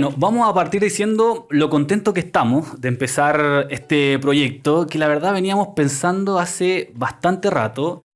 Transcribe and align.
Bueno, 0.00 0.16
vamos 0.16 0.48
a 0.48 0.54
partir 0.54 0.80
diciendo 0.80 1.46
lo 1.50 1.68
contento 1.68 2.14
que 2.14 2.20
estamos 2.20 2.80
de 2.80 2.88
empezar 2.88 3.66
este 3.68 4.18
proyecto, 4.18 4.86
que 4.86 4.96
la 4.96 5.08
verdad 5.08 5.34
veníamos 5.34 5.74
pensando 5.76 6.38
hace 6.38 6.90
bastante 6.94 7.50
rato. 7.50 8.06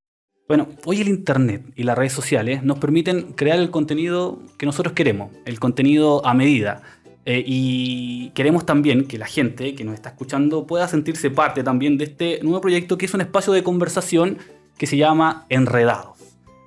Bueno, 0.49 0.69
hoy 0.87 1.03
el 1.03 1.09
Internet 1.09 1.63
y 1.77 1.83
las 1.83 1.99
redes 1.99 2.15
sociales 2.15 2.63
nos 2.63 2.79
permiten 2.79 3.35
crear 3.35 3.59
el 3.59 3.71
contenido 3.71 4.39
que 4.57 4.65
nosotros 4.65 4.95
queremos, 4.95 5.31
el 5.45 5.61
contenido 5.61 6.25
a 6.27 6.33
medida. 6.33 6.81
Eh, 7.27 7.45
y 7.47 8.31
queremos 8.31 8.65
también 8.65 9.07
que 9.07 9.19
la 9.19 9.27
gente 9.27 9.75
que 9.75 9.85
nos 9.85 9.93
está 9.93 10.09
escuchando 10.09 10.67
pueda 10.67 10.89
sentirse 10.89 11.31
parte 11.31 11.63
también 11.63 11.99
de 11.99 12.05
este 12.05 12.41
nuevo 12.43 12.63
proyecto 12.63 12.97
que 12.97 13.05
es 13.05 13.13
un 13.13 13.21
espacio 13.21 13.53
de 13.53 13.63
conversación 13.63 14.39
que 14.79 14.87
se 14.87 14.97
llama 14.97 15.45
Enredados. 15.51 16.17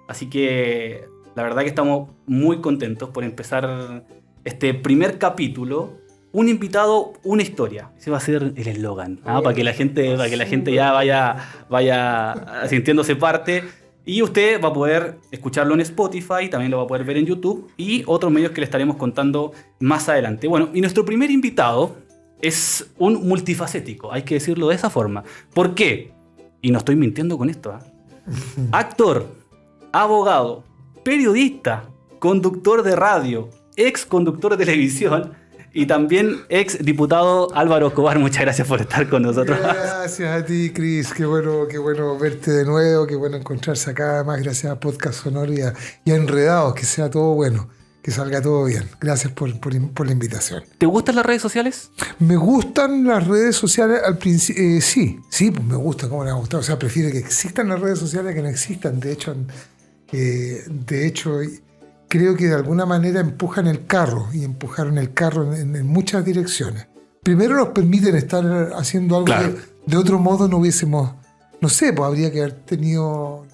Así 0.07 0.29
que 0.29 1.05
la 1.33 1.41
verdad 1.41 1.63
que 1.63 1.69
estamos 1.69 2.11
muy 2.27 2.61
contentos 2.61 3.09
por 3.09 3.23
empezar 3.23 4.03
este 4.47 4.73
primer 4.73 5.17
capítulo. 5.17 5.97
Un 6.31 6.49
invitado, 6.49 7.13
una 7.23 7.41
historia. 7.41 7.91
Ese 7.97 8.11
va 8.11 8.17
a 8.17 8.19
ser 8.19 8.53
el 8.55 8.67
eslogan, 8.67 9.19
¿ah? 9.25 9.41
para 9.41 9.55
que 9.55 9.63
la 9.63 9.73
gente, 9.73 10.15
para 10.15 10.29
que 10.29 10.37
la 10.37 10.45
gente 10.45 10.71
ya 10.71 10.91
vaya, 10.91 11.35
vaya 11.69 12.67
sintiéndose 12.67 13.15
parte. 13.15 13.63
Y 14.05 14.21
usted 14.21 14.61
va 14.61 14.69
a 14.69 14.73
poder 14.73 15.17
escucharlo 15.31 15.73
en 15.73 15.81
Spotify, 15.81 16.47
también 16.49 16.71
lo 16.71 16.77
va 16.77 16.83
a 16.83 16.87
poder 16.87 17.03
ver 17.03 17.17
en 17.17 17.25
YouTube 17.25 17.69
y 17.75 18.03
otros 18.05 18.31
medios 18.31 18.51
que 18.51 18.61
le 18.61 18.65
estaremos 18.65 18.95
contando 18.95 19.51
más 19.79 20.07
adelante. 20.07 20.47
Bueno, 20.47 20.69
y 20.73 20.79
nuestro 20.79 21.03
primer 21.03 21.29
invitado 21.29 21.97
es 22.41 22.89
un 22.97 23.27
multifacético, 23.27 24.13
hay 24.13 24.21
que 24.21 24.35
decirlo 24.35 24.69
de 24.69 24.75
esa 24.75 24.89
forma. 24.89 25.23
¿Por 25.53 25.75
qué? 25.75 26.13
Y 26.61 26.71
no 26.71 26.77
estoy 26.77 26.95
mintiendo 26.95 27.37
con 27.37 27.49
esto. 27.49 27.71
¿ah? 27.71 27.79
Actor, 28.71 29.27
abogado, 29.91 30.63
periodista, 31.03 31.89
conductor 32.19 32.83
de 32.83 32.95
radio, 32.95 33.49
ex 33.77 34.05
conductor 34.05 34.57
de 34.57 34.65
televisión 34.65 35.33
y 35.71 35.85
también 35.85 36.41
ex 36.49 36.83
diputado 36.83 37.53
Álvaro 37.55 37.87
Escobar. 37.87 38.17
Muchas 38.17 38.41
gracias 38.41 38.67
por 38.67 38.81
estar 38.81 39.07
con 39.07 39.21
nosotros. 39.21 39.59
Gracias 39.59 40.41
a 40.41 40.43
ti, 40.43 40.71
Cris. 40.71 41.13
Qué 41.13 41.23
bueno, 41.25 41.67
qué 41.69 41.77
bueno 41.77 42.17
verte 42.17 42.51
de 42.51 42.65
nuevo, 42.65 43.05
qué 43.05 43.15
bueno 43.15 43.37
encontrarse 43.37 43.91
acá. 43.91 44.23
Más 44.25 44.41
gracias 44.41 44.71
a 44.71 44.79
Podcast 44.79 45.23
Sonoro 45.23 45.53
y 45.53 45.61
a, 45.61 45.73
Enredados, 46.05 46.73
que 46.73 46.85
sea 46.85 47.09
todo 47.09 47.33
bueno 47.35 47.69
que 48.01 48.11
salga 48.11 48.41
todo 48.41 48.63
bien. 48.63 48.89
Gracias 49.01 49.33
por, 49.33 49.49
la 49.49 50.11
invitación. 50.13 50.63
¿Te 50.77 50.85
gustan 50.85 51.17
las 51.17 51.25
redes 51.25 51.41
sociales? 51.41 51.91
Me 52.19 52.37
gustan 52.37 53.03
las 53.03 53.27
redes 53.27 53.57
sociales 53.57 53.99
al 54.01 54.17
principio. 54.17 54.63
Eh, 54.63 54.79
sí, 54.79 55.19
sí, 55.29 55.51
pues 55.51 55.65
me 55.65 55.75
gusta, 55.75 56.07
cómo 56.07 56.23
me 56.23 56.29
ha 56.29 56.33
gustado. 56.35 56.61
O 56.61 56.63
sea, 56.63 56.79
prefiero 56.79 57.11
que 57.11 57.17
existan 57.17 57.67
las 57.67 57.81
redes 57.81 57.99
sociales 57.99 58.33
que 58.33 58.41
no 58.41 58.47
existan. 58.47 59.01
De 59.01 59.11
hecho, 59.11 59.35
eh, 60.13 60.63
de 60.69 61.05
hecho 61.05 61.41
creo 62.07 62.35
que 62.35 62.47
de 62.47 62.55
alguna 62.55 62.85
manera 62.85 63.19
empujan 63.19 63.67
el 63.67 63.85
carro 63.85 64.27
y 64.33 64.43
empujaron 64.43 64.97
el 64.97 65.13
carro 65.13 65.53
en, 65.53 65.85
muchas 65.85 66.23
direcciones. 66.25 66.87
Primero 67.23 67.55
nos 67.55 67.69
permiten 67.69 68.15
estar 68.15 68.71
haciendo 68.77 69.17
algo 69.17 69.25
que 69.27 69.55
de 69.85 69.97
otro 69.97 70.19
modo 70.19 70.47
no 70.47 70.57
hubiésemos, 70.57 71.13
no 71.59 71.69
sé, 71.69 71.93
pues 71.93 72.07
habría 72.07 72.31
que 72.31 72.41
haber 72.41 72.53
tenido 72.53 73.45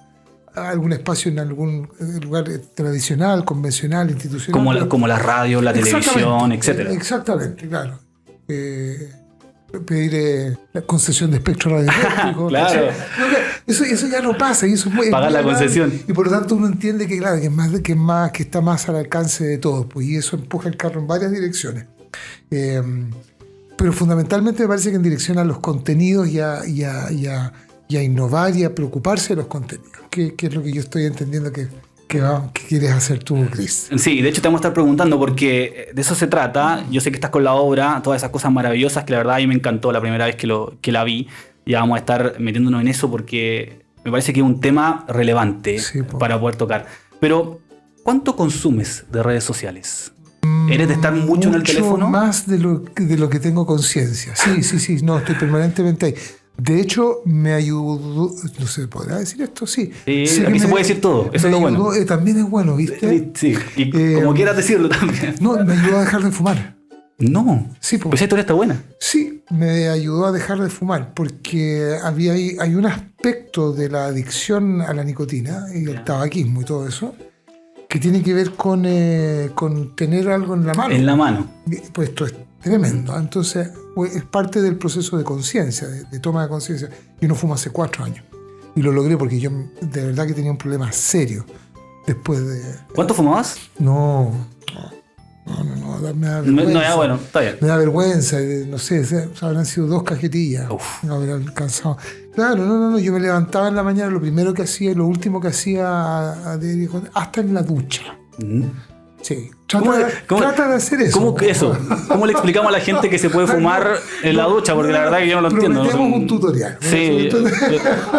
algún 0.53 0.93
espacio 0.93 1.31
en 1.31 1.39
algún 1.39 1.89
lugar 2.21 2.45
tradicional, 2.75 3.43
convencional, 3.43 4.11
institucional. 4.11 4.51
Como 4.51 4.73
la, 4.73 4.87
como 4.87 5.07
la 5.07 5.17
radio, 5.17 5.61
la 5.61 5.73
televisión, 5.73 6.51
etc. 6.51 6.91
Exactamente, 6.91 7.67
claro. 7.67 7.99
Eh, 8.47 9.11
pedir 9.81 10.11
eh, 10.13 10.57
la 10.73 10.81
concesión 10.81 11.31
de 11.31 11.37
espectro 11.37 11.71
radioeléctrico. 11.71 12.47
claro. 12.49 12.91
Eso, 13.65 13.83
eso, 13.83 14.07
ya 14.07 14.21
no 14.21 14.37
pasa. 14.37 14.67
Y 14.67 14.73
eso 14.73 14.89
Pagar 15.11 15.31
la 15.31 15.43
concesión. 15.43 15.91
Y 16.07 16.13
por 16.13 16.27
lo 16.27 16.31
tanto 16.31 16.55
uno 16.55 16.67
entiende 16.67 17.07
que, 17.07 17.17
claro, 17.17 17.39
que, 17.39 17.47
es 17.47 17.51
más, 17.51 17.71
que, 17.81 17.95
más, 17.95 18.31
que 18.31 18.43
está 18.43 18.61
más 18.61 18.87
al 18.89 18.97
alcance 18.97 19.43
de 19.43 19.57
todos. 19.57 19.85
Pues, 19.87 20.05
y 20.07 20.15
eso 20.15 20.35
empuja 20.35 20.69
el 20.69 20.77
carro 20.77 20.99
en 20.99 21.07
varias 21.07 21.31
direcciones. 21.31 21.85
Em, 22.51 23.09
pero 23.77 23.91
fundamentalmente 23.91 24.63
me 24.63 24.69
parece 24.69 24.91
que 24.91 24.95
en 24.95 25.03
dirección 25.03 25.39
a 25.39 25.43
los 25.43 25.59
contenidos 25.59 26.27
y 26.29 26.39
a, 26.39 26.65
y 26.65 26.83
a, 26.83 27.11
y 27.11 27.27
a, 27.97 28.03
innovar 28.03 28.55
y 28.55 28.63
a 28.63 28.73
preocuparse 28.73 29.29
de 29.29 29.37
los 29.37 29.47
contenidos, 29.47 29.91
que, 30.09 30.35
que 30.35 30.47
es 30.47 30.53
lo 30.53 30.63
que 30.63 30.71
yo 30.71 30.81
estoy 30.81 31.05
entendiendo 31.05 31.51
que 31.51 31.67
¿Qué, 32.53 32.61
quieres 32.67 32.91
hacer 32.91 33.23
tú, 33.23 33.45
Chris? 33.49 33.89
Sí, 33.97 34.21
de 34.21 34.29
hecho 34.29 34.41
te 34.41 34.47
vamos 34.47 34.59
a 34.59 34.61
estar 34.61 34.73
preguntando 34.73 35.17
porque 35.17 35.89
de 35.93 36.01
eso 36.01 36.15
se 36.15 36.27
trata. 36.27 36.85
Yo 36.91 37.01
sé 37.01 37.11
que 37.11 37.17
estás 37.17 37.31
con 37.31 37.43
la 37.43 37.53
obra, 37.53 38.01
todas 38.03 38.21
esas 38.21 38.29
cosas 38.29 38.51
maravillosas 38.51 39.03
que 39.03 39.11
la 39.11 39.17
verdad 39.19 39.35
a 39.35 39.39
mí 39.39 39.47
me 39.47 39.55
encantó 39.55 39.91
la 39.91 40.01
primera 40.01 40.25
vez 40.25 40.35
que, 40.35 40.47
lo, 40.47 40.77
que 40.81 40.91
la 40.91 41.03
vi. 41.03 41.27
Y 41.65 41.73
vamos 41.73 41.95
a 41.95 41.99
estar 41.99 42.35
metiéndonos 42.39 42.81
en 42.81 42.87
eso 42.87 43.09
porque 43.09 43.83
me 44.03 44.11
parece 44.11 44.33
que 44.33 44.41
es 44.41 44.45
un 44.45 44.59
tema 44.59 45.05
relevante 45.07 45.77
para 46.19 46.39
poder 46.39 46.55
tocar. 46.55 46.85
Pero, 47.19 47.61
¿cuánto 48.03 48.35
consumes 48.35 49.05
de 49.11 49.23
redes 49.23 49.43
sociales? 49.43 50.11
¿Eres 50.69 50.89
de 50.89 50.95
estar 50.95 51.13
mucho, 51.13 51.49
en 51.49 51.55
el 51.55 51.63
teléfono? 51.63 52.09
Más 52.09 52.47
de 52.47 52.59
lo, 52.59 52.79
de 52.79 53.17
lo 53.17 53.29
que 53.29 53.39
tengo 53.39 53.65
conciencia. 53.65 54.35
Sí, 54.35 54.61
sí, 54.63 54.79
sí. 54.79 54.97
No, 55.01 55.17
estoy 55.17 55.35
permanentemente 55.35 56.07
ahí. 56.07 56.15
De 56.57 56.79
hecho, 56.79 57.21
me 57.25 57.53
ayudó, 57.53 58.31
no 58.59 58.67
sé, 58.67 58.87
¿podrá 58.87 59.17
decir 59.17 59.41
esto? 59.41 59.65
Sí. 59.65 59.91
sí 60.05 60.43
aquí 60.45 60.59
se 60.59 60.67
puede 60.67 60.83
decir 60.83 61.01
todo, 61.01 61.31
eso 61.33 61.47
es 61.47 61.51
lo 61.51 61.59
bueno. 61.59 61.93
Eh, 61.93 62.05
también 62.05 62.37
es 62.37 62.49
bueno, 62.49 62.75
¿viste? 62.75 63.31
Sí, 63.33 63.55
y 63.75 63.97
eh, 63.97 64.21
como 64.21 64.33
quieras 64.33 64.55
decirlo 64.55 64.87
también. 64.89 65.35
No, 65.41 65.63
me 65.63 65.73
ayudó 65.73 65.97
a 65.97 66.01
dejar 66.01 66.23
de 66.23 66.31
fumar. 66.31 66.75
No. 67.17 67.69
Sí, 67.79 67.97
pues 67.97 68.15
esa 68.15 68.25
historia 68.25 68.41
está 68.41 68.53
buena. 68.53 68.83
Sí, 68.99 69.43
me 69.49 69.87
ayudó 69.89 70.25
a 70.25 70.31
dejar 70.31 70.59
de 70.59 70.69
fumar 70.69 71.13
porque 71.13 71.97
había 72.03 72.33
hay 72.33 72.75
un 72.75 72.85
aspecto 72.85 73.71
de 73.71 73.89
la 73.89 74.05
adicción 74.05 74.81
a 74.81 74.93
la 74.93 75.03
nicotina 75.03 75.67
y 75.73 75.89
el 75.89 76.03
tabaquismo 76.03 76.61
y 76.61 76.65
todo 76.65 76.87
eso 76.87 77.15
que 77.93 77.99
tiene 77.99 78.23
que 78.23 78.33
ver 78.33 78.53
con, 78.53 78.85
eh, 78.87 79.51
con 79.53 79.95
tener 79.95 80.27
algo 80.27 80.55
en 80.55 80.65
la 80.65 80.73
mano. 80.73 80.95
En 80.95 81.05
la 81.05 81.15
mano. 81.15 81.47
Pues 81.93 82.09
esto 82.09 82.25
es 82.25 82.33
tremendo. 82.59 83.15
Entonces, 83.15 83.69
pues, 83.93 84.15
es 84.15 84.23
parte 84.23 84.63
del 84.63 84.77
proceso 84.77 85.15
de 85.15 85.23
conciencia, 85.23 85.87
de, 85.87 86.19
toma 86.19 86.41
de 86.41 86.49
conciencia. 86.49 86.89
Yo 87.21 87.27
no 87.27 87.35
fumo 87.35 87.53
hace 87.53 87.69
cuatro 87.69 88.03
años. 88.03 88.25
Y 88.75 88.81
lo 88.81 88.91
logré 88.91 89.15
porque 89.15 89.39
yo 89.39 89.51
de 89.79 90.07
verdad 90.07 90.25
que 90.25 90.33
tenía 90.33 90.49
un 90.49 90.57
problema 90.57 90.91
serio 90.91 91.45
después 92.07 92.43
de... 92.43 92.63
¿Cuánto 92.95 93.13
fumabas? 93.13 93.57
No, 93.77 94.31
no, 95.45 95.63
no, 95.63 95.99
no, 95.99 96.13
me 96.15 96.27
da 96.27 96.41
vergüenza. 96.41 96.73
No, 96.73 96.81
ya, 96.81 96.95
bueno, 96.95 97.15
está 97.23 97.41
bien. 97.41 97.57
Me 97.61 97.67
da 97.67 97.77
vergüenza, 97.77 98.41
eh, 98.41 98.65
no 98.67 98.79
sé, 98.79 99.05
habrán 99.39 99.67
sido 99.67 99.85
dos 99.85 100.01
cajetillas. 100.01 100.67
Uf. 100.71 101.03
No 101.03 101.13
haber 101.13 101.29
alcanzado. 101.29 101.99
Claro, 102.35 102.65
no, 102.65 102.79
no, 102.79 102.91
no, 102.91 102.99
yo 102.99 103.13
me 103.13 103.19
levantaba 103.19 103.67
en 103.67 103.75
la 103.75 103.83
mañana, 103.83 104.09
lo 104.09 104.19
primero 104.19 104.53
que 104.53 104.63
hacía 104.63 104.91
y 104.91 104.95
lo 104.95 105.05
último 105.05 105.39
que 105.39 105.49
hacía, 105.49 106.31
hasta 107.13 107.41
en 107.41 107.53
la 107.53 107.61
ducha. 107.61 108.17
Sí. 109.21 109.51
Trata, 109.67 110.67
de 110.67 110.75
hacer 110.75 111.01
eso. 111.01 111.17
¿Cómo 111.17 111.39
eso? 111.39 111.75
¿Cómo 112.07 112.25
le 112.25 112.33
explicamos 112.33 112.69
a 112.69 112.77
la 112.77 112.83
gente 112.83 113.09
que 113.09 113.17
se 113.17 113.29
puede 113.29 113.47
fumar 113.47 113.97
en 114.21 114.37
la 114.37 114.45
ducha? 114.45 114.75
Porque 114.75 114.91
la 114.91 115.05
verdad 115.05 115.19
que 115.19 115.29
yo 115.29 115.35
no 115.35 115.41
lo 115.43 115.49
entiendo. 115.49 115.81
Tenemos 115.83 116.13
un 116.13 116.27
tutorial. 116.27 116.77
Sí, 116.81 117.29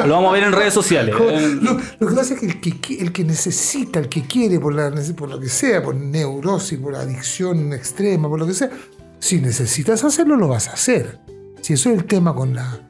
lo 0.07 0.15
vamos 0.15 0.31
a 0.31 0.33
ver 0.33 0.45
en 0.45 0.53
redes 0.53 0.75
sociales. 0.75 1.15
Lo, 1.61 2.09
que 2.09 2.15
pasa 2.15 2.35
es 2.35 2.41
que 2.41 2.47
el, 2.47 2.61
que 2.61 2.95
el 3.01 3.13
que 3.13 3.25
necesita, 3.25 4.01
el 4.01 4.09
que 4.09 4.23
quiere, 4.23 4.59
por, 4.59 4.75
la, 4.75 4.93
por 5.17 5.29
lo 5.29 5.39
que 5.39 5.49
sea, 5.49 5.83
por 5.83 5.95
neurosis, 5.95 6.79
por 6.79 6.97
adicción 6.97 7.73
extrema, 7.73 8.29
por 8.29 8.41
lo 8.41 8.47
que 8.47 8.55
sea, 8.55 8.71
si 9.21 9.41
necesitas 9.41 10.03
hacerlo, 10.03 10.37
lo 10.37 10.49
vas 10.49 10.69
a 10.69 10.73
hacer. 10.73 11.21
Si 11.61 11.75
eso 11.75 11.91
es 11.91 11.99
el 11.99 12.05
tema 12.07 12.35
con 12.35 12.55
la... 12.55 12.81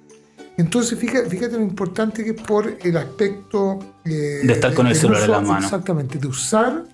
Entonces, 0.57 0.99
fíjate, 0.99 1.29
fíjate 1.29 1.57
lo 1.57 1.63
importante 1.63 2.23
que 2.23 2.31
es 2.31 2.41
por 2.41 2.77
el 2.81 2.97
aspecto... 2.97 3.79
Eh, 4.05 4.41
de 4.45 4.53
estar 4.53 4.73
con 4.73 4.87
el 4.87 4.95
celular 4.95 5.25
en 5.25 5.31
la 5.31 5.41
mano. 5.41 5.65
Exactamente, 5.65 6.19
de 6.19 6.29
usar 6.29 6.85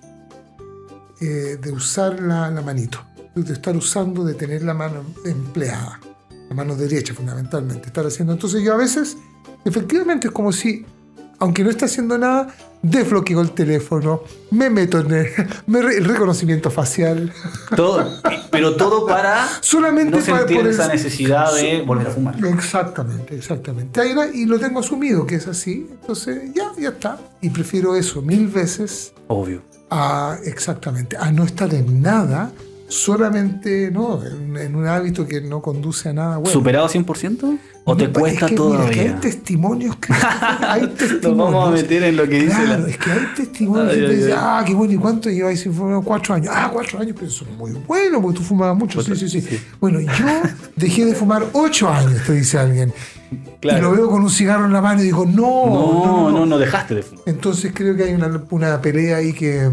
eh, 1.23 1.59
de 1.61 1.71
usar 1.71 2.19
la, 2.19 2.49
manito, 2.65 2.99
de 3.35 3.53
estar 3.53 3.77
usando, 3.77 4.23
de 4.25 4.33
tener 4.33 4.63
la 4.63 4.73
mano 4.73 5.03
empleada, 5.23 5.99
la 6.49 6.55
mano 6.55 6.75
derecha 6.75 7.13
fundamentalmente, 7.13 7.85
estar 7.85 8.03
haciendo. 8.07 8.33
Entonces 8.33 8.63
yo 8.63 8.73
a 8.73 8.77
veces, 8.77 9.17
efectivamente 9.63 10.29
es 10.29 10.33
como 10.33 10.51
si, 10.51 10.83
aunque 11.41 11.63
no 11.63 11.69
esté 11.69 11.85
haciendo 11.85 12.17
nada, 12.17 12.47
desbloqueo 12.81 13.41
el 13.41 13.51
teléfono, 13.51 14.23
me 14.51 14.69
meto 14.69 14.99
en 14.99 15.11
el, 15.11 16.05
reconocimiento 16.05 16.71
facial. 16.71 17.33
Todo, 17.75 18.07
pero 18.49 18.75
todo 18.75 19.05
para 19.05 19.47
Solamente 19.61 20.17
no 20.17 20.23
sentir 20.23 20.65
esa 20.67 20.87
necesidad 20.87 21.53
de 21.53 21.81
volver 21.81 22.07
a 22.07 22.11
fumar. 22.11 22.35
Exactamente, 22.45 23.35
exactamente. 23.35 24.01
Y 24.33 24.45
lo 24.45 24.59
tengo 24.59 24.79
asumido 24.79 25.25
que 25.25 25.35
es 25.35 25.47
así, 25.47 25.87
entonces 25.89 26.53
ya, 26.53 26.71
ya 26.77 26.89
está. 26.89 27.19
Y 27.41 27.49
prefiero 27.49 27.95
eso 27.95 28.21
mil 28.21 28.47
veces. 28.47 29.13
Obvio 29.27 29.61
a, 29.91 30.37
exactamente, 30.45 31.17
a 31.17 31.31
no 31.31 31.43
estar 31.43 31.71
en 31.73 32.01
nada, 32.01 32.51
solamente 32.91 33.89
¿no? 33.89 34.21
en, 34.23 34.75
un 34.75 34.85
hábito 34.85 35.25
que 35.25 35.39
no 35.39 35.61
conduce 35.61 36.09
a 36.09 36.13
nada 36.13 36.37
bueno. 36.37 36.51
¿Superado 36.51 36.89
100%? 36.89 37.59
¿O 37.83 37.97
te 37.97 38.09
cuesta 38.09 38.47
todavía? 38.47 39.01
hay 39.01 39.09
testimonios 39.21 39.95
que. 39.95 40.13
hay 40.61 40.87
testimonios. 40.87 41.23
Nos 41.23 41.37
vamos 41.37 41.69
a 41.69 41.71
meter 41.71 42.03
en 42.03 42.17
lo 42.17 42.27
que 42.27 42.41
dice. 42.41 42.63
Claro, 42.63 42.85
es 42.85 42.97
que 42.97 43.11
hay 43.11 43.27
testimonios 43.35 43.93
que 43.93 44.01
te 44.01 44.15
dicen, 44.15 44.35
ah, 44.37 44.63
qué 44.67 44.73
bueno, 44.73 44.93
¿y 44.93 44.97
cuánto 44.97 45.29
lleváis 45.29 45.61
sin 45.61 45.73
fumar? 45.73 46.03
Cuatro 46.03 46.35
años. 46.35 46.53
Ah, 46.55 46.69
cuatro 46.71 46.99
años, 46.99 47.15
pero 47.15 47.27
eso 47.27 47.45
es 47.49 47.57
muy 47.57 47.71
bueno 47.71 48.21
porque 48.21 48.37
tú 48.37 48.43
fumabas 48.43 48.77
mucho. 48.77 49.01
Sí, 49.01 49.15
sí, 49.15 49.41
sí, 49.41 49.59
Bueno, 49.79 49.99
yo 49.99 50.11
dejé 50.75 51.05
de 51.05 51.15
fumar 51.15 51.45
ocho 51.53 51.89
años, 51.89 52.21
te 52.25 52.33
dice 52.33 52.59
alguien. 52.59 52.93
Y 53.61 53.79
lo 53.79 53.91
veo 53.91 54.09
con 54.09 54.21
un 54.21 54.29
cigarro 54.29 54.65
en 54.65 54.73
la 54.73 54.81
mano 54.81 55.01
y 55.01 55.05
digo, 55.05 55.25
no. 55.25 55.65
No, 55.65 56.31
no, 56.31 56.45
no, 56.45 56.57
dejaste 56.57 56.95
de 56.95 57.03
fumar. 57.03 57.23
Entonces 57.25 57.71
creo 57.73 57.95
que 57.95 58.03
hay 58.03 58.13
una, 58.13 58.43
una 58.49 58.81
pelea 58.81 59.17
ahí 59.17 59.33
que 59.33 59.71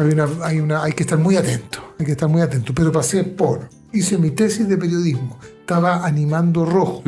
Hay, 0.00 0.12
una, 0.12 0.28
hay, 0.42 0.60
una, 0.60 0.82
hay 0.82 0.92
que 0.92 1.02
estar 1.02 1.18
muy 1.18 1.36
atento, 1.36 1.94
hay 1.98 2.06
que 2.06 2.12
estar 2.12 2.28
muy 2.28 2.40
atento. 2.42 2.72
Pero 2.74 2.90
pasé 2.90 3.22
por, 3.24 3.68
hice 3.92 4.16
mi 4.18 4.30
tesis 4.30 4.66
de 4.68 4.76
periodismo, 4.78 5.38
estaba 5.60 6.06
animando 6.06 6.64
rojo, 6.64 7.02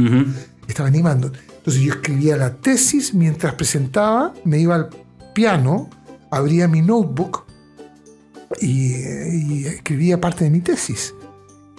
estaba 0.68 0.88
animando. 0.88 1.32
Entonces 1.56 1.82
yo 1.82 1.92
escribía 1.94 2.36
la 2.36 2.54
tesis 2.56 3.14
mientras 3.14 3.54
presentaba, 3.54 4.34
me 4.44 4.58
iba 4.58 4.74
al 4.74 4.88
piano, 5.34 5.88
abría 6.30 6.68
mi 6.68 6.82
notebook 6.82 7.44
y, 8.60 8.92
y 8.96 9.64
escribía 9.66 10.20
parte 10.20 10.44
de 10.44 10.50
mi 10.50 10.60
tesis. 10.60 11.14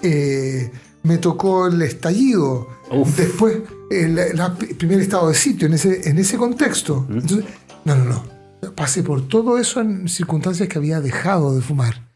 Eh, 0.01 0.71
me 1.04 1.18
tocó 1.18 1.68
el 1.68 1.81
estallido, 1.81 2.68
Uf. 2.92 3.15
después 3.18 3.57
el, 3.92 4.15
la- 4.15 4.56
el 4.68 4.75
primer 4.75 5.00
estado 5.01 5.27
de 5.30 5.36
sitio 5.36 5.68
en 5.68 5.74
ese, 5.75 6.10
en 6.10 6.18
ese 6.18 6.38
contexto. 6.38 7.06
Entonces, 7.10 7.45
no, 7.86 7.95
no, 7.95 8.06
no. 8.06 8.33
Pasé 8.71 9.04
por 9.04 9.27
todo 9.27 9.57
eso 9.57 9.81
en 9.81 10.07
circunstancias 10.07 10.68
que 10.69 10.77
había 10.77 11.01
dejado 11.01 11.56
de 11.56 11.62
fumar. 11.62 12.10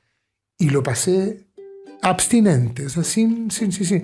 Y 0.58 0.70
lo 0.70 0.84
pasé 0.84 1.48
abstinente, 2.02 2.86
o 2.86 2.90
sea, 2.90 3.04
sin, 3.04 3.52
sin, 3.52 3.72
sí, 3.72 3.86
sí. 3.86 4.04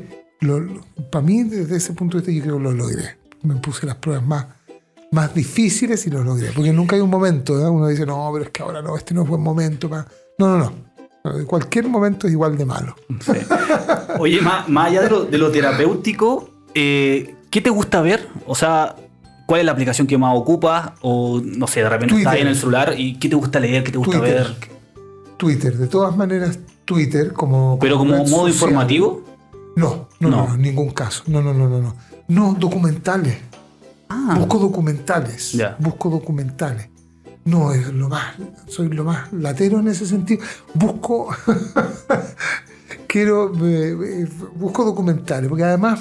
Para 1.11 1.25
mí, 1.25 1.43
desde 1.43 1.77
ese 1.77 1.93
punto 1.93 2.17
de 2.17 2.21
vista, 2.21 2.31
yo 2.33 2.43
creo 2.43 2.57
que 2.57 2.63
lo 2.63 2.71
logré. 2.71 3.17
Me 3.43 3.55
puse 3.55 3.85
las 3.85 3.95
pruebas 3.95 4.25
más, 4.25 4.45
más 5.11 5.33
difíciles 5.33 6.05
y 6.05 6.09
lo 6.09 6.23
logré. 6.23 6.51
Porque 6.53 6.73
nunca 6.73 6.95
hay 6.95 7.01
un 7.01 7.09
momento, 7.09 7.59
¿eh? 7.59 7.69
uno 7.69 7.87
dice, 7.87 8.05
no, 8.05 8.29
pero 8.33 8.45
es 8.45 8.51
que 8.51 8.61
ahora 8.61 8.81
no, 8.81 8.97
este 8.97 9.13
no 9.13 9.23
es 9.23 9.27
buen 9.27 9.41
momento. 9.41 9.89
pa-". 9.89 10.05
No, 10.37 10.57
no, 10.57 10.57
no. 10.57 11.47
Cualquier 11.47 11.87
momento 11.87 12.27
es 12.27 12.33
igual 12.33 12.57
de 12.57 12.65
malo. 12.65 12.95
Oye, 14.19 14.41
más, 14.41 14.67
más 14.67 14.87
allá 14.87 15.03
de 15.03 15.09
lo, 15.09 15.23
de 15.23 15.37
lo 15.37 15.51
terapéutico, 15.51 16.49
eh, 16.73 17.35
¿qué 17.49 17.61
te 17.61 17.69
gusta 17.69 18.01
ver? 18.01 18.27
O 18.45 18.55
sea, 18.55 18.95
¿cuál 19.53 19.59
es 19.59 19.65
la 19.67 19.73
aplicación 19.73 20.07
que 20.07 20.17
más 20.17 20.35
ocupas? 20.35 20.93
O 21.03 21.39
no 21.39 21.67
sé, 21.67 21.83
de 21.83 21.89
repente 21.89 22.17
estás 22.17 22.33
ahí 22.33 22.41
en 22.41 22.47
el 22.47 22.55
celular 22.55 22.95
y 22.97 23.19
¿qué 23.19 23.29
te 23.29 23.35
gusta 23.35 23.59
leer? 23.59 23.83
¿Qué 23.83 23.91
te 23.91 23.99
gusta 23.99 24.17
Twitter. 24.17 24.33
ver? 24.35 24.55
Twitter, 25.37 25.77
de 25.77 25.85
todas 25.85 26.17
maneras, 26.17 26.57
Twitter 26.85 27.33
como... 27.33 27.77
¿Pero 27.79 27.99
como 27.99 28.15
modo 28.15 28.25
social. 28.25 28.49
informativo? 28.49 29.21
No, 29.75 30.07
no, 30.19 30.29
no, 30.31 30.47
No. 30.47 30.55
en 30.55 30.61
ningún 30.63 30.89
caso. 30.89 31.21
No, 31.27 31.43
no, 31.43 31.53
no, 31.53 31.69
no, 31.69 31.79
no. 31.83 31.95
No, 32.29 32.55
documentales. 32.59 33.37
Ah, 34.09 34.37
Busco 34.39 34.57
documentales. 34.57 35.51
Ya. 35.51 35.75
Busco 35.77 36.09
documentales. 36.09 36.89
No, 37.45 37.73
es 37.73 37.87
lo 37.93 38.09
más, 38.09 38.33
soy 38.67 38.89
lo 38.89 39.03
más 39.03 39.31
latero 39.33 39.79
en 39.81 39.87
ese 39.87 40.07
sentido. 40.07 40.41
Busco, 40.73 41.27
quiero, 43.07 43.53
eh, 43.63 44.23
eh, 44.23 44.27
busco 44.55 44.83
documentales, 44.83 45.47
porque 45.47 45.63
además, 45.63 45.99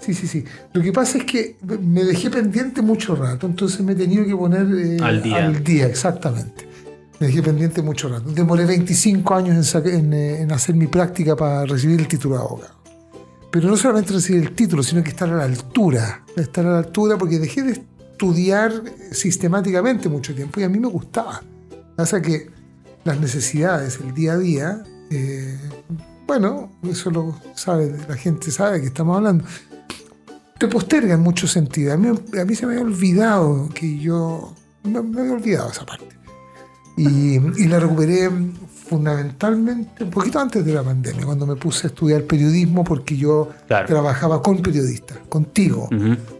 sí, 0.00 0.14
sí, 0.14 0.26
sí. 0.26 0.44
Lo 0.72 0.82
que 0.82 0.92
pasa 0.92 1.18
es 1.18 1.24
que 1.24 1.56
me 1.80 2.04
dejé 2.04 2.30
pendiente 2.30 2.82
mucho 2.82 3.14
rato, 3.16 3.46
entonces 3.46 3.80
me 3.80 3.92
he 3.92 3.96
tenido 3.96 4.24
que 4.24 4.34
poner 4.36 4.66
eh, 4.74 4.98
Al 5.02 5.22
día. 5.22 5.36
al 5.46 5.62
día, 5.64 5.86
exactamente. 5.86 6.68
Me 7.18 7.28
dejé 7.28 7.42
pendiente 7.42 7.80
mucho 7.82 8.08
rato. 8.08 8.30
Demoré 8.30 8.66
25 8.66 9.34
años 9.34 9.56
en, 9.56 9.64
saca- 9.64 9.90
en, 9.92 10.12
eh, 10.12 10.40
en 10.42 10.52
hacer 10.52 10.74
mi 10.74 10.86
práctica 10.86 11.34
para 11.34 11.64
recibir 11.64 11.98
el 12.00 12.08
título 12.08 12.36
de 12.36 12.42
abogado. 12.42 12.74
Pero 13.50 13.68
no 13.70 13.76
solamente 13.76 14.12
recibir 14.12 14.42
el 14.42 14.52
título, 14.54 14.82
sino 14.82 15.02
que 15.02 15.10
estar 15.10 15.28
a 15.30 15.36
la 15.36 15.44
altura. 15.44 16.24
Estar 16.36 16.66
a 16.66 16.72
la 16.72 16.78
altura 16.78 17.16
porque 17.16 17.38
dejé 17.38 17.62
de 17.62 17.72
estudiar 17.72 18.70
sistemáticamente 19.12 20.08
mucho 20.08 20.34
tiempo 20.34 20.60
y 20.60 20.64
a 20.64 20.68
mí 20.68 20.78
me 20.78 20.88
gustaba. 20.88 21.42
Pasa 21.96 22.20
que 22.20 22.48
las 23.04 23.18
necesidades, 23.18 23.98
el 24.04 24.12
día 24.12 24.32
a 24.34 24.38
día, 24.38 24.82
eh, 25.10 25.56
bueno, 26.26 26.70
eso 26.82 27.10
lo 27.10 27.40
sabe, 27.54 27.94
la 28.08 28.16
gente 28.16 28.50
sabe 28.50 28.80
que 28.80 28.88
estamos 28.88 29.16
hablando, 29.16 29.44
te 30.58 30.68
posterga 30.68 31.14
en 31.14 31.20
muchos 31.20 31.52
sentidos. 31.52 31.94
A 31.94 31.96
mí, 31.96 32.08
a 32.40 32.44
mí 32.44 32.54
se 32.54 32.66
me 32.66 32.72
había 32.74 32.84
olvidado 32.84 33.68
que 33.74 33.98
yo, 33.98 34.54
me, 34.84 35.02
me 35.02 35.20
había 35.20 35.32
olvidado 35.32 35.70
esa 35.70 35.84
parte. 35.86 36.08
Y, 36.96 37.34
y 37.62 37.66
la 37.68 37.78
recuperé 37.78 38.30
fundamentalmente 38.88 40.04
un 40.04 40.10
poquito 40.10 40.38
antes 40.38 40.64
de 40.64 40.72
la 40.72 40.82
pandemia, 40.82 41.26
cuando 41.26 41.46
me 41.46 41.56
puse 41.56 41.86
a 41.86 41.90
estudiar 41.90 42.22
periodismo 42.24 42.84
porque 42.84 43.16
yo 43.16 43.50
Claro. 43.66 43.86
trabajaba 43.86 44.42
con 44.42 44.62
periodistas, 44.62 45.18
contigo, 45.28 45.88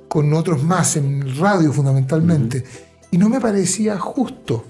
con 0.08 0.32
otros 0.32 0.62
más 0.62 0.96
en 0.96 1.36
radio 1.38 1.72
fundamentalmente. 1.72 2.64
Y 3.10 3.18
no 3.18 3.28
me 3.28 3.40
parecía 3.40 3.98
justo 3.98 4.64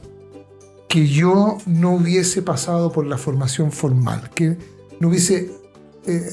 que 0.88 1.06
yo 1.06 1.58
no 1.66 1.94
hubiese 1.96 2.42
pasado 2.42 2.90
por 2.92 3.06
la 3.06 3.18
formación 3.18 3.70
formal, 3.72 4.30
que 4.34 4.56
no 5.00 5.08
hubiese... 5.08 5.50
eh, 6.06 6.30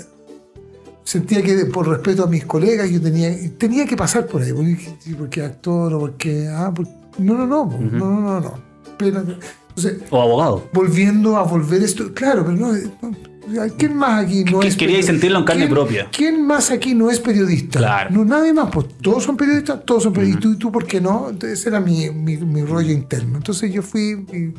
sentía 1.04 1.42
que 1.42 1.66
por 1.66 1.88
respeto 1.88 2.24
a 2.24 2.28
mis 2.28 2.46
colegas 2.46 2.90
yo 2.90 3.02
tenía, 3.02 3.32
tenía 3.58 3.86
que 3.86 3.96
pasar 3.96 4.26
por 4.28 4.42
ahí, 4.42 4.52
porque, 4.54 4.88
porque 5.18 5.42
actor 5.44 5.94
o 5.94 6.00
porque... 6.00 6.48
Ah, 6.50 6.72
por- 6.74 6.88
no, 7.20 7.36
no, 7.36 7.46
no, 7.46 7.66
no, 7.66 7.80
no, 8.00 8.22
no, 8.22 8.40
no. 8.42 8.54
Espérate. 8.86 9.38
Entonces, 9.76 10.02
O 10.12 10.22
abogado. 10.22 10.70
volviendo 10.74 11.38
a 11.38 11.44
volver 11.44 11.82
esto, 11.84 12.14
claro, 12.14 12.46
pero 12.46 12.58
no, 12.58 12.74
no, 12.74 13.74
¿quién 13.78 13.96
más 13.96 14.24
aquí 14.26 14.44
no 14.44 14.62
es 14.62 14.76
periodista? 14.76 15.12
sentirlo 15.12 15.40
en 15.40 15.46
carne 15.46 15.62
¿Quién- 15.64 15.74
propia. 15.74 16.08
¿Quién 16.12 16.46
más 16.46 16.70
aquí 16.72 16.94
no 16.94 17.10
es 17.10 17.20
periodista? 17.20 17.80
Claro. 17.80 18.10
No, 18.12 18.24
nadie 18.26 18.54
más, 18.54 18.70
pues 18.72 18.88
todos 19.02 19.24
son 19.24 19.36
periodistas, 19.36 19.84
todos 19.86 20.04
son 20.04 20.14
periodistas, 20.14 20.46
¿y 20.46 20.48
tú, 20.50 20.54
y 20.54 20.58
tú 20.58 20.72
por 20.72 20.86
qué 20.86 21.02
no? 21.02 21.28
Entonces 21.30 21.60
ese 21.60 21.70
era 21.70 21.80
mi, 21.80 22.10
mi, 22.12 22.38
mi 22.38 22.62
rollo 22.64 22.92
interno. 22.92 23.38
Entonces 23.38 23.72
yo 23.74 23.82
fui 23.82 24.26
y 24.32 24.54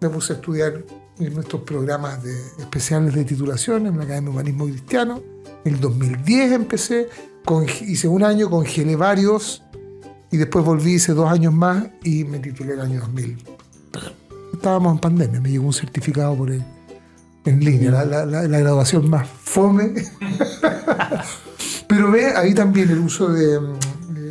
me 0.00 0.08
puse 0.08 0.32
a 0.32 0.36
estudiar 0.36 0.74
en 1.18 1.34
nuestros 1.34 1.62
programas 1.62 2.22
de, 2.22 2.32
especiales 2.58 3.14
de 3.14 3.24
titulación 3.24 3.86
en 3.86 3.96
la 3.98 4.04
Academia 4.04 4.30
de 4.30 4.34
Humanismo 4.36 4.64
Cristiano. 4.66 5.22
En 5.64 5.74
el 5.74 5.80
2010 5.80 6.52
empecé, 6.52 7.08
con- 7.44 7.66
hice 7.86 8.08
un 8.08 8.22
año, 8.24 8.50
congelé 8.50 8.96
varios 8.96 9.62
y 10.30 10.36
después 10.36 10.64
volví, 10.64 10.94
hice 10.94 11.12
dos 11.12 11.30
años 11.30 11.52
más 11.52 11.84
y 12.04 12.24
me 12.24 12.38
titulé 12.38 12.74
el 12.74 12.80
año 12.80 13.00
2000. 13.00 13.36
Estábamos 14.54 14.92
en 14.94 14.98
pandemia, 14.98 15.40
me 15.40 15.50
llegó 15.50 15.66
un 15.66 15.72
certificado 15.72 16.36
por 16.36 16.50
el, 16.50 16.62
en 17.44 17.60
línea, 17.64 17.90
la, 17.90 18.04
la- 18.04 18.26
la- 18.26 18.42
la 18.48 18.58
graduación 18.58 19.08
más 19.10 19.26
fome. 19.28 19.92
Pero 21.88 22.10
ve 22.10 22.26
ahí 22.36 22.54
también 22.54 22.90
el 22.90 22.98
uso 23.00 23.28
de 23.28 23.58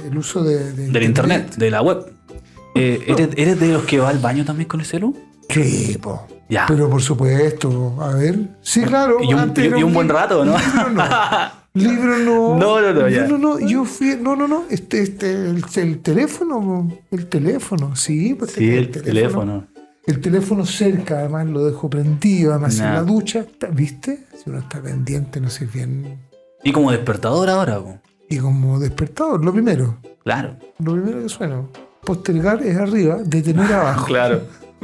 el 0.07 0.17
uso 0.17 0.43
de, 0.43 0.73
de 0.73 0.87
Del 0.89 1.03
internet, 1.03 1.55
de 1.55 1.69
la 1.69 1.81
web. 1.81 2.05
Eh, 2.75 3.03
¿eres, 3.07 3.29
eres 3.35 3.59
de 3.59 3.67
los 3.73 3.83
que 3.83 3.99
va 3.99 4.09
al 4.09 4.19
baño 4.19 4.43
también 4.45 4.67
con 4.67 4.79
el 4.79 4.85
celu? 4.85 5.15
Sí, 5.49 5.97
po. 6.01 6.25
Ya. 6.51 6.65
Pero 6.67 6.89
por 6.89 7.01
supuesto, 7.01 7.95
a 8.01 8.13
ver. 8.13 8.37
Sí, 8.61 8.81
claro. 8.83 9.17
Y 9.23 9.33
un- 9.33 9.39
antes 9.39 9.63
y- 9.63 9.67
era 9.67 9.79
y 9.79 9.83
un 9.83 9.93
buen 9.93 10.09
rato, 10.09 10.43
¿no? 10.45 10.55
Libro 10.57 10.89
no. 10.91 11.03
Libro 11.73 12.17
no. 12.17 12.57
No, 12.57 12.81
no, 12.81 12.93
no, 12.93 13.07
ya. 13.07 13.25
No, 13.25 13.37
no, 13.37 13.59
yo 13.59 13.85
fui. 13.85 14.17
No, 14.21 14.35
no, 14.35 14.47
no. 14.47 14.65
Este, 14.69 15.01
este, 15.01 15.31
el, 15.31 15.63
el 15.77 15.99
teléfono. 16.01 16.91
El 17.09 17.27
teléfono, 17.27 17.95
sí. 17.95 18.33
Pues 18.33 18.51
Sí, 18.51 18.69
el 18.69 18.91
teléfono. 18.91 19.67
El 20.05 20.19
teléfono 20.19 20.65
cerca, 20.65 21.19
además 21.19 21.45
lo 21.47 21.63
dejo 21.65 21.89
prendido, 21.89 22.51
además 22.51 22.77
en 22.79 22.93
la 22.93 23.03
ducha. 23.03 23.45
¿Viste? 23.71 24.25
Si 24.35 24.49
uno 24.49 24.59
está 24.59 24.81
pendiente, 24.81 25.39
no 25.39 25.49
sé 25.49 25.65
bien. 25.67 26.19
Y 26.63 26.71
como 26.73 26.91
despertador 26.91 27.49
ahora, 27.49 27.79
po. 27.79 27.97
Y 28.29 28.37
como 28.39 28.77
despertador, 28.79 29.43
lo 29.45 29.53
primero. 29.53 29.97
claro. 30.23 30.57
Lo 30.79 30.93
primero 30.93 31.21
que 31.23 31.29
suena. 31.29 31.61
Postergar 32.03 32.61
es 32.63 32.75
arriba, 32.77 33.19
detener 33.23 33.71
abajo. 33.73 34.05
Claro. 34.07 34.41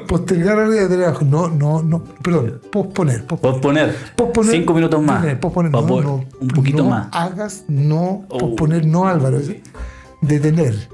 Postergar 0.08 0.60
arriba, 0.60 0.82
detener 0.84 1.06
abajo. 1.06 1.26
No, 1.26 1.50
no, 1.50 1.82
no. 1.82 2.04
Perdón, 2.04 2.62
posponer. 2.72 3.26
posponer. 3.26 3.96
Posponer. 4.16 4.52
Cinco 4.52 4.74
minutos 4.74 5.02
más. 5.02 5.36
posponer, 5.38 5.72
no, 5.72 5.82
no, 6.02 6.26
un 6.40 6.48
poquito 6.50 6.84
no 6.84 6.90
más. 6.92 7.08
hagas, 7.12 7.64
no, 7.68 8.26
Oh. 8.30 8.38
posponer, 8.38 8.86
no, 8.86 9.08
Álvaro. 9.08 9.40
Detener. 10.22 10.88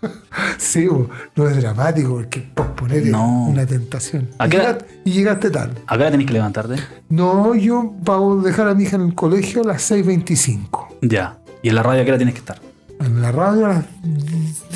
sí, 0.58 0.88
no 1.36 1.48
es 1.48 1.56
dramático, 1.60 2.14
porque 2.14 2.40
posponer 2.54 3.06
No. 3.06 3.44
es 3.46 3.52
una 3.54 3.66
tentación. 3.66 4.30
¿A 4.38 4.46
Y 4.46 4.50
qué 4.50 4.56
hora? 4.58 4.66
llegaste, 4.72 5.00
y 5.04 5.12
llegaste 5.12 5.50
tarde. 5.50 5.74
¿A 5.86 5.96
qué 5.96 6.02
hora 6.02 6.10
tenés 6.10 6.26
que 6.26 6.32
levantarte? 6.32 6.76
No, 7.10 7.54
yo 7.54 7.82
voy 8.00 8.40
a 8.40 8.46
dejar 8.46 8.68
a 8.68 8.74
mi 8.74 8.84
hija 8.84 8.96
en 8.96 9.02
el 9.02 9.14
colegio 9.14 9.62
a 9.62 9.66
las 9.66 9.82
6.25. 9.90 10.88
Ya. 11.02 11.38
¿Y 11.62 11.68
en 11.68 11.74
la 11.76 11.82
radio 11.82 12.02
a 12.02 12.04
qué 12.04 12.10
hora 12.10 12.18
tienes 12.18 12.34
que 12.34 12.40
estar? 12.40 12.58
En 13.00 13.20
la 13.20 13.32
radio 13.32 13.66
a 13.66 13.68
las 13.70 13.84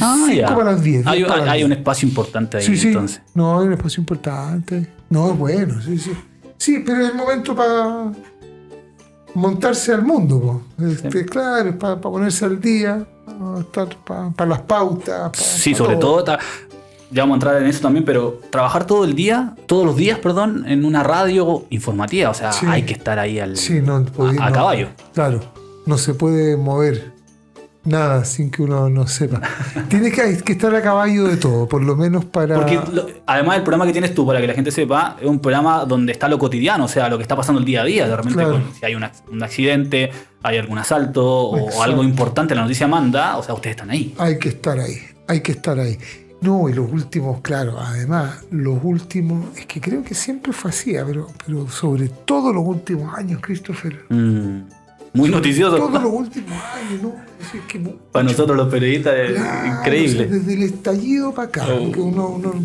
Ah, 0.01 0.17
5 0.27 0.33
ya. 0.35 0.49
para 0.55 0.73
las 0.73 0.83
10. 0.83 1.07
Hay, 1.07 1.19
10 1.19 1.29
para 1.29 1.41
hay- 1.41 1.47
las 1.47 1.53
hay 1.55 1.59
10. 1.61 1.67
un 1.67 1.73
espacio 1.73 2.09
importante 2.09 2.57
ahí, 2.59 2.63
Sí, 2.65 2.77
sí. 2.77 2.89
entonces. 2.89 3.23
No, 3.35 3.61
hay 3.61 3.67
un 3.69 3.73
espacio 3.73 4.01
importante. 4.01 4.89
No, 5.11 5.31
es 5.33 5.39
bueno, 5.39 5.81
sí, 5.83 5.99
sí. 5.99 6.13
Sí, 6.57 6.83
pero 6.85 7.03
es 7.05 7.11
el 7.11 7.17
momento 7.17 7.55
para 7.55 8.13
montarse 9.35 9.93
al 9.93 10.03
mundo. 10.05 10.63
Este, 10.79 11.25
Claro, 11.27 11.79
para 11.79 12.01
ponerse 12.01 12.45
al 12.45 12.61
día, 12.61 13.07
para 14.37 14.49
las 14.51 14.61
pautas. 14.63 15.31
pa- 15.31 15.39
Sí, 15.39 15.75
sobre 15.75 15.97
todo, 15.97 16.25
ya 17.11 17.23
vamos 17.23 17.35
a 17.35 17.37
entrar 17.37 17.63
en 17.63 17.69
eso 17.69 17.81
también, 17.81 18.05
pero 18.05 18.41
trabajar 18.51 18.87
todo 18.87 19.05
el 19.05 19.15
día, 19.15 19.55
todos 19.67 19.87
los 19.87 19.97
días, 19.97 20.19
perdón, 20.19 20.65
en 20.67 20.85
una 20.85 21.03
radio 21.03 21.65
informativa. 21.71 22.31
O 22.31 22.35
sea, 22.35 22.53
Sí. 22.53 22.67
hay 22.69 22.83
que 22.83 22.93
estar 22.95 23.19
ahí 23.19 23.39
al, 23.39 23.57
Sí, 23.57 23.81
no, 23.81 23.95
a, 23.95 23.99
a 23.99 24.03
no, 24.49 24.53
caballo. 24.53 24.89
Claro, 25.15 25.41
no 25.87 25.97
se 25.99 26.15
puede 26.15 26.57
mover 26.57 27.13
nada 27.85 28.25
sin 28.25 28.51
que 28.51 28.63
uno 28.63 28.89
no 28.91 29.07
sepa. 29.07 29.41
Tienes 29.89 30.13
que, 30.43 30.53
estar 30.53 30.75
a 30.75 30.83
caballo 30.83 31.25
de 31.25 31.37
todo, 31.37 31.67
por 31.69 31.83
lo 31.83 31.97
menos 31.97 32.25
para. 32.25 32.57
Porque 32.57 32.81
lo- 32.93 33.07
además 33.27 33.57
el 33.57 33.63
programa 33.63 33.87
que 33.87 33.93
tienes 33.93 34.15
tú, 34.15 34.27
para 34.27 34.41
que 34.41 34.47
la 34.47 34.55
gente 34.55 34.71
sepa, 34.71 35.17
es 35.21 35.27
un 35.27 35.39
programa 35.41 35.85
donde 35.85 36.13
está 36.13 36.29
lo 36.29 36.39
cotidiano, 36.39 36.85
o 36.85 36.89
sea, 36.89 37.09
lo 37.09 37.17
que 37.17 37.23
está 37.23 37.35
pasando 37.37 37.61
el 37.61 37.65
día 37.65 37.83
a 37.83 37.85
día. 37.85 38.07
De 38.09 38.17
repente, 38.17 38.35
Claro. 38.35 38.53
con- 38.53 38.75
si 38.75 38.85
hay 38.85 38.95
un, 38.95 39.03
ac- 39.03 39.23
un 39.31 39.43
accidente, 39.43 40.11
hay 40.43 40.59
algún 40.59 40.79
asalto 40.79 41.25
o, 41.27 41.83
algo 41.83 42.03
importante, 42.05 42.55
la 42.55 42.63
noticia 42.63 42.87
manda, 42.89 43.37
o 43.39 43.43
sea, 43.43 43.55
ustedes 43.55 43.77
están 43.77 43.91
ahí. 43.91 44.15
Hay 44.19 44.39
que 44.39 44.51
estar 44.51 44.79
ahí, 44.79 44.99
hay 45.27 45.41
que 45.41 45.53
estar 45.53 45.79
ahí. 45.79 45.99
No, 46.41 46.69
y 46.69 46.73
los 46.73 46.89
últimos, 46.93 47.41
claro, 47.41 47.81
además, 47.81 48.45
los 48.53 48.79
últimos, 48.85 49.45
es 49.59 49.67
que 49.67 49.81
creo 49.81 50.05
que 50.05 50.15
siempre 50.15 50.53
fue 50.53 50.71
así, 50.71 50.93
pero, 51.05 51.27
pero 51.45 51.69
sobre 51.69 52.09
todo 52.11 52.53
los 52.53 52.65
últimos 52.65 53.13
años, 53.19 53.41
Christopher. 53.43 54.05
Mm, 54.09 54.61
muy 55.15 55.29
noticioso. 55.31 55.77
Todos 55.77 56.03
los 56.03 56.13
últimos 56.13 56.53
años, 56.53 57.03
¿no? 57.03 57.15
Es 57.41 57.63
que 57.67 57.79
mu- 57.79 57.97
Para 58.13 58.25
nosotros 58.25 58.57
los 58.57 58.69
periodistas 58.69 59.15
es 59.17 59.33
Claro, 59.37 59.81
increíble. 59.81 60.25
o 60.25 60.29
sea, 60.29 60.39
desde 60.39 60.55
el 60.55 60.63
estallido 60.65 61.35
para 61.35 61.49
acá. 61.49 61.67
Oh. 61.73 61.83
uno- 62.03 62.29
uno- 62.29 62.65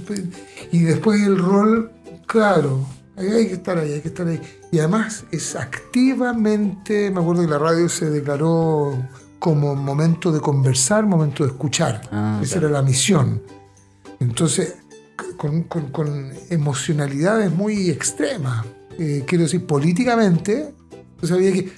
y 0.72 0.80
después 0.80 1.22
el 1.22 1.38
rol, 1.38 1.92
claro, 2.26 2.86
hay 3.16 3.48
que 3.48 3.54
estar 3.54 3.78
ahí, 3.78 3.94
hay 3.94 4.02
que 4.02 4.08
estar 4.10 4.28
ahí. 4.28 4.42
Y 4.72 4.80
además 4.80 5.26
es 5.32 5.56
activamente, 5.56 7.12
me 7.12 7.20
acuerdo 7.22 7.44
que 7.44 7.48
la 7.50 7.60
radio 7.60 7.88
se 7.90 8.10
declaró 8.10 8.98
como 9.40 9.76
momento 9.76 10.32
de 10.32 10.40
conversar, 10.40 11.06
momento 11.06 11.44
de 11.44 11.50
escuchar. 11.52 12.02
Ah, 12.12 12.40
Esa 12.42 12.54
claro. 12.54 12.68
era 12.70 12.80
la 12.80 12.84
misión. 12.86 13.42
Entonces, 14.20 14.76
con, 15.38 15.64
con- 15.64 15.92
con 15.92 16.32
emocionalidades 16.50 17.52
muy 17.52 17.90
extremas. 17.90 18.66
Eh, 18.98 19.24
quiero 19.28 19.44
decir, 19.44 19.66
políticamente, 19.66 20.74
pues 21.20 21.32
había 21.32 21.52
que, 21.52 21.72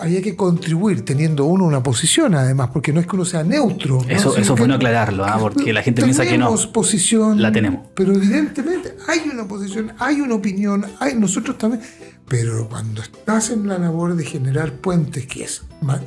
había 0.00 0.22
que 0.22 0.36
contribuir 0.36 1.04
teniendo 1.04 1.44
uno 1.44 1.64
una 1.64 1.82
posición, 1.82 2.34
además, 2.34 2.70
porque 2.72 2.92
no 2.92 3.00
es 3.00 3.06
que 3.06 3.16
uno 3.16 3.24
sea 3.24 3.42
neutro. 3.44 4.00
¿no? 4.02 4.08
Eso, 4.08 4.30
Sino 4.30 4.42
eso 4.42 4.56
bueno 4.56 4.74
aclararlo, 4.74 5.24
¿ah? 5.24 5.36
porque 5.40 5.72
la 5.72 5.82
gente 5.82 6.02
piensa 6.02 6.22
que 6.24 6.30
no. 6.38 6.46
tenemos 6.46 6.66
posición. 6.66 7.40
La 7.40 7.52
tenemos. 7.52 7.86
Pero 7.94 8.14
evidentemente 8.14 8.94
hay 9.08 9.20
una 9.32 9.46
posición, 9.46 9.92
hay 9.98 10.20
una 10.20 10.34
opinión, 10.34 10.84
hay 10.98 11.14
nosotros 11.14 11.58
también. 11.58 11.82
Pero 12.28 12.68
cuando 12.68 13.02
estás 13.02 13.50
en 13.50 13.66
la 13.66 13.76
labor 13.78 14.14
de 14.14 14.24
generar 14.24 14.74
puentes, 14.74 15.26
que 15.26 15.44
es 15.44 15.62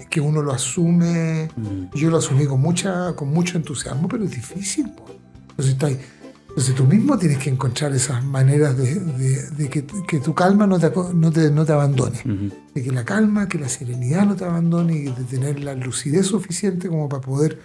que 0.09 0.21
uno 0.21 0.41
lo 0.41 0.53
asume, 0.53 1.49
Mm. 1.55 1.95
yo 1.95 2.09
lo 2.09 2.17
asumí 2.17 2.45
con 2.45 2.61
mucha, 2.61 3.13
con 3.15 3.29
mucho 3.29 3.57
entusiasmo, 3.57 4.07
pero 4.07 4.23
es 4.23 4.31
difícil. 4.31 4.85
Entonces, 5.49 5.73
está 5.73 5.87
ahí. 5.87 5.99
Entonces 6.55 6.75
tú 6.75 6.85
mismo 6.85 7.17
tienes 7.17 7.39
que 7.39 7.49
encontrar 7.49 7.93
esas 7.93 8.23
maneras 8.23 8.77
de, 8.77 8.93
de- 8.99 9.49
de 9.49 9.69
que, 9.69 9.83
que 10.07 10.19
tu 10.19 10.35
calma 10.35 10.67
no 10.67 10.77
te, 10.79 10.91
no 11.15 11.31
te, 11.31 11.49
no 11.49 11.65
te 11.65 11.71
abandone. 11.71 12.19
Ujú. 12.19 12.55
De 12.75 12.83
que 12.83 12.91
la 12.91 13.03
calma, 13.03 13.47
que 13.47 13.57
la 13.57 13.67
serenidad 13.69 14.25
no 14.27 14.35
te 14.35 14.45
abandone 14.45 14.93
y 14.95 15.03
de 15.05 15.23
tener 15.23 15.59
la 15.63 15.73
lucidez 15.73 16.27
suficiente 16.27 16.89
como 16.89 17.09
para 17.09 17.21
poder, 17.23 17.59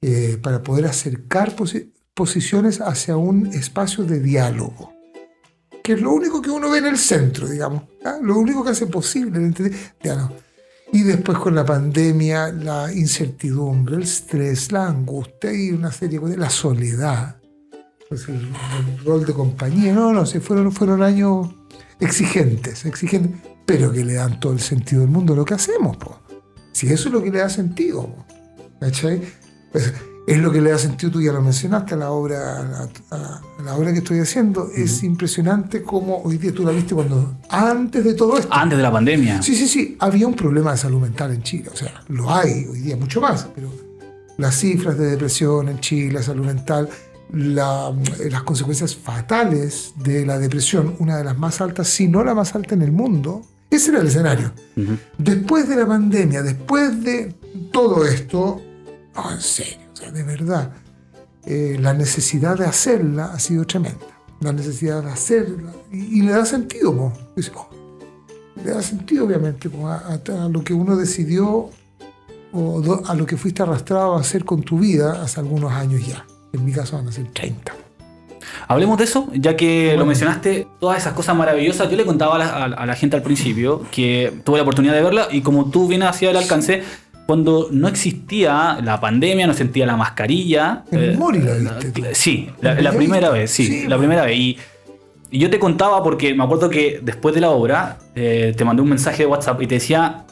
eh, 0.00 0.38
para 0.42 0.62
poder 0.62 0.86
acercar 0.86 1.54
posi- 1.54 1.90
posiciones 2.14 2.80
hacia 2.80 3.18
un 3.18 3.46
espacio 3.48 4.04
de 4.04 4.18
diálogo. 4.20 4.92
Que 5.82 5.92
es 5.92 6.00
lo 6.00 6.12
único 6.12 6.40
que 6.40 6.50
uno 6.50 6.70
ve 6.70 6.78
en 6.78 6.86
el 6.86 6.96
centro, 6.98 7.46
digamos. 7.48 7.82
¿ah? 8.04 8.16
Lo 8.22 8.38
único 8.38 8.64
que 8.64 8.70
hace 8.70 8.86
posible 8.86 9.38
entender- 9.38 9.74
diálogo. 10.02 10.34
Y 10.92 11.02
después 11.02 11.36
con 11.38 11.54
la 11.54 11.66
pandemia, 11.66 12.50
la 12.50 12.90
incertidumbre, 12.94 13.96
el 13.96 14.02
estrés, 14.04 14.72
la 14.72 14.86
angustia 14.88 15.52
y 15.52 15.70
una 15.70 15.92
serie 15.92 16.18
de 16.18 16.22
cosas, 16.22 16.38
la 16.38 16.50
soledad. 16.50 17.36
Pues 18.10 18.28
el, 18.28 18.34
el 18.36 19.04
rol 19.04 19.24
de 19.24 19.32
compañía. 19.32 19.94
No, 19.94 20.12
no, 20.12 20.26
sí, 20.26 20.40
fueron, 20.40 20.72
fueron 20.72 21.00
años 21.00 21.48
exigentes, 22.00 22.84
exigentes, 22.84 23.40
pero 23.64 23.92
que 23.92 24.04
le 24.04 24.14
dan 24.14 24.40
todo 24.40 24.52
el 24.52 24.58
sentido 24.58 25.02
del 25.02 25.10
mundo 25.10 25.32
a 25.32 25.36
lo 25.36 25.44
que 25.44 25.54
hacemos. 25.54 25.96
Po. 25.96 26.18
Si 26.72 26.88
eso 26.88 27.08
es 27.08 27.14
lo 27.14 27.22
que 27.22 27.30
le 27.30 27.38
da 27.38 27.48
sentido. 27.48 28.02
po. 28.02 28.26
¿Cachai? 28.80 29.22
Pues, 29.70 29.94
es 30.26 30.38
lo 30.38 30.50
que 30.50 30.60
le 30.60 30.70
da 30.70 30.78
sentido, 30.78 31.12
tú 31.12 31.22
ya 31.22 31.32
lo 31.32 31.40
mencionaste, 31.40 31.94
a 31.94 31.98
la 31.98 32.10
obra, 32.10 32.58
a 32.58 32.62
la, 32.64 33.40
a 33.58 33.62
la 33.62 33.76
obra 33.76 33.92
que 33.92 33.98
estoy 33.98 34.18
haciendo. 34.18 34.68
Es 34.74 35.04
impresionante 35.04 35.84
cómo 35.84 36.20
hoy 36.24 36.36
día 36.36 36.52
tú 36.52 36.64
la 36.64 36.72
viste 36.72 36.96
cuando, 36.96 37.36
antes 37.48 38.04
de 38.04 38.14
todo 38.14 38.38
esto. 38.38 38.52
Antes 38.52 38.76
de 38.76 38.82
la 38.82 38.90
pandemia. 38.90 39.40
Sí, 39.40 39.54
sí, 39.54 39.68
sí, 39.68 39.96
había 40.00 40.26
un 40.26 40.34
problema 40.34 40.72
de 40.72 40.78
salud 40.78 41.00
mental 41.00 41.32
en 41.32 41.42
Chile, 41.44 41.70
o 41.72 41.76
sea, 41.76 42.02
lo 42.08 42.28
hay 42.28 42.66
hoy 42.66 42.80
día 42.80 42.96
mucho 42.96 43.20
más, 43.20 43.48
pero 43.54 43.70
las 44.36 44.56
cifras 44.56 44.98
de 44.98 45.06
depresión 45.10 45.68
en 45.68 45.78
Chile, 45.80 46.22
salud 46.22 46.44
mental, 46.44 46.88
la- 47.32 47.92
las 48.30 48.42
consecuencias 48.42 48.94
fatales 48.96 49.92
de 49.96 50.24
la 50.26 50.38
depresión, 50.38 50.96
una 50.98 51.16
de 51.16 51.24
las 51.24 51.38
más 51.38 51.60
altas, 51.60 51.88
si 51.88 52.08
no 52.08 52.24
la 52.24 52.34
más 52.34 52.54
alta 52.54 52.74
en 52.74 52.82
el 52.82 52.92
mundo, 52.92 53.42
ese 53.70 53.90
era 53.90 54.00
el 54.00 54.06
escenario. 54.08 54.52
Después 55.18 55.68
de 55.68 55.76
la 55.76 55.86
pandemia, 55.86 56.42
después 56.42 57.02
de 57.04 57.34
todo 57.72 58.04
esto, 58.04 58.60
no, 59.14 59.32
en 59.32 59.40
serio, 59.40 59.78
o 59.92 59.96
sea, 59.96 60.10
de 60.10 60.22
verdad, 60.22 60.72
eh, 61.44 61.76
la 61.80 61.94
necesidad 61.94 62.58
de 62.58 62.66
hacerla 62.66 63.26
ha 63.32 63.38
sido 63.38 63.64
tremenda. 63.66 63.98
La 64.40 64.52
necesidad 64.52 65.02
de 65.02 65.10
hacerla. 65.10 65.72
Y, 65.92 66.18
y 66.18 66.22
le 66.22 66.32
da 66.32 66.44
sentido, 66.46 66.96
po. 66.96 67.12
Oh, 67.36 67.68
le 68.64 68.70
da 68.72 68.82
sentido, 68.82 69.24
obviamente, 69.26 69.68
po, 69.70 69.86
a, 69.88 69.96
a- 69.96 70.44
a 70.44 70.48
lo 70.48 70.62
que 70.64 70.72
uno 70.74 70.96
decidió 70.96 71.70
o 72.52 72.80
do- 72.80 73.02
a 73.06 73.14
lo 73.14 73.24
que 73.26 73.36
fuiste 73.36 73.62
arrastrado 73.62 74.16
a 74.16 74.20
hacer 74.20 74.44
con 74.44 74.62
tu 74.62 74.78
vida 74.78 75.22
hace 75.22 75.38
algunos 75.40 75.70
años 75.72 76.04
ya. 76.06 76.26
En 76.52 76.64
mi 76.64 76.72
caso 76.72 76.96
van 76.96 77.08
a 77.08 77.12
ser 77.12 77.26
30. 77.32 77.72
Hablemos 78.68 78.98
de 78.98 79.04
eso, 79.04 79.28
ya 79.34 79.56
que 79.56 79.94
lo 79.96 80.06
mencionaste, 80.06 80.66
todas 80.80 80.98
esas 80.98 81.12
cosas 81.12 81.36
maravillosas. 81.36 81.90
Yo 81.90 81.96
le 81.96 82.04
contaba 82.04 82.36
a 82.36 82.38
la, 82.38 82.46
a- 82.46 82.64
a 82.64 82.86
la 82.86 82.94
gente 82.94 83.16
al 83.16 83.22
principio 83.22 83.82
que 83.90 84.32
tuve 84.44 84.56
la 84.58 84.62
oportunidad 84.62 84.94
de 84.94 85.02
verla 85.02 85.28
y 85.30 85.40
como 85.40 85.70
tú 85.70 85.86
vienes 85.88 86.08
hacia 86.08 86.30
el 86.30 86.36
alcance, 86.36 86.82
cuando 87.26 87.68
no 87.70 87.86
existía 87.86 88.78
la 88.82 89.00
pandemia, 89.00 89.46
no 89.46 89.54
sentía 89.54 89.86
la 89.86 89.96
mascarilla. 89.96 90.84
En 90.90 91.00
eh, 91.12 91.16
Mori 91.16 91.40
la 91.40 91.54
viste. 91.54 92.14
Sí, 92.14 92.50
la, 92.60 92.92
primera 92.92 93.30
vez, 93.30 93.50
sí, 93.52 93.66
Sí, 93.66 93.86
la 93.88 93.96
primera 93.98 94.24
vez. 94.24 94.36
Y, 94.36 94.58
y 95.30 95.38
yo 95.38 95.48
te 95.48 95.60
contaba 95.60 96.02
porque 96.02 96.34
me 96.34 96.42
acuerdo 96.42 96.68
que 96.70 96.98
después 97.02 97.34
de 97.36 97.40
la 97.40 97.50
obra 97.50 97.98
eh, 98.16 98.52
te 98.56 98.64
mandé 98.64 98.82
un 98.82 98.88
mensaje 98.88 99.18
de 99.22 99.26
WhatsApp 99.26 99.62
y 99.62 99.68
te 99.68 99.76
decía, 99.76 100.24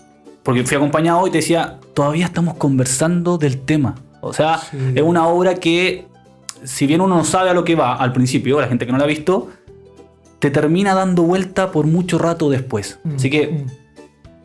porque 0.42 0.64
fui 0.64 0.76
acompañado 0.76 1.24
y 1.28 1.30
te 1.30 1.38
decía, 1.38 1.78
todavía 1.94 2.24
estamos 2.26 2.54
conversando 2.54 3.38
del 3.38 3.58
tema. 3.60 3.94
O 4.20 4.32
sea, 4.32 4.58
Sí. 4.58 4.76
es 4.96 5.02
una 5.02 5.28
obra 5.28 5.54
que, 5.54 6.07
si 6.64 6.86
bien 6.86 7.00
uno 7.00 7.16
no 7.16 7.24
sabe 7.24 7.50
a 7.50 7.54
lo 7.54 7.64
que 7.64 7.74
va 7.74 7.94
al 7.96 8.12
principio, 8.12 8.60
la 8.60 8.68
gente 8.68 8.86
que 8.86 8.92
no 8.92 8.98
la 8.98 9.04
ha 9.04 9.08
visto, 9.08 9.48
te 10.38 10.50
termina 10.50 10.94
dando 10.94 11.22
vuelta 11.24 11.72
por 11.72 11.86
mucho 11.86 12.18
rato 12.18 12.48
después. 12.50 12.98
Así 13.16 13.28
que, 13.30 13.48
Mm, 13.48 13.66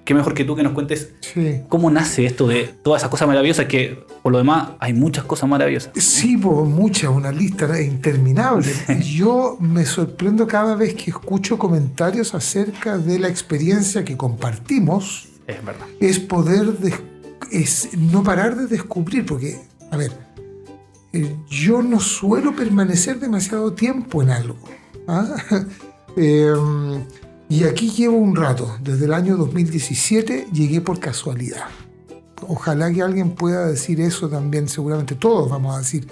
qué 0.05 0.13
mejor 0.13 0.34
que 0.34 0.43
tú 0.43 0.55
que 0.55 0.63
nos 0.63 0.74
cuentes 0.74 1.13
Sí. 1.22 1.62
cómo 1.70 1.89
nace 1.91 2.25
esto 2.25 2.48
de 2.48 2.63
todas 2.84 3.01
esas 3.01 3.10
cosas 3.12 3.27
maravillosas, 3.27 3.67
que 3.67 4.03
por 4.22 4.32
lo 4.32 4.38
demás 4.39 4.70
hay 4.79 4.93
muchas 4.93 5.24
cosas 5.25 5.48
maravillosas. 5.50 5.91
Sí, 5.96 6.36
por 6.38 6.65
muchas, 6.65 7.10
una 7.12 7.32
lista 7.32 7.79
interminable. 7.82 8.67
Yo 9.01 9.55
me 9.60 9.86
sorprendo 9.86 10.48
cada 10.48 10.75
vez 10.75 10.93
que 10.96 11.12
escucho 11.12 11.58
comentarios 11.58 12.34
acerca 12.34 12.98
de 12.98 13.20
la 13.20 13.27
experiencia 13.29 14.03
que 14.03 14.17
compartimos, 14.17 15.27
Es 15.48 15.63
verdad. 15.63 15.86
es 16.00 16.20
poder, 16.20 16.74
es 17.51 17.89
no 17.98 18.24
parar 18.24 18.55
de 18.55 18.67
descubrir, 18.67 19.25
porque, 19.25 19.60
a 19.91 19.98
ver, 19.98 20.12
eh, 21.13 21.36
yo 21.48 21.84
no 21.84 22.00
suelo 22.00 22.55
permanecer 22.55 23.20
demasiado 23.20 23.74
tiempo 23.74 24.22
en 24.22 24.32
algo. 24.32 24.58
¿ah? 25.08 25.36
Eh, 26.15 26.53
y 27.50 27.63
aquí 27.63 27.89
llevo 27.89 28.17
un 28.17 28.36
rato, 28.36 28.77
desde 28.84 29.05
el 29.05 29.13
año 29.13 29.36
2017 29.36 30.50
llegué 30.53 30.79
por 30.79 31.00
casualidad. 31.00 31.63
Ojalá 32.48 32.93
que 32.93 33.01
alguien 33.01 33.32
pueda 33.32 33.65
decir 33.65 34.00
eso 34.00 34.29
también, 34.29 34.67
seguramente 34.67 35.15
todos 35.15 35.50
vamos 35.50 35.75
a 35.75 35.79
decir 35.79 36.08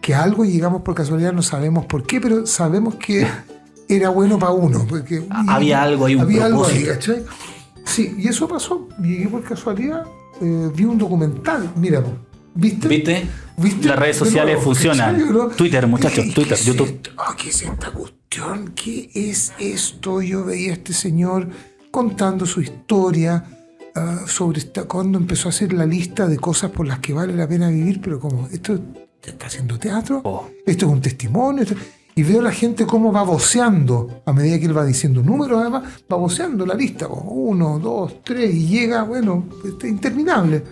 que 0.00 0.14
algo 0.14 0.46
llegamos 0.46 0.80
por 0.80 0.94
casualidad, 0.94 1.34
no 1.34 1.42
sabemos 1.42 1.84
por 1.84 2.04
qué, 2.04 2.18
pero 2.18 2.46
sabemos 2.46 2.94
que 2.94 3.26
era 3.88 4.08
bueno 4.08 4.38
para 4.38 4.52
uno. 4.52 4.86
Porque, 4.88 5.22
Había 5.30 5.82
algo 5.82 6.06
ahí, 6.06 6.14
un 6.14 6.22
había 6.22 6.46
algo 6.46 6.64
ahí. 6.64 6.84
¿cachai? 6.84 7.24
Sí, 7.84 8.14
y 8.18 8.28
eso 8.28 8.48
pasó. 8.48 8.88
Llegué 9.00 9.28
por 9.28 9.44
casualidad, 9.44 10.04
eh, 10.40 10.70
vi 10.74 10.84
un 10.84 10.96
documental, 10.96 11.72
mira, 11.76 12.02
¿viste? 12.54 12.88
¿Viste? 12.88 13.26
¿Viste? 13.56 13.88
Las 13.88 13.98
redes 13.98 14.18
De 14.20 14.24
sociales 14.26 14.54
nuevo, 14.56 14.62
funcionan. 14.72 15.50
Twitter, 15.56 15.86
muchachos, 15.86 16.24
Twitter, 16.34 16.48
¿qué 16.48 16.54
es 16.54 16.64
YouTube. 16.64 16.86
esto? 16.88 17.10
Ah, 17.18 17.36
¿Qué 17.40 17.50
es 17.50 17.62
esta 17.62 17.90
cuestión? 17.90 18.72
¿Qué 18.74 19.10
es 19.14 19.52
esto? 19.58 20.22
Yo 20.22 20.44
veía 20.44 20.70
a 20.70 20.74
este 20.74 20.92
señor 20.92 21.48
contando 21.90 22.46
su 22.46 22.60
historia 22.62 23.44
ah, 23.94 24.20
sobre 24.26 24.58
esta, 24.60 24.84
cuando 24.84 25.18
empezó 25.18 25.48
a 25.48 25.50
hacer 25.50 25.72
la 25.72 25.84
lista 25.86 26.26
de 26.26 26.38
cosas 26.38 26.70
por 26.70 26.86
las 26.86 26.98
que 27.00 27.12
vale 27.12 27.34
la 27.34 27.46
pena 27.46 27.68
vivir, 27.68 28.00
pero 28.00 28.18
como, 28.18 28.48
¿esto 28.48 28.78
está 29.22 29.46
haciendo 29.46 29.78
teatro? 29.78 30.20
Oh. 30.24 30.48
¿Esto 30.66 30.86
es 30.86 30.92
un 30.92 31.00
testimonio? 31.00 31.62
Esto- 31.62 31.76
Y 32.14 32.22
veo 32.24 32.40
a 32.40 32.44
la 32.44 32.52
gente 32.52 32.84
cómo 32.86 33.10
va 33.12 33.22
voceando, 33.22 34.22
a 34.26 34.32
medida 34.34 34.58
que 34.58 34.66
él 34.66 34.76
va 34.76 34.84
diciendo 34.84 35.22
números, 35.22 35.60
además, 35.62 35.84
va 36.12 36.16
voceando 36.18 36.66
la 36.66 36.74
lista. 36.74 37.06
Uno, 37.08 37.78
dos, 37.78 38.22
tres, 38.22 38.54
y 38.54 38.66
llega, 38.66 39.02
bueno, 39.02 39.46
este, 39.64 39.88
interminable. 39.88 40.62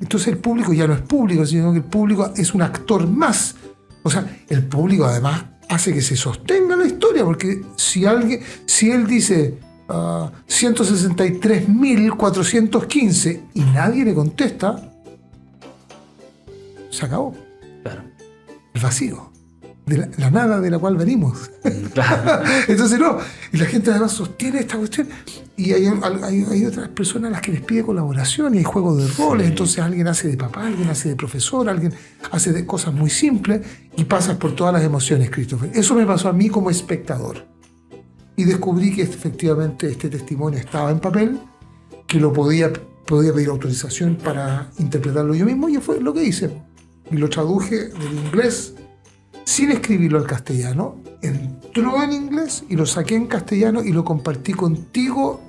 Entonces 0.00 0.28
el 0.28 0.38
público 0.38 0.72
ya 0.72 0.86
no 0.86 0.94
es 0.94 1.00
público, 1.02 1.44
sino 1.44 1.72
que 1.72 1.78
el 1.78 1.84
público 1.84 2.32
es 2.36 2.54
un 2.54 2.62
actor 2.62 3.08
más. 3.08 3.56
O 4.02 4.10
sea, 4.10 4.24
el 4.48 4.64
público 4.66 5.04
además 5.04 5.44
hace 5.68 5.92
que 5.92 6.00
se 6.00 6.16
sostenga 6.16 6.74
la 6.76 6.86
historia, 6.86 7.24
porque 7.24 7.62
si 7.76 8.06
alguien, 8.06 8.40
si 8.66 8.90
él 8.90 9.06
dice 9.06 9.58
ah, 9.88 10.30
163.415 10.48 13.40
y 13.54 13.60
nadie 13.60 14.04
le 14.04 14.14
contesta, 14.14 14.90
se 16.90 17.04
acabó 17.04 17.34
Claro. 17.82 18.02
el 18.74 18.80
vacío. 18.80 19.29
De 19.86 19.98
la, 19.98 20.08
la 20.18 20.30
nada 20.30 20.60
de 20.60 20.70
la 20.70 20.78
cual 20.78 20.96
venimos. 20.96 21.50
Claro. 21.92 22.42
Entonces 22.68 22.98
no, 22.98 23.18
y 23.52 23.56
la 23.56 23.64
gente 23.66 23.90
además 23.90 24.12
sostiene 24.12 24.60
esta 24.60 24.76
cuestión 24.76 25.08
y 25.56 25.72
hay, 25.72 25.86
hay- 26.22 26.44
hay 26.50 26.64
otras 26.64 26.88
personas 26.88 27.28
a 27.28 27.32
las 27.32 27.40
que 27.40 27.52
les 27.52 27.60
pide 27.62 27.82
colaboración 27.82 28.54
y 28.54 28.58
hay 28.58 28.64
juegos 28.64 28.98
de 28.98 29.08
roles, 29.22 29.46
Sí. 29.46 29.50
entonces 29.52 29.78
alguien 29.80 30.06
hace 30.08 30.28
de 30.28 30.36
papá, 30.36 30.66
alguien 30.66 30.88
hace 30.88 31.08
de 31.10 31.16
profesor, 31.16 31.68
alguien 31.68 31.92
hace 32.30 32.52
de 32.52 32.64
cosas 32.66 32.94
muy 32.94 33.10
simples 33.10 33.62
y 33.96 34.04
pasas 34.04 34.36
por 34.36 34.54
todas 34.54 34.72
las 34.72 34.82
emociones, 34.84 35.28
Christopher. 35.30 35.70
Eso 35.74 35.94
me 35.94 36.06
pasó 36.06 36.28
a 36.28 36.32
mí 36.32 36.48
como 36.48 36.70
espectador. 36.70 37.46
Y 38.36 38.44
descubrí 38.44 38.94
que 38.94 39.02
efectivamente 39.02 39.88
este 39.90 40.08
testimonio 40.08 40.58
estaba 40.60 40.90
en 40.90 41.00
papel, 41.00 41.38
que 42.06 42.18
lo 42.18 42.32
podía, 42.32 42.72
podía 43.06 43.32
pedir 43.34 43.48
autorización 43.48 44.16
para 44.16 44.70
interpretarlo 44.78 45.34
yo 45.34 45.44
mismo 45.44 45.68
y 45.68 45.76
fue 45.78 46.00
lo 46.00 46.14
que 46.14 46.24
hice. 46.24 46.50
Y 47.10 47.16
lo 47.16 47.28
traduje 47.28 47.88
del 47.88 48.12
inglés 48.26 48.74
sin 49.44 49.70
escribirlo 49.70 50.18
al 50.18 50.26
castellano. 50.26 50.96
Entró 51.22 52.02
en 52.02 52.12
inglés 52.12 52.64
y 52.68 52.76
lo 52.76 52.86
saqué 52.86 53.14
en 53.14 53.26
castellano 53.26 53.82
y 53.82 53.92
lo 53.92 54.04
compartí 54.04 54.52
contigo 54.52 55.40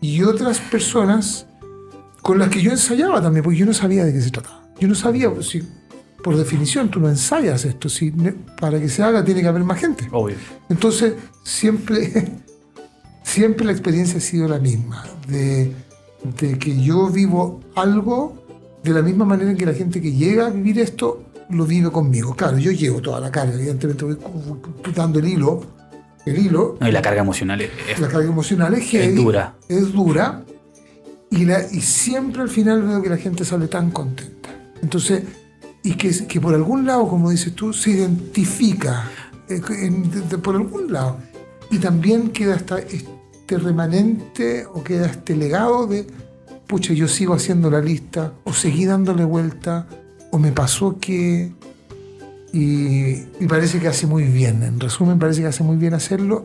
y 0.00 0.22
otras 0.22 0.60
personas 0.60 1.46
con 2.22 2.38
las 2.38 2.48
que 2.48 2.62
yo 2.62 2.70
ensayaba 2.70 3.20
también, 3.20 3.42
porque 3.42 3.58
yo 3.58 3.66
no 3.66 3.74
sabía 3.74 4.04
de 4.04 4.12
qué 4.12 4.20
se 4.20 4.30
trataba. 4.30 4.62
Yo 4.78 4.88
no 4.88 4.94
sabía, 4.94 5.30
si, 5.42 5.62
por 6.22 6.36
definición 6.36 6.90
tú 6.90 7.00
no 7.00 7.08
ensayas 7.08 7.64
esto, 7.64 7.88
si, 7.88 8.12
para 8.60 8.80
que 8.80 8.88
se 8.88 9.02
haga 9.02 9.24
tiene 9.24 9.42
que 9.42 9.48
haber 9.48 9.64
más 9.64 9.80
gente. 9.80 10.08
Obvio. 10.10 10.36
Entonces, 10.68 11.14
siempre, 11.44 12.40
siempre 13.22 13.64
la 13.66 13.72
experiencia 13.72 14.18
ha 14.18 14.20
sido 14.20 14.48
la 14.48 14.58
misma, 14.58 15.04
de, 15.28 15.72
de 16.38 16.58
que 16.58 16.80
yo 16.80 17.08
vivo 17.08 17.60
algo 17.74 18.40
de 18.82 18.92
la 18.92 19.02
misma 19.02 19.24
manera 19.24 19.54
que 19.54 19.66
la 19.66 19.74
gente 19.74 20.00
que 20.00 20.12
llega 20.12 20.46
a 20.46 20.50
vivir 20.50 20.78
esto 20.78 21.29
lo 21.50 21.66
vive 21.66 21.90
conmigo. 21.90 22.34
Claro, 22.34 22.58
yo 22.58 22.70
llevo 22.72 23.00
toda 23.00 23.20
la 23.20 23.30
carga, 23.30 23.54
evidentemente 23.54 24.04
voy 24.04 24.18
dando 24.94 25.18
el 25.18 25.26
hilo, 25.28 25.60
el 26.26 26.38
hilo, 26.38 26.76
No, 26.80 26.88
y 26.88 26.92
la 26.92 27.02
carga 27.02 27.20
emocional 27.20 27.60
es, 27.60 27.70
es- 27.90 27.98
la 28.00 28.08
carga 28.08 28.28
emocional 28.28 28.74
es 28.74 28.84
heavy, 28.90 29.14
dura. 29.14 29.54
es 29.68 29.92
dura, 29.92 30.44
y, 31.30 31.44
la, 31.44 31.60
y 31.70 31.80
siempre 31.80 32.42
al 32.42 32.48
final 32.48 32.82
veo 32.82 33.02
que 33.02 33.08
la 33.08 33.16
gente 33.16 33.44
sale 33.44 33.68
tan 33.68 33.90
contenta. 33.90 34.48
Entonces, 34.82 35.22
y 35.82 35.94
que, 35.94 36.26
que 36.26 36.40
por 36.40 36.54
algún 36.54 36.86
lado, 36.86 37.08
como 37.08 37.30
dices 37.30 37.54
tú, 37.54 37.72
se 37.72 37.90
identifica, 37.90 39.04
eh, 39.48 39.60
en- 39.80 40.28
de- 40.28 40.38
por 40.38 40.56
algún 40.56 40.92
lado, 40.92 41.18
y 41.70 41.78
también 41.78 42.30
queda 42.30 42.56
este 42.56 43.58
remanente 43.58 44.66
o 44.66 44.82
queda 44.82 45.06
este 45.06 45.36
legado 45.36 45.86
de, 45.86 46.06
pucha, 46.66 46.92
yo 46.92 47.08
sigo 47.08 47.34
haciendo 47.34 47.70
la 47.70 47.80
lista, 47.80 48.32
o 48.44 48.52
seguí 48.52 48.84
dándole 48.84 49.24
vuelta, 49.24 49.86
o 50.30 50.38
me 50.38 50.52
pasó 50.52 50.98
que... 51.00 51.52
Y, 52.52 53.12
y 53.38 53.46
parece 53.48 53.78
que 53.78 53.86
hace 53.86 54.06
muy 54.08 54.24
bien, 54.24 54.62
en 54.64 54.80
resumen, 54.80 55.18
parece 55.20 55.40
que 55.40 55.46
hace 55.46 55.62
muy 55.62 55.76
bien 55.76 55.94
hacerlo. 55.94 56.44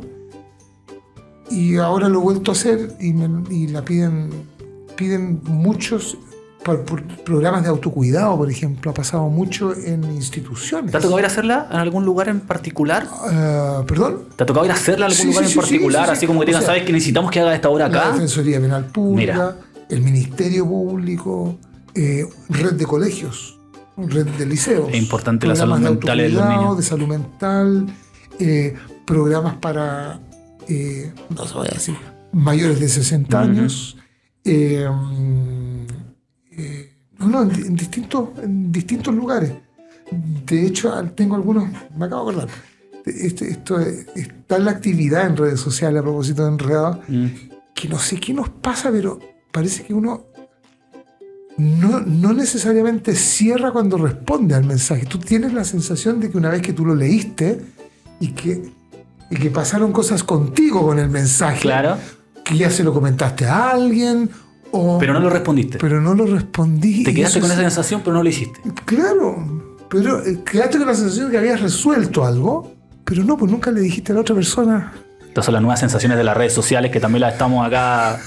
Y 1.50 1.78
ahora 1.78 2.10
lo 2.10 2.20
he 2.20 2.22
vuelto 2.24 2.52
a 2.52 2.54
hacer 2.54 2.96
y, 3.00 3.14
me- 3.14 3.44
y 3.54 3.68
la 3.68 3.84
piden, 3.84 4.30
piden 4.96 5.42
muchos 5.46 6.18
por, 6.64 6.84
por 6.86 7.04
programas 7.24 7.64
de 7.64 7.70
autocuidado, 7.70 8.38
por 8.38 8.50
ejemplo. 8.52 8.92
Ha 8.92 8.94
pasado 8.94 9.30
mucho 9.30 9.74
en 9.76 10.04
instituciones. 10.06 10.92
¿Te 10.92 10.98
ha 10.98 11.00
tocado 11.00 11.18
ir 11.20 11.26
a 11.26 11.28
hacerla 11.28 11.68
en 11.72 11.78
algún 11.78 12.06
lugar 12.06 12.30
en 12.30 12.40
particular? 12.40 13.08
Ah, 13.12 13.84
¿Perdón? 13.88 14.26
¿Te 14.36 14.44
ha 14.44 14.46
tocado 14.46 14.66
ir 14.66 14.72
a 14.72 14.76
hacerla 14.76 15.06
en 15.08 15.12
algún 15.12 15.18
Sí, 15.24 15.28
lugar 15.28 15.44
sí, 15.44 15.46
en 15.46 15.54
sí, 15.54 15.60
particular? 15.60 16.02
sí, 16.06 16.06
sí, 16.06 16.12
sí. 16.12 16.18
Así 16.18 16.28
como 16.28 16.40
que 16.40 16.44
O 16.44 16.48
digan, 16.48 16.62
sea, 16.62 16.68
¿sabes 16.68 16.84
que 16.84 16.94
necesitamos 16.94 17.32
que 17.32 17.40
haga 17.40 17.56
esta 17.56 17.70
hora 17.70 17.88
La 17.90 18.00
acá? 18.00 18.12
Defensoría 18.14 18.60
Penal 18.60 18.86
Pública, 18.86 19.34
Mira. 19.34 19.56
el 19.90 20.02
Ministerio 20.02 20.66
Público, 20.68 21.58
eh, 21.96 22.28
red 22.50 22.74
de 22.74 22.86
colegios, 22.86 23.55
red 23.98 24.26
de 24.28 24.46
liceos. 24.46 24.90
Es 24.92 24.98
importante 24.98 25.48
la 25.48 25.56
salud 25.56 25.78
mental 25.80 26.18
de 26.18 26.30
los 26.30 26.50
niños. 26.50 26.78
de 26.78 26.84
salud 26.84 27.08
mental, 27.08 27.86
eh, 28.40 28.76
programas 29.06 29.56
para, 29.58 30.20
eh, 30.68 31.12
no 31.30 31.46
se 31.48 31.54
voy 31.54 31.68
a 31.70 31.74
decir, 31.74 31.96
mayores 32.32 32.80
de 32.80 32.90
60 32.90 33.38
Ujú. 33.42 33.50
años. 33.50 33.98
mm, 34.46 35.86
eh, 36.52 36.94
no, 37.20 37.42
en, 37.44 37.52
en 37.52 37.76
distintos, 37.76 38.30
en 38.42 38.72
distintos 38.72 39.14
lugares. 39.14 39.52
De 40.46 40.66
hecho, 40.68 40.94
tengo 41.16 41.36
algunos, 41.36 41.68
me 41.98 42.06
acabo 42.06 42.32
de 42.32 42.38
acordar. 42.38 42.56
Este- 43.06 43.50
esto 43.50 43.80
es- 43.80 44.08
está 44.16 44.60
la 44.60 44.72
actividad 44.72 45.28
en 45.28 45.38
redes 45.38 45.60
sociales 45.60 46.00
a 46.00 46.04
propósito 46.04 46.44
de 46.44 46.50
enredado 46.52 47.02
Mm. 47.08 47.26
que 47.74 47.88
no 47.90 48.00
sé 48.00 48.20
qué 48.20 48.34
nos 48.34 48.50
pasa, 48.50 48.92
pero 48.92 49.20
parece 49.52 49.84
que 49.84 49.94
uno 49.94 50.26
no, 51.58 52.02
no 52.02 52.34
necesariamente 52.34 53.16
cierra 53.16 53.72
cuando 53.72 53.98
responde 53.98 54.56
al 54.56 54.66
mensaje. 54.66 55.06
Tú 55.06 55.20
tienes 55.20 55.54
la 55.54 55.64
sensación 55.64 56.20
de 56.20 56.30
que 56.30 56.38
una 56.38 56.50
vez 56.50 56.62
que 56.62 56.74
tú 56.74 56.86
lo 56.86 56.96
leíste 56.96 57.62
y 58.20 58.30
que, 58.30 58.72
y 59.32 59.36
que 59.36 59.50
pasaron 59.50 59.92
cosas 59.92 60.24
contigo 60.24 60.82
con 60.86 61.00
el 61.00 61.10
mensaje, 61.10 61.62
Claro, 61.62 61.98
que 62.44 62.58
ya 62.58 62.70
se 62.70 62.84
lo 62.84 62.94
comentaste 62.94 63.46
a 63.46 63.70
alguien, 63.72 64.30
o, 64.72 64.98
pero 65.00 65.14
no 65.14 65.20
lo 65.22 65.30
respondiste. 65.30 65.78
pero 65.78 66.02
no 66.02 66.14
lo 66.14 66.26
respondí. 66.26 67.04
Te 67.04 67.14
quedaste 67.14 67.40
con 67.40 67.50
es- 67.50 67.58
esa 67.58 67.62
sensación, 67.70 68.02
pero 68.04 68.16
no 68.18 68.24
lo 68.24 68.30
hiciste. 68.30 68.60
Claro, 68.84 69.72
pero 69.90 70.26
eh, 70.26 70.40
quedaste 70.50 70.78
con 70.78 70.88
la 70.88 70.96
sensación 70.96 71.28
de 71.28 71.32
que 71.32 71.38
habías 71.38 71.62
resuelto 71.62 72.26
algo, 72.26 72.74
pero 73.06 73.24
no, 73.24 73.38
pues 73.38 73.50
nunca 73.52 73.72
le 73.72 73.80
dijiste 73.82 74.12
a 74.12 74.16
la 74.16 74.22
otra 74.22 74.36
persona. 74.36 74.92
Estas 75.26 75.46
son 75.46 75.54
las 75.54 75.62
nuevas 75.64 75.80
sensaciones 75.80 76.18
de 76.18 76.24
las 76.24 76.36
redes 76.36 76.54
sociales 76.54 76.92
que 76.92 77.00
también 77.00 77.22
las 77.22 77.34
estamos 77.34 77.66
acá. 77.66 78.20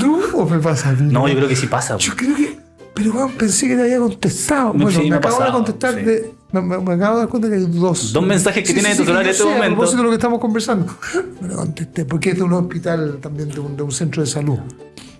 No, 0.00 0.18
o 0.34 0.48
me 0.48 0.58
pasa 0.58 0.90
a 0.90 0.92
mí. 0.92 1.12
No, 1.12 1.26
yo 1.28 1.34
creo 1.36 1.48
que 1.48 1.56
sí 1.56 1.66
pasa. 1.66 1.96
Yo 1.98 2.14
creo 2.16 2.34
que. 2.36 2.58
Pero 2.94 3.12
weón, 3.12 3.32
pensé 3.32 3.68
que 3.68 3.76
te 3.76 3.82
había 3.82 3.98
contestado. 3.98 4.72
Me- 4.72 4.84
bueno, 4.84 4.98
sí, 4.98 5.04
me, 5.04 5.10
me 5.10 5.16
acabo 5.16 5.44
de 5.44 5.50
contestar 5.52 5.94
sí. 5.94 6.00
de. 6.02 6.32
Me, 6.52 6.60
me- 6.62 6.78
me 6.78 6.94
acabo 6.94 7.16
de 7.16 7.20
dar 7.22 7.28
cuenta 7.28 7.48
que 7.48 7.54
hay 7.56 7.66
dos. 7.66 8.12
Dos 8.12 8.24
mensajes 8.26 8.66
que 8.66 8.72
tienes 8.72 8.92
en 8.92 8.96
tu 8.98 9.04
celular 9.04 9.22
en 9.24 9.30
este 9.30 9.42
sé, 9.42 9.48
A 9.50 9.52
momento. 9.54 9.74
propósito 9.76 9.96
de 9.98 10.02
lo 10.04 10.08
que 10.10 10.14
estamos 10.16 10.40
conversando. 10.40 10.96
Me 11.40 11.48
lo 11.48 11.56
contesté, 11.56 12.04
porque 12.04 12.30
es 12.30 12.36
de 12.36 12.42
un 12.42 12.52
hospital 12.54 13.18
también, 13.20 13.48
de 13.50 13.60
un, 13.60 13.76
de 13.76 13.82
un 13.82 13.92
centro 13.92 14.22
de 14.22 14.28
salud. 14.28 14.58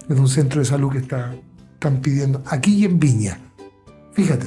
Es 0.09 0.14
de 0.14 0.20
un 0.20 0.29
centro 0.29 0.61
de 0.61 0.64
salud 0.66 0.90
que 0.92 0.99
está, 0.99 1.35
están 1.75 2.01
pidiendo. 2.01 2.42
Aquí 2.46 2.75
y 2.77 2.85
en 2.87 2.99
Viña. 2.99 3.38
Fíjate. 4.14 4.46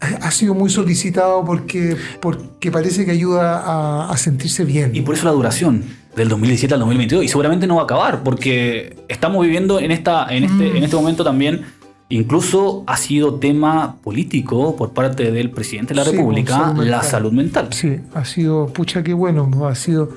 Ha 0.00 0.26
ha 0.28 0.30
sido 0.30 0.54
muy 0.54 0.70
solicitado 0.70 1.44
porque, 1.44 1.96
porque 2.20 2.70
parece 2.70 3.04
que 3.04 3.10
ayuda 3.10 3.58
a, 3.64 4.10
a 4.12 4.16
sentirse 4.16 4.64
bien. 4.64 4.94
Y 4.94 5.00
por 5.00 5.14
eso 5.16 5.24
la 5.24 5.32
duración 5.32 5.82
del 6.18 6.28
2017 6.28 6.74
al 6.74 6.80
2022. 6.80 7.24
Y 7.24 7.28
seguramente 7.28 7.66
no 7.66 7.76
va 7.76 7.82
a 7.82 7.84
acabar, 7.84 8.22
porque 8.22 8.96
estamos 9.08 9.42
viviendo 9.44 9.80
en, 9.80 9.90
esta, 9.90 10.26
en, 10.28 10.44
este, 10.44 10.70
Mm. 10.72 10.76
en 10.76 10.84
este 10.84 10.96
momento 10.96 11.24
también. 11.24 11.62
Incluso 12.10 12.84
ha 12.86 12.96
sido 12.96 13.34
tema 13.34 13.96
político 14.02 14.74
por 14.76 14.92
parte 14.94 15.30
del 15.30 15.50
presidente 15.50 15.92
de 15.92 16.00
la 16.00 16.04
Sí, 16.06 16.12
República 16.16 16.56
salud 16.56 16.84
la 16.84 17.02
salud 17.02 17.32
mental. 17.32 17.68
Sí, 17.72 17.96
ha 18.14 18.24
sido, 18.24 18.66
pucha, 18.68 19.02
qué 19.02 19.12
bueno, 19.12 19.50
ha 19.68 19.74
sido, 19.74 20.08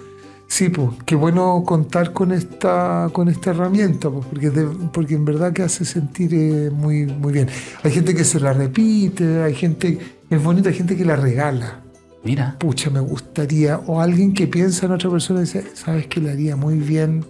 sí, 0.48 0.70
pues, 0.70 0.88
qué 1.06 1.16
bueno 1.16 1.64
contar 1.66 2.14
con 2.14 2.32
esta, 2.32 3.10
con 3.12 3.28
esta 3.28 3.50
herramienta, 3.50 4.10
pues, 4.10 4.26
porque, 4.26 4.50
de- 4.52 4.68
porque 4.94 5.16
en 5.16 5.26
verdad 5.26 5.52
que 5.52 5.64
hace 5.64 5.84
sentir 5.84 6.34
eh, 6.34 6.70
muy, 6.72 7.08
muy 7.08 7.34
bien. 7.34 7.50
Hay 7.84 7.92
gente 7.92 8.16
que 8.16 8.24
se 8.24 8.40
la 8.40 8.54
repite, 8.54 9.44
hay 9.44 9.54
gente, 9.54 9.98
es 10.30 10.42
bonito, 10.42 10.70
hay 10.70 10.76
gente 10.76 10.96
que 10.96 11.04
la 11.04 11.18
regala. 11.18 11.82
Mira, 12.24 12.56
Pucha, 12.60 12.90
me 12.92 13.00
gustaría, 13.00 13.78
o 13.88 14.00
alguien 14.00 14.34
que 14.34 14.46
piensa 14.48 14.86
en 14.86 14.92
otra 14.92 15.10
persona 15.10 15.40
y 15.40 15.44
dice, 15.44 15.64
sabes 15.74 16.06
que 16.08 16.20
le 16.20 16.32
haría 16.32 16.56
muy 16.56 16.76
bien. 16.76 17.26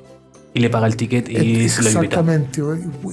y 0.54 0.60
le 0.60 0.70
paga 0.70 0.88
el 0.88 0.98
ticket 0.98 1.30
y 1.30 1.70
se 1.70 1.82
lo 1.82 1.90
invita. 1.92 2.20
Exactamente, 2.20 2.62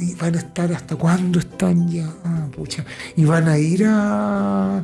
y 0.00 0.14
van 0.16 0.34
a 0.34 0.38
estar 0.38 0.72
hasta 0.72 0.96
cuándo 0.96 1.38
están 1.38 1.88
ya, 1.88 2.10
Ah, 2.24 2.46
pucha, 2.54 2.84
y 3.16 3.24
van 3.24 3.48
a 3.48 3.58
ir 3.58 3.84
a 3.86 4.82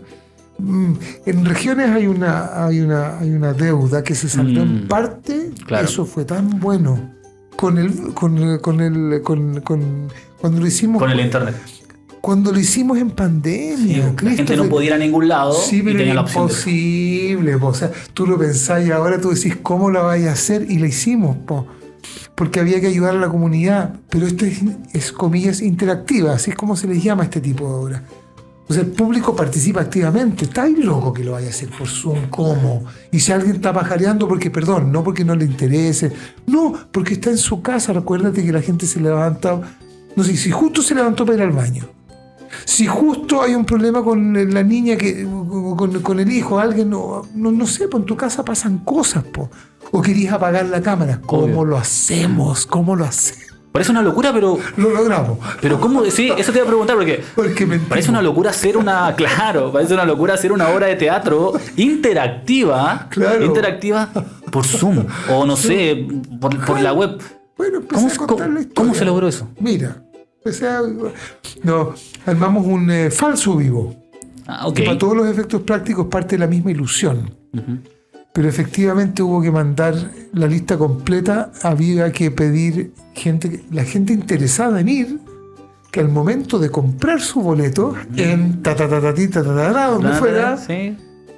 Mm, 0.57 0.93
En 1.27 1.45
regiones 1.45 1.91
hay 1.91 2.07
una, 2.07 2.65
hay 2.65 2.79
una, 2.81 3.19
hay 3.19 3.31
una 3.31 3.53
deuda 3.53 4.05
que 4.05 4.15
se 4.15 4.29
saldó 4.29 4.65
Mm, 4.65 4.69
en 4.83 4.87
parte. 4.89 5.51
claro. 5.67 5.85
Eso 5.85 6.07
fue 6.07 6.25
tan 6.25 6.61
bueno. 6.61 7.13
Con 7.57 7.77
el, 7.77 8.15
con, 8.15 8.59
con 8.59 8.81
el, 8.81 9.21
con, 9.23 9.61
con- 9.63 10.09
cuando 10.41 10.61
lo 10.61 10.67
hicimos, 10.69 11.03
Con 11.03 11.11
el 11.11 11.19
internet. 11.19 11.57
Cuando 12.25 12.53
lo 12.53 12.59
hicimos 12.59 12.97
en 12.97 13.11
pandemia, 13.11 14.15
la 14.23 14.31
gente 14.31 14.57
no 14.57 14.67
podía 14.67 14.87
ir 14.87 14.93
a 14.95 14.99
ningún 14.99 15.29
lado 15.29 15.53
Sí, 15.53 15.81
y 15.81 15.83
tenía 15.83 16.05
era 16.05 16.15
la 16.15 16.21
opción 16.23 16.47
de... 16.47 16.53
imposible, 16.55 17.59
po. 17.59 17.67
o 17.67 17.75
sea, 17.75 17.91
tú 18.15 18.27
lo 18.27 18.39
pensás 18.39 18.87
y 18.87 18.91
ahora 18.91 19.21
tú 19.21 19.29
decís 19.29 19.59
cómo 19.63 19.91
la 19.91 20.01
vais 20.01 20.27
a 20.27 20.33
hacer 20.33 20.65
y 20.71 20.79
la 20.79 20.87
hicimos, 20.87 21.37
po. 21.37 21.67
porque 22.35 22.61
había 22.61 22.81
que 22.81 22.87
ayudar 22.87 23.15
a 23.15 23.19
la 23.19 23.29
comunidad, 23.29 23.97
pero 24.09 24.27
esto 24.27 24.47
es, 24.47 24.63
es 24.95 25.13
comillas 25.13 25.61
interactiva, 25.61 26.33
así 26.33 26.53
es 26.53 26.57
como 26.57 26.77
se 26.77 26.89
les 26.89 27.03
llama 27.05 27.25
a 27.25 27.27
este 27.27 27.43
tipo 27.43 27.69
de 27.69 27.75
obra. 27.75 28.03
O 28.69 28.73
sea, 28.73 28.83
el 28.83 28.93
público 28.93 29.37
participa 29.37 29.83
activamente. 29.83 30.47
Está 30.47 30.63
ahí 30.63 30.77
loco 30.77 31.13
que 31.13 31.23
lo 31.23 31.33
vaya 31.33 31.49
a 31.49 31.51
hacer 31.51 31.69
por 31.69 31.89
Zoom, 31.89 32.31
¿cómo? 32.31 32.87
Y 33.13 33.21
si 33.21 33.33
alguien 33.33 33.57
está 33.57 33.75
pajareando 33.75 34.27
porque, 34.27 34.51
perdón, 34.51 34.91
no 34.91 35.05
porque 35.05 35.27
no 35.27 35.37
le 35.37 35.45
interese, 35.45 36.11
no, 36.47 36.73
porque 36.91 37.13
está 37.13 37.29
en 37.29 37.37
su 37.37 37.61
casa. 37.61 37.93
Recuérdate 37.93 38.43
que 38.43 38.51
la 38.51 38.63
gente 38.63 38.87
se 38.87 38.99
levanta, 38.99 39.61
no 40.17 40.25
sé, 40.25 40.39
si 40.39 40.51
justo 40.51 40.81
se 40.81 40.95
levantó 40.95 41.27
para 41.27 41.37
ir 41.37 41.43
al 41.43 41.53
baño, 41.53 41.87
si 42.65 42.87
justo 42.87 43.43
hay 43.43 43.55
un 43.55 43.65
problema 43.65 44.03
con 44.03 44.53
la 44.53 44.63
niña, 44.63 44.97
que, 44.97 45.25
con, 45.25 46.01
con 46.03 46.21
el 46.21 46.31
hijo, 46.33 46.59
alguien, 46.59 46.91
no, 46.91 47.23
no, 47.35 47.51
no 47.53 47.67
sé, 47.67 47.89
pues 47.89 48.01
en 48.03 48.07
tu 48.07 48.17
casa 48.17 48.45
pasan 48.45 48.79
cosas, 48.79 49.25
po. 49.25 49.51
o 49.93 50.01
querías 50.03 50.33
apagar 50.35 50.67
la 50.67 50.81
cámara. 50.83 51.21
¿Cómo 51.27 51.45
Obvio. 51.45 51.65
lo 51.65 51.79
hacemos? 51.79 52.67
¿Cómo 52.67 52.97
lo 52.97 53.05
hacemos? 53.05 53.45
Parece 53.73 53.91
una 53.91 54.03
locura, 54.03 54.33
pero. 54.33 54.57
Lo 54.77 54.91
logramos. 54.91 55.37
Pero 55.61 55.81
¿cómo? 55.81 56.05
Sí, 56.05 56.31
eso 56.39 56.53
te 56.53 56.59
iba 56.59 56.65
a 56.65 56.69
preguntar 56.69 56.95
porque. 56.95 57.25
Porque. 57.35 57.67
Parece 57.67 58.09
una 58.11 58.23
locura 58.23 58.51
hacer 58.51 58.77
una. 58.77 59.13
Claro, 59.17 59.73
parece 59.73 59.95
una 59.95 60.05
locura 60.05 60.35
hacer 60.35 60.53
una 60.53 60.69
obra 60.69 60.87
de 60.87 60.95
teatro 60.95 61.55
interactiva. 61.77 63.09
Claro. 63.11 63.45
Interactiva 63.45 64.09
por 64.53 64.65
Zoom. 64.65 65.05
O 65.29 65.45
no 65.45 65.57
sé, 65.57 66.07
por, 66.41 66.65
por 66.65 66.81
la 66.81 66.93
web. 66.93 67.19
Bueno, 67.57 67.81
¿Cómo, 67.93 68.07
a 68.07 68.17
contar 68.17 68.27
cómo- 68.47 68.55
la 68.55 68.61
historia. 68.61 68.75
cómo 68.75 68.95
se 68.95 69.05
logró 69.05 69.29
eso? 69.29 69.49
Mira, 69.59 69.97
no, 71.63 71.95
armamos 72.27 72.67
un 72.67 72.91
eh, 72.91 73.11
falso 73.11 73.57
vivo. 73.57 73.97
Ah. 74.47 74.69
Que 74.75 74.83
para 74.83 74.99
todos 74.99 75.17
los 75.17 75.27
efectos 75.27 75.63
prácticos 75.63 76.07
parte 76.07 76.37
de 76.37 76.41
la 76.41 76.47
misma 76.47 76.71
ilusión. 76.71 77.35
Pero 78.33 78.49
efectivamente 78.49 79.23
hubo 79.23 79.41
que 79.41 79.51
mandar 79.51 79.95
la 80.33 80.47
lista 80.47 80.77
completa, 80.77 81.53
había 81.63 82.13
que 82.13 82.31
pedir 82.31 82.93
gente, 83.15 83.65
la 83.71 83.85
gente 83.85 84.13
interesada 84.13 84.81
en 84.81 84.89
ir, 84.89 85.21
que 85.91 86.01
al 86.01 86.09
momento 86.09 86.59
de 86.59 86.69
comprar 86.69 87.21
su 87.21 87.41
boleto, 87.41 87.95
en 88.17 88.61
ta 88.63 88.75
ta 88.75 88.89
ta 88.89 89.01
ta 89.01 89.15
ta, 89.15 89.31
ta, 89.31 89.73
ta, 89.73 89.87
donde 89.87 90.13
fuera, 90.15 90.59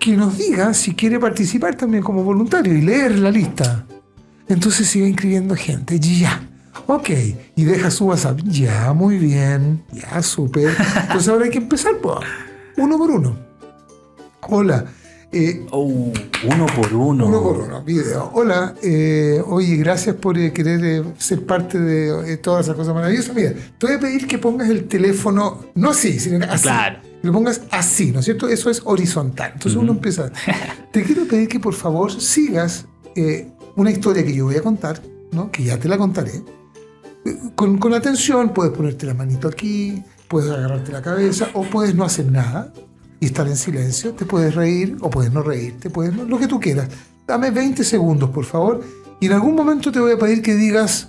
que 0.01 0.17
nos 0.17 0.39
diga 0.39 0.73
si 0.73 0.95
quiere 0.95 1.21
participar 1.21 1.75
también 1.75 2.03
como 2.03 2.25
voluntario 2.25 2.75
y 2.75 2.81
leer 2.81 3.19
la 3.19 3.31
lista. 3.31 3.85
Entonces 4.49 4.89
se 4.89 4.99
iba 4.99 5.09
inscribiendo 5.09 5.55
gente, 5.55 6.01
ya. 6.01 6.49
Ok, 6.87 7.11
y 7.57 7.65
deja 7.65 7.91
su 7.91 8.07
WhatsApp. 8.07 8.41
Ya, 8.45 8.93
muy 8.93 9.19
bien, 9.19 9.83
ya, 9.93 10.23
súper. 10.23 10.75
Entonces 11.03 11.29
ahora 11.29 11.45
hay 11.47 11.51
que 11.51 11.59
empezar, 11.59 11.93
pues, 12.03 12.19
uno 12.77 12.99
por 12.99 13.11
uno. 13.11 13.37
Hola, 14.49 14.85
eh, 15.33 15.67
Oh, 15.73 15.85
uno 15.85 16.67
por 16.67 16.95
uno. 16.95 17.27
uno 17.27 17.43
por 17.43 17.57
uno, 17.59 17.83
video. 17.83 18.31
Hola, 18.35 18.75
eh, 18.83 19.43
oye, 19.47 19.77
gracias 19.77 20.15
por 20.17 20.39
eh, 20.39 20.53
querer 20.53 21.05
ser 21.19 21.45
parte 21.45 21.81
de 21.81 22.37
todas 22.39 22.67
esas 22.67 22.77
cosas 22.77 22.95
maravillosas. 22.95 23.35
Mira, 23.35 23.53
te 23.79 23.87
voy 23.87 23.97
a 23.97 23.99
pedir 24.01 24.27
que 24.27 24.39
pongas 24.39 24.69
el 24.71 24.85
teléfono, 24.87 25.65
no 25.75 25.91
así, 25.91 26.19
sino 26.21 26.45
así. 26.47 26.63
Claro. 26.63 27.01
Que 27.21 27.27
lo 27.27 27.33
pongas 27.33 27.63
así, 27.73 28.13
¿no 28.13 28.21
es 28.21 28.25
cierto? 28.25 28.49
Eso 28.49 28.71
es 28.71 28.83
horizontal. 28.85 29.51
Entonces 29.55 29.77
uno 29.77 29.93
empieza. 29.93 30.31
Te 30.93 31.03
quiero 31.03 31.25
pedir 31.27 31.49
que 31.49 31.59
por 31.59 31.75
favor 31.75 32.13
sigas 32.13 32.87
una 33.75 33.91
historia 33.91 34.25
que 34.25 34.33
yo 34.35 34.45
voy 34.45 34.57
a 34.57 34.63
contar, 34.63 35.03
¿no? 35.33 35.51
Que 35.51 35.65
ya 35.65 35.79
te 35.79 35.89
la 35.89 35.97
contaré. 35.99 36.43
Con, 37.55 37.79
con 37.79 37.95
atención, 37.95 38.51
puedes 38.51 38.73
ponerte 38.73 39.07
la 39.07 39.15
manito 39.15 39.49
aquí, 39.49 40.03
puedes 40.29 40.51
agarrarte 40.51 40.93
la 40.93 41.03
cabeza, 41.03 41.49
o 41.55 41.63
puedes 41.65 41.95
no 41.95 42.05
hacer 42.05 42.31
nada 42.31 42.73
y 43.21 43.27
estar 43.27 43.47
en 43.49 43.57
silencio. 43.57 44.13
Te 44.13 44.25
puedes 44.27 44.55
reír 44.55 44.97
o 45.01 45.11
puedes 45.11 45.33
no 45.33 45.43
reírte, 45.43 45.91
puedes 45.91 46.15
no- 46.15 46.25
lo 46.25 46.39
que 46.39 46.47
tú 46.49 46.61
quieras. 46.61 46.89
Dame 47.27 47.51
20 47.51 47.83
segundos, 47.85 48.31
por 48.31 48.45
favor, 48.45 48.83
y 49.21 49.27
en 49.27 49.33
algún 49.33 49.55
momento 49.55 49.91
te 49.91 49.99
voy 50.01 50.13
a 50.13 50.19
pedir 50.19 50.43
que 50.43 50.55
digas 50.55 51.09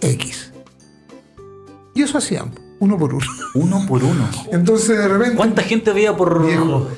X. 0.00 0.52
Y 1.94 2.02
eso 2.02 2.18
hacíamos, 2.18 2.54
uno 2.80 2.98
por 2.98 3.14
uno. 3.14 3.26
Uno 3.54 3.86
por 3.86 4.02
uno. 4.02 4.28
Entonces 4.50 4.96
de 4.98 5.08
repente, 5.08 5.36
¿Cuánta 5.36 5.62
gente 5.62 5.92
veía 5.92 6.16
por. 6.16 6.44
viejo, 6.46 6.88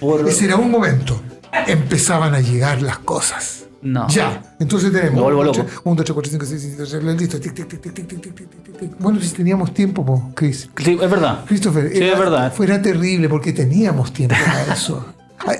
por- 0.00 0.28
ese 0.28 0.44
era 0.46 0.56
un 0.56 0.70
momento. 0.70 1.20
Empezaban 1.66 2.34
a 2.34 2.40
llegar 2.40 2.80
las 2.82 2.98
cosas. 2.98 3.61
No. 3.82 4.08
Ya, 4.08 4.54
entonces 4.60 4.92
tenemos 4.92 5.14
Me 5.14 5.20
vuelvo 5.22 5.42
loco. 5.44 5.58
dos, 5.58 5.66
tres, 5.66 5.80
un, 5.84 5.96
dos, 5.96 6.04
tres, 6.04 6.14
cuatro, 6.14 6.30
cinco, 6.30 6.46
seis, 6.46 6.62
siete, 6.62 6.82
ocho, 6.82 6.98
nueve, 7.02 7.18
listo. 7.20 7.40
Tic, 7.40 7.52
tic, 7.54 7.66
tic, 7.68 7.80
tic, 7.82 7.94
tic, 7.94 8.06
tic, 8.08 8.34
tic, 8.34 8.78
tic. 8.78 8.90
Bueno, 8.98 9.20
si 9.20 9.30
teníamos 9.34 9.74
tiempo, 9.74 10.04
po, 10.06 10.30
Chris. 10.34 10.68
Sí, 10.76 10.92
es 11.02 11.10
verdad. 11.10 11.44
Christopher, 11.46 11.90
Sí, 11.92 12.02
es 12.02 12.18
verdad. 12.18 12.52
fuera 12.54 12.80
terrible 12.80 13.28
porque 13.28 13.52
teníamos 13.52 14.12
tiempo 14.12 14.34
para 14.44 14.72
eso. 14.74 15.04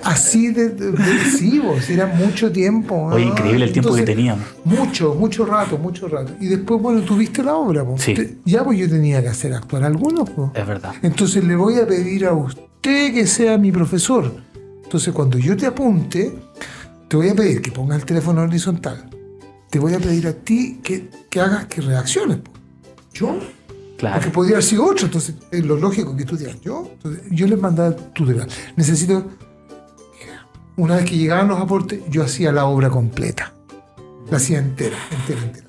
Así 0.04 0.52
de, 0.52 0.68
de, 0.68 0.92
de- 0.92 1.24
sí, 1.36 1.58
vos, 1.58 1.90
era 1.90 2.06
mucho 2.06 2.52
tiempo. 2.52 3.06
Oye, 3.06 3.24
¿no? 3.24 3.32
increíble 3.32 3.64
el 3.64 3.72
tiempo 3.72 3.92
que 3.92 4.00
Entonces, 4.02 4.16
teníamos. 4.16 4.44
Mucho, 4.64 5.14
mucho 5.16 5.44
rato, 5.44 5.76
mucho 5.76 6.06
rato. 6.06 6.34
Y 6.40 6.46
después, 6.46 6.80
bueno, 6.80 7.00
tuviste 7.02 7.42
la 7.42 7.56
obra. 7.56 7.84
po. 7.84 7.98
Sí. 7.98 8.14
Te- 8.14 8.36
Ya 8.44 8.62
pues 8.62 8.78
yo 8.78 8.88
tenía 8.88 9.20
que 9.20 9.28
hacer 9.28 9.52
actuar 9.52 9.82
algunos. 9.82 10.30
po. 10.30 10.52
Es 10.54 10.64
verdad. 10.64 10.94
Entonces 11.02 11.42
le 11.42 11.56
voy 11.56 11.80
a 11.80 11.86
pedir 11.88 12.26
a 12.26 12.32
usted 12.32 13.12
que 13.12 13.26
sea 13.26 13.58
mi 13.58 13.72
profesor. 13.72 14.32
Entonces 14.84 15.12
cuando 15.12 15.36
yo 15.38 15.56
te 15.56 15.66
apunte, 15.66 16.32
te 17.12 17.18
voy 17.18 17.28
a 17.28 17.34
pedir 17.34 17.60
que 17.60 17.70
pongas 17.70 17.98
el 17.98 18.06
teléfono 18.06 18.40
horizontal. 18.40 19.10
Te 19.68 19.78
voy 19.78 19.92
a 19.92 19.98
pedir 19.98 20.26
a 20.28 20.32
ti 20.32 20.80
que, 20.82 21.10
que 21.28 21.40
hagas 21.42 21.66
que 21.66 21.82
reacciones. 21.82 22.38
¿Yo? 23.12 23.34
Porque 23.36 23.96
Claro. 23.98 24.32
podría 24.32 24.54
haber 24.54 24.64
sido 24.64 24.86
otro. 24.86 25.04
Entonces 25.04 25.34
es 25.50 25.62
lo 25.62 25.76
lógico 25.76 26.16
que 26.16 26.24
tú 26.24 26.38
digas, 26.38 26.58
¿yo? 26.62 26.88
Entonces, 26.90 27.24
yo 27.30 27.46
les 27.46 27.60
mandaba 27.60 27.94
tutorial. 27.94 28.48
Necesito... 28.76 29.26
Una 30.78 30.96
vez 30.96 31.04
que 31.04 31.18
llegaban 31.18 31.48
los 31.48 31.60
aportes, 31.60 32.00
yo 32.08 32.22
hacía 32.24 32.50
la 32.50 32.64
obra 32.64 32.88
completa. 32.88 33.52
La 34.30 34.38
hacía 34.38 34.60
entera, 34.60 34.96
entera, 35.10 35.42
entera. 35.42 35.68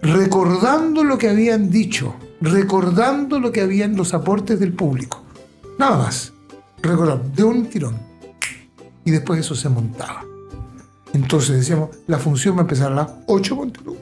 Recordando 0.00 1.02
lo 1.02 1.18
que 1.18 1.28
habían 1.28 1.70
dicho, 1.70 2.14
recordando 2.40 3.40
lo 3.40 3.50
que 3.50 3.62
habían 3.62 3.96
los 3.96 4.14
aportes 4.14 4.60
del 4.60 4.74
público. 4.74 5.24
Nada 5.76 5.98
más. 5.98 6.32
Recordar, 6.80 7.20
de 7.32 7.42
un 7.42 7.66
tirón. 7.66 7.98
Y 9.04 9.10
después 9.10 9.40
eso 9.40 9.56
se 9.56 9.68
montaba. 9.68 10.27
Entonces 11.18 11.56
decíamos, 11.56 11.90
la 12.06 12.18
función 12.18 12.54
va 12.54 12.60
a 12.60 12.62
empezar 12.62 12.92
a 12.92 12.94
las 12.94 13.10
8 13.26 13.56
ponte 13.56 13.80
tú. 13.82 13.96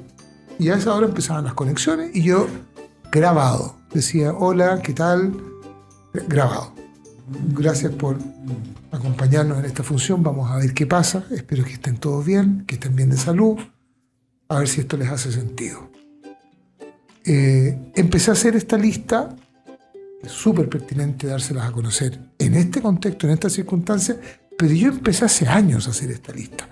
Y 0.59 0.68
a 0.68 0.74
esa 0.74 0.94
hora 0.94 1.07
empezaban 1.07 1.44
las 1.44 1.55
conexiones 1.55 2.14
y 2.14 2.22
yo 2.22 2.46
grabado. 3.11 3.76
Decía, 3.92 4.35
hola, 4.35 4.83
¿qué 4.83 4.92
tal? 4.92 5.35
Grabado. 6.29 6.74
Gracias 7.55 7.90
por 7.92 8.18
acompañarnos 8.92 9.59
en 9.59 9.64
esta 9.64 9.83
función. 9.83 10.22
Vamos 10.22 10.50
a 10.50 10.57
ver 10.57 10.74
qué 10.74 10.87
pasa. 10.87 11.24
Espero 11.31 11.64
que 11.64 11.72
estén 11.72 11.96
todos 11.96 12.24
bien, 12.24 12.64
que 12.66 12.74
estén 12.74 12.94
bien 12.94 13.09
de 13.09 13.16
salud. 13.16 13.57
A 14.48 14.59
ver 14.59 14.68
si 14.68 14.83
esto 14.83 14.98
les 14.98 15.09
hace 15.09 15.33
sentido. 15.33 15.90
Eh, 17.24 17.92
empecé 17.94 18.31
a 18.31 18.35
hacer 18.35 18.57
esta 18.57 18.76
lista. 18.76 19.35
Es 20.22 20.33
súper 20.33 20.68
pertinente 20.68 21.26
dárselas 21.26 21.66
a 21.66 21.72
conocer 21.72 22.20
en 22.38 22.55
este 22.55 22.83
contexto, 22.83 23.26
en 23.26 23.33
estas 23.33 23.55
circunstancias. 23.55 24.18
Pero 24.59 24.74
yo 24.74 24.88
empecé 24.88 25.24
hace 25.24 25.48
años 25.48 25.88
a 25.88 25.92
hacer 25.92 26.11
esta 26.11 26.33
lista. 26.35 26.68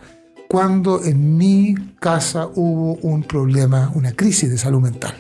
Cuando 0.54 1.02
en 1.02 1.36
mi 1.36 1.74
casa 1.98 2.48
hubo 2.54 2.94
un 3.02 3.24
problema, 3.24 3.90
una 3.96 4.12
crisis 4.12 4.48
de 4.48 4.56
salud 4.56 4.80
mental. 4.80 5.12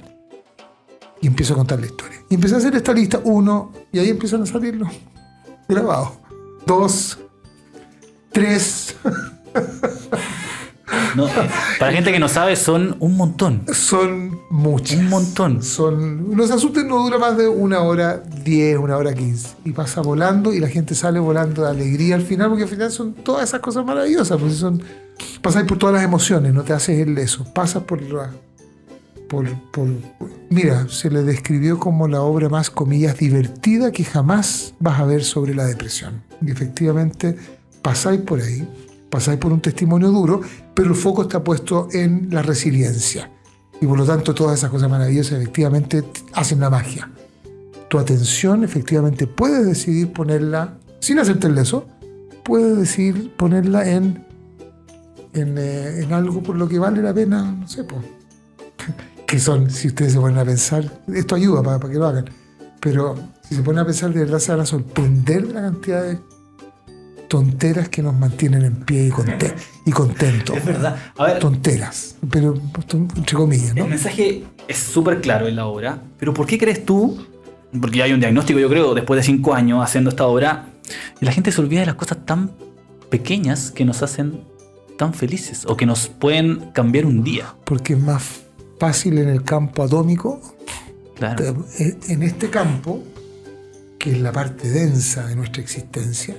Y 1.20 1.26
empiezo 1.26 1.54
a 1.54 1.56
contar 1.56 1.80
la 1.80 1.86
historia. 1.86 2.20
Y 2.30 2.36
empecé 2.36 2.54
a 2.54 2.58
hacer 2.58 2.76
esta 2.76 2.92
lista, 2.92 3.20
uno, 3.24 3.72
y 3.90 3.98
ahí 3.98 4.10
empiezan 4.10 4.42
a 4.42 4.46
salir 4.46 4.76
los 4.76 4.90
grabados. 5.68 6.10
Dos, 6.64 7.18
tres, 8.30 8.94
No, 11.16 11.26
para 11.80 11.92
gente 11.92 12.12
que 12.12 12.20
no 12.20 12.28
sabe, 12.28 12.54
son 12.54 12.96
un 13.00 13.16
montón. 13.16 13.62
son 13.72 14.38
muchas. 14.50 14.98
Un 14.98 15.08
montón. 15.08 15.62
Son, 15.64 16.36
no 16.36 16.46
se 16.46 16.52
asusten, 16.52 16.86
no 16.86 17.02
dura 17.02 17.18
más 17.18 17.36
de 17.36 17.48
una 17.48 17.80
hora 17.80 18.22
diez, 18.44 18.78
una 18.78 18.96
hora 18.96 19.12
quince. 19.12 19.48
Y 19.64 19.72
pasa 19.72 20.00
volando 20.00 20.52
y 20.52 20.60
la 20.60 20.68
gente 20.68 20.94
sale 20.94 21.18
volando 21.18 21.64
de 21.64 21.70
alegría 21.70 22.14
al 22.14 22.22
final, 22.22 22.50
porque 22.50 22.64
al 22.64 22.68
final 22.68 22.92
son 22.92 23.14
todas 23.14 23.48
esas 23.48 23.60
cosas 23.60 23.84
maravillosas. 23.84 24.38
Porque 24.38 24.54
son, 24.54 24.80
pasáis 25.42 25.66
por 25.66 25.78
todas 25.78 25.94
las 25.94 26.04
emociones, 26.04 26.52
no 26.54 26.62
te 26.62 26.72
haces 26.72 27.00
el 27.06 27.16
eso. 27.18 27.44
Pasas 27.52 27.82
por 27.84 28.00
la. 28.02 28.30
Por, 29.28 29.46
por- 29.70 29.88
mira, 30.50 30.86
se 30.88 31.10
le 31.10 31.22
describió 31.22 31.78
como 31.78 32.06
la 32.08 32.20
obra 32.20 32.48
más, 32.48 32.70
comillas, 32.70 33.16
divertida 33.18 33.90
que 33.90 34.04
jamás 34.04 34.74
vas 34.80 35.00
a 35.00 35.04
ver 35.04 35.24
sobre 35.24 35.54
la 35.54 35.64
depresión. 35.64 36.22
Y 36.42 36.50
efectivamente 36.50 37.36
pasáis 37.82 38.20
por 38.20 38.40
ahí, 38.40 38.68
pasáis 39.10 39.38
por 39.38 39.52
un 39.52 39.60
testimonio 39.60 40.10
duro, 40.10 40.40
pero 40.74 40.90
el 40.90 40.94
foco 40.94 41.22
está 41.22 41.42
puesto 41.42 41.88
en 41.92 42.28
la 42.30 42.42
resiliencia. 42.42 43.30
Y 43.80 43.86
por 43.86 43.98
lo 43.98 44.04
tanto 44.04 44.34
todas 44.34 44.58
esas 44.58 44.70
cosas 44.70 44.88
maravillosas 44.90 45.40
efectivamente 45.40 46.04
hacen 46.32 46.60
la 46.60 46.70
magia. 46.70 47.10
Tu 47.88 47.98
atención 47.98 48.62
efectivamente 48.64 49.26
puedes 49.26 49.66
decidir 49.66 50.12
ponerla, 50.12 50.78
sin 51.00 51.18
hacerte 51.18 51.46
el 51.48 51.54
leso, 51.54 51.86
puedes 52.44 52.76
decidir 52.78 53.34
ponerla 53.36 53.88
en, 53.90 54.23
en, 55.34 55.56
eh, 55.58 56.00
en 56.02 56.12
algo 56.12 56.42
por 56.42 56.56
lo 56.56 56.68
que 56.68 56.78
vale 56.78 57.02
la 57.02 57.12
pena, 57.14 57.42
no 57.52 57.68
sé, 57.68 57.84
pues. 57.84 58.02
que 59.26 59.38
son, 59.38 59.70
si 59.70 59.88
ustedes 59.88 60.12
se 60.12 60.20
ponen 60.20 60.38
a 60.38 60.44
pensar, 60.44 60.84
esto 61.12 61.34
ayuda 61.34 61.62
para, 61.62 61.78
para 61.78 61.92
que 61.92 61.98
lo 61.98 62.06
hagan, 62.06 62.26
pero 62.80 63.16
si 63.48 63.54
se 63.56 63.62
ponen 63.62 63.80
a 63.80 63.84
pensar, 63.84 64.12
de 64.12 64.20
verdad 64.20 64.38
se 64.38 64.52
van 64.52 64.60
a 64.60 64.66
sorprender 64.66 65.46
de 65.48 65.54
la 65.54 65.62
cantidad 65.62 66.02
de 66.02 66.18
tonteras 67.28 67.88
que 67.88 68.02
nos 68.02 68.14
mantienen 68.14 68.62
en 68.64 68.74
pie 68.84 69.06
y, 69.06 69.10
conte- 69.10 69.54
y 69.86 69.90
contentos. 69.90 70.56
Es 70.58 70.64
verdad. 70.64 70.96
A 71.16 71.24
ver, 71.24 71.38
Tonteras, 71.38 72.16
pero 72.30 72.54
entre 73.16 73.36
comillas, 73.36 73.74
¿no? 73.74 73.84
el 73.84 73.90
mensaje 73.90 74.44
es 74.68 74.76
súper 74.78 75.20
claro 75.20 75.48
en 75.48 75.56
la 75.56 75.66
obra, 75.66 76.00
pero 76.18 76.32
¿por 76.34 76.46
qué 76.46 76.58
crees 76.58 76.84
tú? 76.84 77.26
Porque 77.80 77.98
ya 77.98 78.04
hay 78.04 78.12
un 78.12 78.20
diagnóstico, 78.20 78.60
yo 78.60 78.68
creo, 78.68 78.94
después 78.94 79.18
de 79.18 79.24
cinco 79.24 79.54
años 79.54 79.82
haciendo 79.82 80.10
esta 80.10 80.26
obra, 80.26 80.66
y 81.20 81.24
la 81.24 81.32
gente 81.32 81.50
se 81.50 81.60
olvida 81.60 81.80
de 81.80 81.86
las 81.86 81.94
cosas 81.96 82.18
tan 82.24 82.52
pequeñas 83.10 83.70
que 83.72 83.84
nos 83.84 84.02
hacen 84.02 84.42
tan 84.98 85.14
felices 85.14 85.64
o 85.66 85.76
que 85.76 85.86
nos 85.86 86.08
pueden 86.08 86.70
cambiar 86.72 87.06
un 87.06 87.22
día. 87.22 87.54
Porque 87.64 87.94
es 87.94 88.00
más 88.00 88.22
fácil 88.78 89.18
en 89.18 89.28
el 89.28 89.42
campo 89.42 89.82
atómico, 89.82 90.40
Claro. 91.16 91.64
eh, 91.78 91.96
en 92.08 92.22
este 92.22 92.50
campo, 92.50 93.02
que 93.98 94.12
es 94.12 94.20
la 94.20 94.32
parte 94.32 94.68
densa 94.70 95.26
de 95.26 95.36
nuestra 95.36 95.62
existencia, 95.62 96.36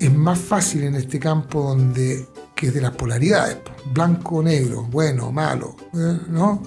es 0.00 0.12
más 0.12 0.38
fácil 0.38 0.84
en 0.84 0.94
este 0.94 1.18
campo 1.18 1.62
donde 1.62 2.26
que 2.54 2.68
es 2.68 2.74
de 2.74 2.80
las 2.80 2.92
polaridades, 2.92 3.56
po, 3.56 3.72
blanco, 3.92 4.42
negro, 4.42 4.84
bueno, 4.84 5.30
malo, 5.30 5.76
eh, 5.94 6.18
¿no? 6.30 6.62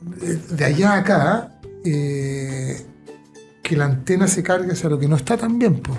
de 0.00 0.64
allá 0.64 0.92
a 0.92 0.98
acá, 0.98 1.60
eh, 1.84 2.86
que 3.62 3.76
la 3.76 3.86
antena 3.86 4.26
se 4.28 4.42
cargue 4.42 4.72
hacia 4.72 4.88
lo 4.88 4.98
que 4.98 5.08
no 5.08 5.16
está 5.16 5.36
tan 5.36 5.58
bien. 5.58 5.80
po. 5.80 5.92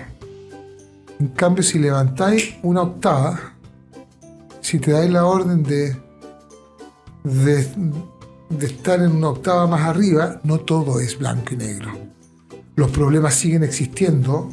En 1.20 1.28
cambio, 1.30 1.64
si 1.64 1.80
levantáis 1.80 2.56
una 2.64 2.82
octava, 2.82 3.51
si 4.62 4.80
te 4.80 4.92
dais 4.92 5.12
la 5.12 5.26
orden 5.26 5.64
de, 5.64 5.96
de, 7.24 8.66
estar 8.66 9.02
en 9.02 9.12
una 9.12 9.30
octava 9.30 9.68
más 9.68 9.82
arriba, 9.82 10.40
no 10.44 10.60
todo 10.60 11.00
es 11.00 11.18
blanco 11.18 11.54
y 11.54 11.58
negro. 11.58 11.92
Los 12.76 12.92
problemas 12.92 13.34
siguen 13.36 13.64
existiendo, 13.64 14.50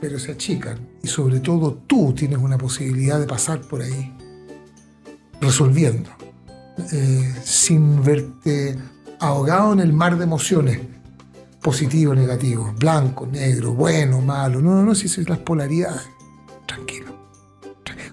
pero 0.00 0.18
se 0.18 0.32
achican. 0.32 0.78
Y 1.02 1.08
sobre 1.08 1.40
todo 1.40 1.74
tú 1.86 2.12
tienes 2.12 2.38
una 2.38 2.58
posibilidad 2.58 3.18
de 3.18 3.26
pasar 3.26 3.60
por 3.62 3.82
ahí 3.82 4.12
resolviendo, 5.40 6.10
eh, 6.92 7.34
sin 7.42 8.02
verte 8.02 8.78
ahogado 9.20 9.72
en 9.72 9.80
el 9.80 9.92
mar 9.92 10.16
de 10.16 10.24
emociones, 10.24 10.80
positivo, 11.60 12.14
negativo, 12.14 12.74
blanco, 12.78 13.26
negro, 13.26 13.72
bueno, 13.72 14.20
malo. 14.20 14.60
No, 14.60 14.76
no, 14.76 14.82
no, 14.82 14.94
si 14.94 15.08
son 15.08 15.24
las 15.28 15.38
polaridades. 15.38 16.02
Tranquilo. 16.66 17.05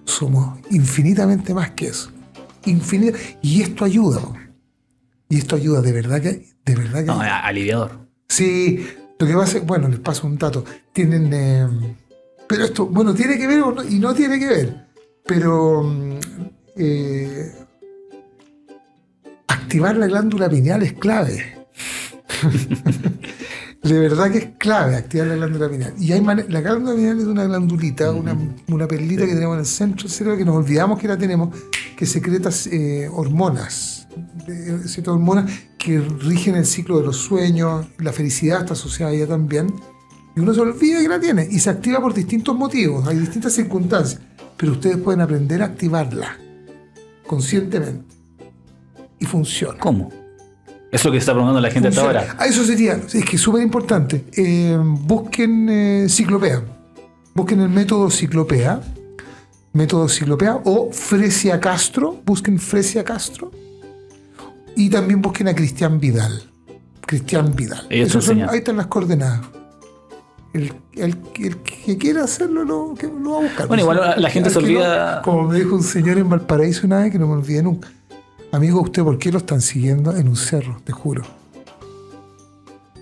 Somos 0.06 0.60
infinitamente 0.70 1.54
más 1.54 1.72
que 1.72 1.88
eso. 1.88 2.12
Infinita. 2.66 3.18
Y 3.42 3.62
esto 3.62 3.86
ayuda. 3.86 4.22
Y 5.30 5.38
esto 5.38 5.56
ayuda, 5.56 5.82
de 5.82 5.92
verdad 5.92 6.22
que. 6.22 6.48
De 6.66 6.76
verdad 6.76 7.00
que 7.02 7.06
No, 7.06 7.20
aliviador. 7.22 8.08
Sí, 8.30 8.86
lo 9.20 9.28
que 9.28 9.34
pasa 9.34 9.58
es, 9.60 9.66
bueno, 9.66 9.88
les 9.90 10.00
paso 10.00 10.28
un 10.28 10.38
dato. 10.38 10.64
Tienen, 10.92 11.30
eh, 11.34 11.68
pero 12.48 12.66
esto, 12.66 12.86
bueno, 12.88 13.14
tiene 13.14 13.38
que 13.38 13.48
ver 13.48 13.62
o 13.62 13.72
no- 13.74 13.84
y 13.84 14.00
no 14.00 14.14
tiene 14.14 14.40
que 14.40 14.48
ver, 14.48 14.88
pero 15.26 15.84
mm, 15.84 16.20
eh, 16.78 17.52
activar 19.48 19.96
la 19.98 20.08
glándula 20.08 20.50
pineal 20.50 20.84
es 20.84 20.94
clave. 20.94 21.66
De 23.84 24.00
verdad 24.00 24.32
que 24.32 24.38
es 24.38 24.50
clave 24.58 24.96
activar 24.96 25.28
la 25.28 25.36
glándula 25.36 25.70
pineal. 25.70 25.94
Y 26.00 26.14
hay 26.14 26.22
la 26.22 26.62
glándula 26.62 26.96
pineal 26.96 27.20
es 27.20 27.26
una 27.26 27.44
glandulita, 27.44 28.12
una, 28.12 28.38
una 28.70 28.88
perlita 28.88 29.26
que 29.26 29.34
tenemos 29.34 29.56
en 29.56 29.60
el 29.60 29.66
centro 29.66 30.08
del 30.08 30.12
cerebro 30.12 30.38
que 30.38 30.46
nos 30.46 30.56
olvidamos 30.56 31.00
que 31.00 31.08
la 31.10 31.18
tenemos, 31.18 31.54
que 31.98 32.06
secreta 32.06 32.50
eh, 32.72 33.10
hormonas, 33.12 34.08
eh, 34.48 34.80
ciertas 34.86 35.14
hormonas 35.14 35.52
que 35.78 36.00
rigen 36.00 36.56
el 36.56 36.66
ciclo 36.66 37.00
de 37.00 37.08
los 37.08 37.18
sueños, 37.18 37.86
la 37.98 38.14
felicidad 38.14 38.62
está 38.62 38.72
asociada 38.72 39.12
a 39.12 39.16
ella 39.16 39.28
también. 39.28 39.68
Y 40.34 40.40
uno 40.40 40.54
se 40.54 40.62
olvida 40.62 41.02
que 41.02 41.10
la 41.10 41.20
tiene 41.20 41.46
y 41.52 41.60
se 41.60 41.70
activa 41.70 42.00
por 42.00 42.14
distintos 42.14 42.56
motivos, 42.56 43.06
hay 43.06 43.18
distintas 43.18 43.52
circunstancias, 43.52 44.22
pero 44.56 44.72
ustedes 44.72 44.96
pueden 44.96 45.20
aprender 45.20 45.62
a 45.62 45.66
activarla 45.66 46.38
conscientemente. 47.28 48.16
Y 49.20 49.26
funciona. 49.26 49.78
¿Cómo? 49.78 50.23
Eso 50.94 51.00
es 51.02 51.06
lo 51.06 51.12
que 51.12 51.18
está 51.18 51.32
preguntando 51.34 51.60
la 51.60 51.72
gente 51.72 51.90
hasta 51.90 52.02
ahora. 52.02 52.36
Ah, 52.38 52.46
eso 52.46 52.64
sería, 52.64 52.94
es 53.12 53.26
que 53.26 53.36
es 53.36 53.42
súper 53.42 53.64
importante. 53.64 54.26
Eh, 54.38 54.78
busquen 54.80 55.68
eh, 55.70 56.06
Ciclopea. 56.08 56.64
Busquen 57.34 57.62
el 57.62 57.70
método 57.70 58.10
Ciclopea. 58.12 58.80
Método 59.74 60.08
Ciclopea 60.08 60.60
o 60.66 60.92
Fresia 60.92 61.60
Castro. 61.60 62.22
Busquen 62.26 62.60
Fresia 62.60 63.04
Castro. 63.04 63.52
Y 64.76 64.90
también 64.90 65.22
busquen 65.22 65.48
a 65.48 65.56
Cristian 65.56 66.00
Vidal. 66.00 66.44
Cristian 67.08 67.56
Vidal. 67.56 67.88
Son- 68.10 68.42
ahí 68.50 68.60
están 68.60 68.78
las 68.78 68.88
coordenadas. 68.88 69.42
El, 70.54 70.72
el- 70.96 71.18
el 71.40 71.58
que 71.58 71.98
quiera 71.98 72.24
hacerlo 72.26 72.64
lo, 72.64 72.94
que 72.94 73.08
lo 73.08 73.32
va 73.32 73.38
a 73.40 73.42
buscar. 73.42 73.68
Bueno, 73.68 73.82
igual 73.82 74.00
la- 74.18 74.30
gente 74.30 74.52
se 74.52 74.60
olvida- 74.60 75.16
no, 75.18 75.22
como 75.24 75.48
me 75.50 75.58
dijo 75.58 75.74
un 75.76 75.82
señor 75.84 76.20
en 76.20 76.30
Valparaíso 76.30 76.86
una 76.86 77.00
vez 77.00 77.12
que 77.12 77.18
no 77.18 77.26
me 77.26 77.34
olvidé 77.34 77.64
nunca. 77.64 77.90
Amigo, 78.54 78.82
¿usted 78.82 79.04
por 79.04 79.18
qué 79.18 79.32
lo 79.32 79.40
están 79.40 79.62
siguiendo 79.62 80.16
en 80.16 80.28
un 80.28 80.36
cerro? 80.36 80.80
Te 80.84 80.92
juro. 80.94 81.24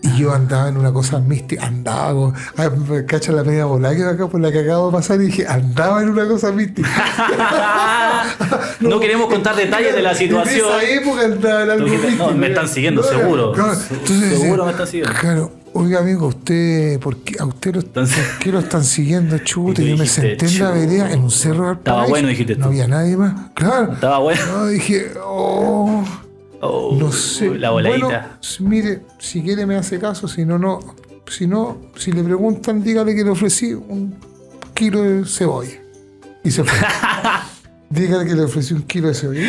Y 0.03 0.17
yo 0.17 0.33
andaba 0.33 0.67
en 0.69 0.77
una 0.77 0.91
cosa 0.91 1.19
mística, 1.19 1.63
andaba, 1.67 2.13
con- 2.13 2.33
ah, 2.57 2.69
me 2.89 3.05
cacha 3.05 3.31
la 3.33 3.43
media 3.43 3.65
bola 3.65 3.95
que 3.95 4.03
acá 4.03 4.27
por 4.27 4.39
la 4.41 4.51
que 4.51 4.59
acabo 4.61 4.87
de 4.87 4.93
pasar 4.93 5.21
y 5.21 5.25
dije, 5.25 5.45
andaba 5.47 6.01
en 6.01 6.09
una 6.09 6.27
cosa 6.27 6.51
mística. 6.51 6.89
No 8.79 8.99
queremos 8.99 9.27
contar 9.27 9.55
detalles 9.55 9.93
de 9.93 10.01
la 10.01 10.15
situación. 10.15 10.65
En 10.67 10.79
esa 10.79 10.83
época 11.01 11.21
andaba 11.25 11.63
en 11.63 11.69
algo 11.69 11.87
místico. 11.87 12.31
no, 12.31 12.37
me 12.37 12.47
están 12.47 12.67
siguiendo, 12.67 13.03
seguro. 13.03 13.51
claro. 13.51 13.75
Se- 13.75 13.93
Entonces, 13.93 14.39
seguro 14.39 14.65
me 14.65 14.71
están 14.71 14.87
siguiendo. 14.87 15.13
Claro, 15.19 15.51
oiga 15.73 15.99
amigo, 15.99 16.27
usted, 16.27 16.99
¿por 16.99 17.17
qué, 17.17 17.35
a 17.39 17.45
usted 17.45 17.75
lo, 17.75 17.81
Entonces- 17.81 18.17
¿por 18.27 18.39
qué 18.39 18.51
lo 18.51 18.59
están 18.59 18.83
siguiendo, 18.83 19.37
tú 19.39 19.73
Yo 19.73 19.97
me 19.97 20.05
senté 20.07 20.45
en 20.45 20.59
la 20.59 20.71
vereda, 20.71 21.11
en 21.11 21.21
un 21.21 21.31
cerro 21.31 21.67
de 21.67 21.73
Estaba 21.73 22.07
bueno, 22.07 22.27
dijiste 22.27 22.55
No 22.55 22.65
tú. 22.65 22.69
había 22.71 22.87
nadie 22.87 23.17
más. 23.17 23.51
Claro. 23.53 23.93
Estaba 23.93 24.19
bueno. 24.19 24.41
No, 24.47 24.65
dije, 24.67 25.11
oh, 25.23 26.03
Oh, 26.63 26.95
no 26.95 27.11
sé. 27.11 27.49
La 27.57 27.71
voladita. 27.71 28.37
mire, 28.59 29.01
si 29.17 29.41
quiere 29.41 29.65
me 29.65 29.75
hace 29.75 29.97
caso, 29.99 30.27
si 30.27 30.45
no, 30.45 30.59
no. 30.59 30.79
Si 31.27 31.47
no, 31.47 31.77
si 31.95 32.11
le 32.11 32.23
preguntan, 32.23 32.83
dígale 32.83 33.15
que 33.15 33.23
le 33.23 33.31
ofrecí 33.31 33.73
un 33.73 34.15
kilo 34.75 35.01
de 35.01 35.25
cebolla. 35.25 35.79
Y 36.43 36.51
se 36.51 36.63
fue. 36.63 36.77
dígale 37.89 38.25
que 38.25 38.35
le 38.35 38.43
ofrecí 38.43 38.73
un 38.75 38.83
kilo 38.83 39.07
de 39.07 39.13
cebolla. 39.15 39.41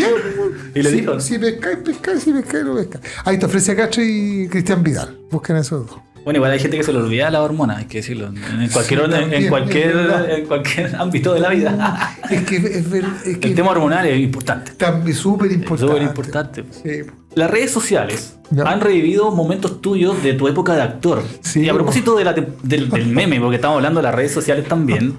¿Y 0.75 0.83
le 0.83 0.91
si, 0.91 0.97
dijo? 1.01 1.21
Si 1.21 1.39
pescáis, 1.39 1.79
pescáis, 1.79 2.23
si 2.23 2.33
pescáis, 2.33 2.65
no 2.65 2.75
pescáis. 2.77 3.05
Ahí 3.25 3.39
te 3.39 3.45
ofrece 3.47 3.73
a 3.73 3.77
Castro 3.77 4.03
y 4.03 4.49
Cristian 4.49 4.83
Vidal. 4.83 5.19
Busquen 5.31 5.57
esos 5.57 5.87
dos. 5.87 6.01
Bueno, 6.25 6.37
igual 6.39 6.53
hay 6.53 6.61
gente 6.61 6.77
que 6.77 6.85
se 6.85 6.93
le 6.93 6.99
olvida 7.01 7.31
la 7.31 7.43
hormona, 7.43 7.79
hay 7.79 7.87
que 7.87 7.99
decirlo. 7.99 8.29
En 8.29 8.69
cualquier, 8.69 9.01
Sí, 9.07 9.35
en, 9.35 9.49
cualquier, 9.49 10.27
en 10.31 10.47
cualquier 10.47 10.97
ámbito 10.97 11.35
de 11.35 11.41
la 11.41 11.49
vida. 11.51 12.17
Es 12.31 12.43
que 12.43 12.57
es, 12.57 12.89
ver- 12.91 13.05
es 13.27 13.39
que 13.39 13.49
El 13.49 13.55
tema 13.55 13.71
hormonal 13.71 14.07
es 14.07 14.21
importante. 14.21 14.73
también 14.73 15.17
súper 15.17 15.51
importante. 15.51 15.93
Súper 15.93 16.03
importante. 16.03 16.65
Sí. 16.83 17.11
Las 17.35 17.51
redes 17.51 17.71
sociales 17.73 18.37
han 18.65 18.81
revivido 18.81 19.31
momentos 19.33 19.81
tuyos 19.81 20.23
de 20.23 20.35
tu 20.35 20.47
época 20.49 20.75
de 20.75 20.83
actor. 20.83 21.23
Sí, 21.41 21.63
y 21.63 21.69
a 21.69 21.75
propósito 21.75 22.15
de 22.17 22.25
la 22.25 22.37
tem- 22.37 22.47
del, 22.63 22.89
del 22.91 23.07
meme, 23.07 23.41
porque 23.41 23.57
estamos 23.57 23.77
hablando 23.77 24.01
de 24.01 24.05
las 24.05 24.15
redes 24.15 24.33
sociales 24.33 24.69
también, 24.69 25.19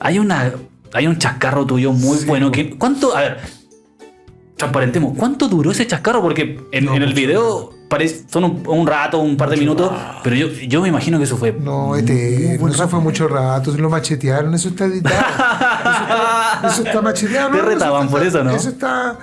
hay 0.00 0.18
una 0.18 0.52
hay 0.92 1.06
un 1.06 1.18
chascarro 1.18 1.66
tuyo 1.66 1.92
muy 1.92 2.18
bueno. 2.24 2.50
Que, 2.50 2.70
¿Cuánto? 2.78 3.16
A 3.16 3.20
ver, 3.20 3.38
transparentemos, 4.56 5.16
¿cuánto 5.18 5.48
duró 5.48 5.70
ese 5.72 5.86
chascarro? 5.86 6.22
Porque 6.22 6.60
en, 6.72 6.84
No, 6.86 6.94
en 6.96 7.02
el 7.02 7.12
video 7.14 7.70
parece, 7.94 8.24
son 8.28 8.44
un, 8.44 8.62
un 8.66 8.86
rato, 8.86 9.18
un 9.20 9.36
par 9.36 9.48
de 9.50 9.56
minutos, 9.56 9.90
pero 10.22 10.34
yo, 10.34 10.48
yo 10.48 10.82
me 10.82 10.88
imagino 10.88 11.18
que 11.18 11.24
eso 11.24 11.36
fue. 11.36 11.52
No, 11.52 11.94
este, 11.96 12.54
eso 12.56 12.88
fue 12.88 12.98
mucho 13.00 13.28
rato, 13.28 13.70
lo 13.76 13.88
machetearon, 13.88 14.52
eso 14.54 14.68
está 14.70 14.86
editado. 14.86 15.14
Eso 15.14 16.02
está, 16.02 16.68
eso 16.68 16.82
está 16.84 17.02
macheteado. 17.02 17.50
Te 17.52 17.56
no, 17.58 17.64
retaban 17.68 18.02
está- 18.06 18.10
por 18.16 18.26
eso, 18.26 18.42
¿no? 18.44 18.50
Eso 18.50 18.68
está. 18.70 19.16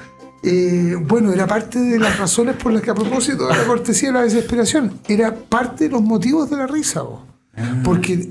eh, 0.43 0.95
bueno, 1.01 1.31
era 1.33 1.45
parte 1.47 1.79
de 1.79 1.99
las 1.99 2.17
razones 2.17 2.55
por 2.55 2.71
las 2.71 2.81
que, 2.81 2.91
a 2.91 2.95
propósito 2.95 3.47
de 3.47 3.57
la 3.57 3.63
cortesía 3.65 4.09
y 4.09 4.13
la 4.13 4.21
desesperación, 4.23 4.99
era 5.07 5.33
parte 5.35 5.85
de 5.85 5.89
los 5.91 6.01
motivos 6.01 6.49
de 6.49 6.57
la 6.57 6.67
risa. 6.67 7.01
vos. 7.01 7.21
Ah. 7.57 7.81
Porque, 7.83 8.29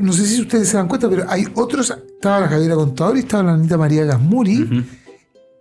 no 0.00 0.12
sé 0.12 0.26
si 0.26 0.40
ustedes 0.40 0.68
se 0.68 0.76
dan 0.76 0.88
cuenta, 0.88 1.08
pero 1.08 1.24
hay 1.28 1.46
otros. 1.54 1.90
Estaba 1.90 2.40
la 2.40 2.48
Javiera 2.48 2.74
Contador 2.74 3.16
y 3.16 3.20
estaba 3.20 3.42
la 3.44 3.52
Anita 3.52 3.76
María 3.78 4.04
Gasmuri. 4.04 4.84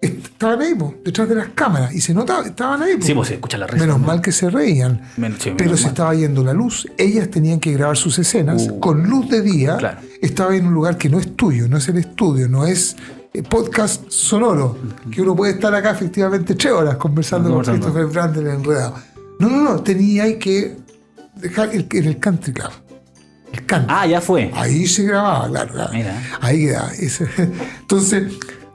Estaban 0.05 0.61
ahí, 0.61 0.75
po, 0.75 0.93
detrás 1.03 1.29
de 1.29 1.35
las 1.35 1.49
cámaras. 1.49 1.93
Y 1.93 2.01
se 2.01 2.13
notaba, 2.13 2.45
estaban 2.45 2.81
ahí. 2.81 2.97
po. 2.97 3.05
Sí, 3.05 3.13
pues 3.13 3.27
se 3.29 3.33
escucha 3.35 3.57
la 3.57 3.67
risa. 3.67 3.85
Menos 3.85 3.99
¿no? 4.01 4.07
mal 4.07 4.21
que 4.21 4.31
se 4.31 4.49
reían. 4.49 5.01
Men- 5.17 5.35
sí, 5.39 5.53
pero 5.57 5.75
se 5.77 5.83
mal. 5.83 5.91
estaba 5.91 6.15
yendo 6.15 6.43
la 6.43 6.53
luz. 6.53 6.87
Ellas 6.97 7.29
tenían 7.29 7.59
que 7.59 7.71
grabar 7.73 7.95
sus 7.97 8.19
escenas 8.19 8.67
Uh. 8.69 8.79
con 8.79 9.03
luz 9.09 9.29
de 9.29 9.41
día. 9.41 9.77
Claro. 9.77 9.99
Estaba 10.21 10.55
en 10.55 10.67
un 10.67 10.73
lugar 10.73 10.97
que 10.97 11.09
no 11.09 11.19
es 11.19 11.35
tuyo, 11.35 11.67
no 11.67 11.77
es 11.77 11.87
el 11.89 11.97
estudio, 11.97 12.47
no 12.49 12.65
es 12.65 12.95
eh, 13.33 13.43
podcast 13.43 14.09
sonoro, 14.09 14.77
que 15.11 15.21
uno 15.21 15.35
puede 15.35 15.53
estar 15.53 15.73
acá 15.73 15.91
efectivamente 15.91 16.55
tres 16.55 16.71
horas 16.73 16.97
conversando, 16.97 17.49
Conversando. 17.49 17.87
con 17.87 17.93
Christopher 17.93 18.13
Brandon 18.13 18.47
enredado. 18.59 18.95
No, 19.39 19.49
no, 19.49 19.61
no, 19.63 19.81
tenía 19.83 20.37
que 20.37 20.77
dejar 21.35 21.73
el, 21.73 21.87
en 21.91 22.05
el 22.05 22.19
country 22.19 22.53
club. 22.53 22.69
El 23.51 23.65
country. 23.65 23.87
Ah, 23.95 24.05
ya 24.07 24.21
fue. 24.21 24.51
Ahí 24.53 24.85
se 24.87 25.03
grababa, 25.03 25.47
claro. 25.47 25.73
claro. 25.73 25.91
Mira. 25.93 26.21
Ahí 26.41 26.65
quedaba. 26.65 26.89
Entonces, 27.81 28.33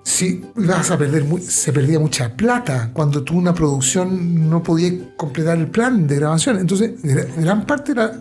si 0.08 0.42
vas 0.54 0.90
a 0.90 0.96
perder, 0.96 1.24
mu- 1.24 1.38
se 1.38 1.70
perdía 1.72 1.98
mucha 1.98 2.34
plata 2.34 2.90
cuando 2.94 3.22
tú 3.22 3.36
una 3.36 3.52
producción 3.52 4.48
no 4.48 4.62
podías 4.62 4.94
completar 5.16 5.58
el 5.58 5.66
plan 5.66 6.06
de 6.06 6.16
grabación. 6.16 6.58
Entonces, 6.58 6.92
gra- 7.02 7.28
gran 7.36 7.66
parte 7.66 7.92
era 7.92 8.12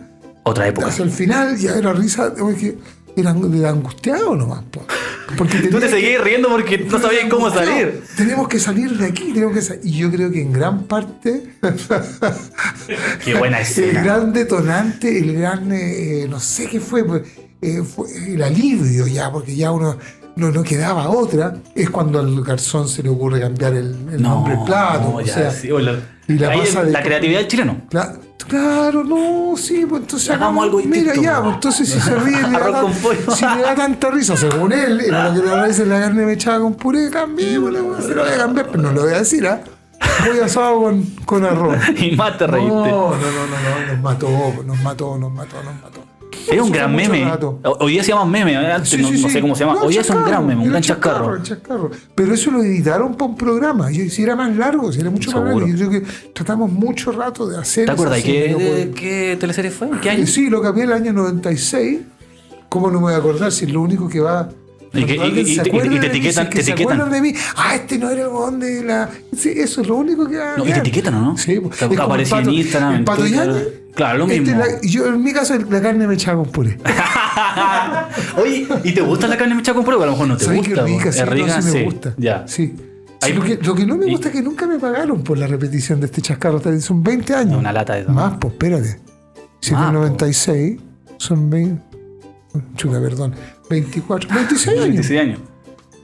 Otra 0.42 0.68
época. 0.68 0.88
hacia 0.88 1.04
el 1.04 1.10
final 1.10 1.56
ya 1.56 1.74
era 1.76 1.92
risa, 1.94 2.34
que 2.58 2.76
era, 3.16 3.34
era 3.54 3.70
angustiado 3.70 4.36
nomás. 4.36 4.64
po. 4.70 4.84
Porque 5.38 5.58
Tú 5.70 5.80
te 5.80 5.88
seguías 5.88 6.22
riendo 6.22 6.48
porque 6.50 6.78
no 6.78 6.98
sabías 7.00 7.24
cómo 7.30 7.48
salir. 7.50 8.02
No, 8.02 8.16
tenemos 8.16 8.48
que 8.48 8.58
salir 8.58 8.96
de 8.98 9.06
aquí, 9.06 9.32
tenemos 9.32 9.54
que 9.56 9.80
Y 9.88 9.92
yo 9.92 10.10
creo 10.10 10.30
que 10.30 10.42
en 10.42 10.52
gran 10.52 10.84
parte 10.84 11.54
Qué 13.24 13.34
buena 13.34 13.58
el 13.58 13.62
escena. 13.66 14.02
gran 14.02 14.32
detonante, 14.32 15.18
el 15.18 15.34
gran, 15.34 15.70
eh, 15.72 16.26
no 16.28 16.38
sé 16.40 16.66
qué 16.68 16.80
fue, 16.80 17.04
pues, 17.04 17.22
eh, 17.62 17.82
fue 17.82 18.08
el 18.34 18.42
alivio 18.42 19.06
ya, 19.06 19.30
porque 19.32 19.56
ya 19.56 19.72
uno 19.72 19.96
no, 20.38 20.50
no 20.50 20.62
quedaba 20.62 21.08
otra, 21.10 21.54
es 21.74 21.90
cuando 21.90 22.18
al 22.20 22.42
garzón 22.42 22.88
se 22.88 23.02
le 23.02 23.10
ocurre 23.10 23.40
cambiar 23.40 23.74
el, 23.74 23.94
el 24.12 24.22
nombre 24.22 24.56
plato. 24.64 25.14
o 25.16 25.20
ya, 25.20 25.34
sea, 25.34 25.50
sí, 25.50 25.70
o 25.70 25.78
la, 25.78 25.92
y 26.26 26.34
la 26.38 26.48
de- 26.50 26.90
la 26.90 27.02
creatividad 27.02 27.40
del 27.40 27.48
chileno. 27.48 27.76
cla- 27.90 28.18
claro, 28.46 29.04
no, 29.04 29.54
sí, 29.58 29.84
pues 29.86 30.02
entonces 30.02 30.30
Hagamos 30.30 30.64
algo 30.64 30.78
Mira 30.78 31.12
distinto, 31.12 31.22
ya, 31.22 31.42
pues 31.42 31.54
entonces 31.56 31.88
si 31.90 32.00
se 32.00 32.14
ríe, 32.14 32.42
le 32.42 32.50
da, 32.58 32.70
tan- 32.72 33.36
si 33.36 33.44
le 33.44 33.62
da 33.62 33.74
tanta 33.74 34.10
risa, 34.10 34.36
según 34.36 34.72
él, 34.72 35.00
era 35.00 35.28
lo 35.28 35.40
que 35.42 35.46
le 35.48 35.52
parece 35.56 35.84
la 35.84 36.00
carne 36.00 36.24
mechada 36.24 36.60
con 36.60 36.74
puré, 36.74 37.10
cambiémosla, 37.10 37.82
weón, 37.82 38.02
se 38.02 38.14
lo 38.14 38.22
voy 38.24 38.32
a 38.32 38.36
cambiar, 38.38 38.66
pero 38.68 38.82
no 38.82 38.92
lo 38.92 39.02
voy 39.02 39.12
a 39.12 39.18
decir, 39.18 39.46
¿ah? 39.46 39.60
pollo 40.24 40.44
asado 40.44 40.80
con, 40.82 41.02
con 41.24 41.44
arroz. 41.44 41.76
y 41.96 42.12
más 42.16 42.38
te 42.38 42.46
reíste. 42.46 42.70
No, 42.72 43.10
no, 43.10 43.16
no, 43.16 43.16
no, 43.16 43.86
no, 43.86 43.92
nos 43.92 44.02
mató, 44.02 44.28
nos 44.64 44.80
mató, 44.82 45.18
nos 45.18 45.32
mató, 45.32 45.56
nos 45.62 45.74
mató. 45.82 45.97
Es 46.50 46.60
un 46.60 46.70
gran 46.72 46.94
meme. 46.94 47.26
Hoy 47.80 47.92
día 47.92 48.02
se 48.02 48.10
llama 48.12 48.24
meme, 48.24 48.56
antes 48.56 48.88
Sí, 48.90 48.96
no, 48.98 49.08
sí, 49.08 49.20
no 49.22 49.28
sí. 49.28 49.34
sé 49.34 49.40
cómo 49.40 49.54
se 49.54 49.64
llama. 49.64 49.74
No, 49.78 49.86
Hoy 49.86 49.92
día 49.92 50.00
es 50.00 50.10
un 50.10 50.24
gran 50.24 50.46
meme, 50.46 50.56
un 50.56 50.62
era 50.62 50.70
gran 50.70 50.82
chascarro. 50.82 51.90
Pero 52.14 52.34
eso 52.34 52.50
lo 52.50 52.62
editaron 52.62 53.14
para 53.14 53.30
un 53.30 53.36
programa. 53.36 53.90
Y 53.92 54.08
si 54.10 54.22
era 54.22 54.34
más 54.36 54.54
largo, 54.56 54.92
si 54.92 55.00
era 55.00 55.10
mucho 55.10 55.30
más 55.32 55.44
largo. 55.44 55.66
Yo 55.66 55.88
creo 55.88 55.90
que 56.02 56.06
tratamos 56.32 56.70
mucho 56.72 57.12
rato 57.12 57.46
de 57.48 57.58
hacer. 57.58 57.86
¿Te 57.86 57.92
acuerdas 57.92 58.22
qué, 58.22 58.54
de- 58.54 58.90
qué 58.94 59.36
teleserie 59.38 59.70
fue? 59.70 59.88
¿En 59.88 60.00
qué 60.00 60.10
año? 60.10 60.26
Sí, 60.26 60.48
lo 60.50 60.62
cambié 60.62 60.84
el 60.84 60.92
año 60.92 61.12
96. 61.12 62.00
¿Cómo 62.68 62.88
no 62.90 62.98
me 62.98 63.04
voy 63.06 63.12
a 63.14 63.16
acordar 63.16 63.50
si 63.50 63.64
es 63.64 63.72
lo 63.72 63.80
único 63.80 64.08
que 64.08 64.20
va. 64.20 64.48
Y 64.92 65.04
que- 65.04 65.16
y- 65.16 65.16
y 65.16 65.58
te- 65.58 65.68
y 65.68 65.98
etiquetan- 65.98 66.48
que 66.48 66.58
te 66.58 66.62
se 66.64 66.70
etiquetan. 66.72 67.10
de 67.10 67.20
mí. 67.20 67.34
Ah, 67.56 67.74
este 67.74 67.98
no 67.98 68.08
era 68.10 68.22
el 68.48 68.58
de 68.60 68.84
la. 68.84 69.08
Sí, 69.36 69.52
eso 69.54 69.82
es 69.82 69.86
lo 69.88 69.96
único 69.96 70.26
que 70.26 70.36
va. 70.38 70.54
a 70.54 70.56
No, 70.56 70.66
y 70.66 70.72
te 70.72 70.78
etiquetan, 70.78 71.14
¿o 71.14 71.20
no? 71.20 71.36
Sí, 71.38 71.60
aparece 71.98 72.36
en 72.36 72.50
Instagram, 72.50 72.94
El 72.94 73.04
pato. 73.04 73.26
Yañez, 73.26 73.66
Claro, 73.94 74.18
lo 74.18 74.24
este 74.26 74.40
mismo. 74.40 74.58
la- 74.58 74.80
yo, 74.82 75.06
en 75.06 75.22
mi 75.24 75.32
caso, 75.32 75.56
la 75.70 75.80
carne 75.82 76.06
me 76.06 76.14
echaba 76.14 76.42
con 76.42 76.52
puré. 76.52 76.78
Oye, 78.36 78.66
¿y 78.84 78.92
te 78.92 79.00
gusta 79.00 79.26
la 79.26 79.36
carne 79.36 79.54
mechada 79.54 79.74
con 79.76 79.84
prueba? 79.84 80.04
A 80.04 80.06
lo 80.06 80.12
mejor 80.12 80.28
no 80.28 80.36
te 80.36 80.44
¿Sabes 80.44 80.60
gusta. 80.60 80.74
qué 80.84 80.90
rica? 80.92 81.12
Sí, 81.12 81.18
es 81.20 81.24
no, 81.26 81.32
rica, 81.32 81.62
sí 81.62 81.70
me 81.74 81.82
gusta. 81.84 82.14
Ya. 82.16 82.44
Sí. 82.46 82.74
Sí, 83.20 83.32
lo, 83.32 83.42
que, 83.42 83.58
lo 83.60 83.74
que 83.74 83.84
no 83.84 83.96
me 83.96 84.06
y- 84.06 84.10
gusta 84.12 84.28
es 84.28 84.34
que 84.34 84.42
nunca 84.42 84.66
me 84.66 84.78
pagaron 84.78 85.22
por 85.24 85.36
la 85.38 85.46
repetición 85.48 85.98
de 86.00 86.06
este 86.06 86.22
chascarro. 86.22 86.60
Son 86.80 87.02
20 87.02 87.34
años. 87.34 87.58
Una 87.58 87.72
lata 87.72 87.94
de 87.94 88.02
eso. 88.02 88.10
Más, 88.12 88.34
pues 88.40 88.52
espérate. 88.52 89.00
Si 89.60 89.72
po. 89.74 89.80
96 89.80 90.78
son 91.16 91.50
20. 91.50 91.82
Chuta, 92.76 93.00
perdón. 93.00 93.34
24. 93.68 94.28
26 94.32 94.68
años. 94.78 94.82
26 94.82 95.20
años. 95.20 95.40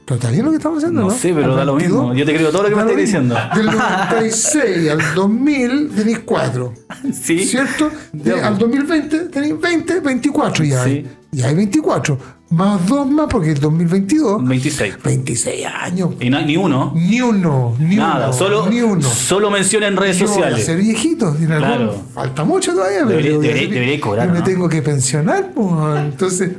Pero 0.05 0.15
está 0.19 0.29
bien 0.29 0.45
lo 0.45 0.51
que 0.51 0.57
estamos 0.57 0.77
haciendo, 0.77 1.01
¿no? 1.01 1.07
No 1.07 1.13
sé, 1.13 1.33
pero 1.33 1.55
da 1.55 1.65
lo 1.65 1.75
22, 1.75 1.99
mismo. 2.01 2.13
Yo 2.15 2.25
te 2.25 2.35
creo 2.35 2.51
todo 2.51 2.63
lo 2.63 2.69
que 2.69 2.75
me 2.75 2.81
estás 2.81 2.97
diciendo. 2.97 3.35
Del 3.55 3.65
96 3.65 4.89
al 4.91 4.99
2000 5.15 5.89
tenéis 5.95 6.19
4. 6.25 6.73
Sí. 7.13 7.39
¿Cierto? 7.45 7.89
De- 8.13 8.39
al 8.41 8.57
2020 8.57 9.19
tenéis 9.29 9.59
20, 9.59 9.99
24 10.01 10.63
ya 10.63 10.83
Sí. 10.83 10.89
hay. 10.89 11.07
Ya 11.31 11.47
hay 11.47 11.55
24. 11.55 12.17
Más 12.51 12.85
dos 12.87 13.09
más 13.09 13.27
porque 13.29 13.51
el 13.51 13.59
2022. 13.59 14.47
26. 14.47 14.95
26 15.03 15.65
años. 15.65 16.11
Y 16.19 16.29
no 16.29 16.37
hay 16.37 16.45
ni 16.45 16.55
uno. 16.57 16.93
Ni 16.95 17.19
uno, 17.21 17.75
ni 17.79 17.95
Nada. 17.95 18.27
uno. 18.27 18.33
Solo, 18.33 18.69
ni 18.69 18.81
uno. 18.81 19.01
solo 19.01 19.49
menciona 19.49 19.87
en 19.87 19.97
redes 19.97 20.19
Yo 20.19 20.27
voy 20.27 20.33
a 20.33 20.35
sociales. 20.35 20.65
ser 20.65 20.77
viejito. 20.77 21.35
en 21.39 21.51
algún- 21.51 21.67
Claro. 21.67 22.01
Falta 22.13 22.43
mucho 22.43 22.73
todavía. 22.73 23.03
Debería- 23.05 23.31
debería- 23.39 23.67
debería 23.69 23.99
cobrar, 23.99 24.27
yo 24.27 24.33
me 24.33 24.39
¿no? 24.39 24.45
tengo 24.45 24.69
que 24.69 24.81
pensionar. 24.83 25.51
pues, 25.53 25.99
entonces, 26.05 26.51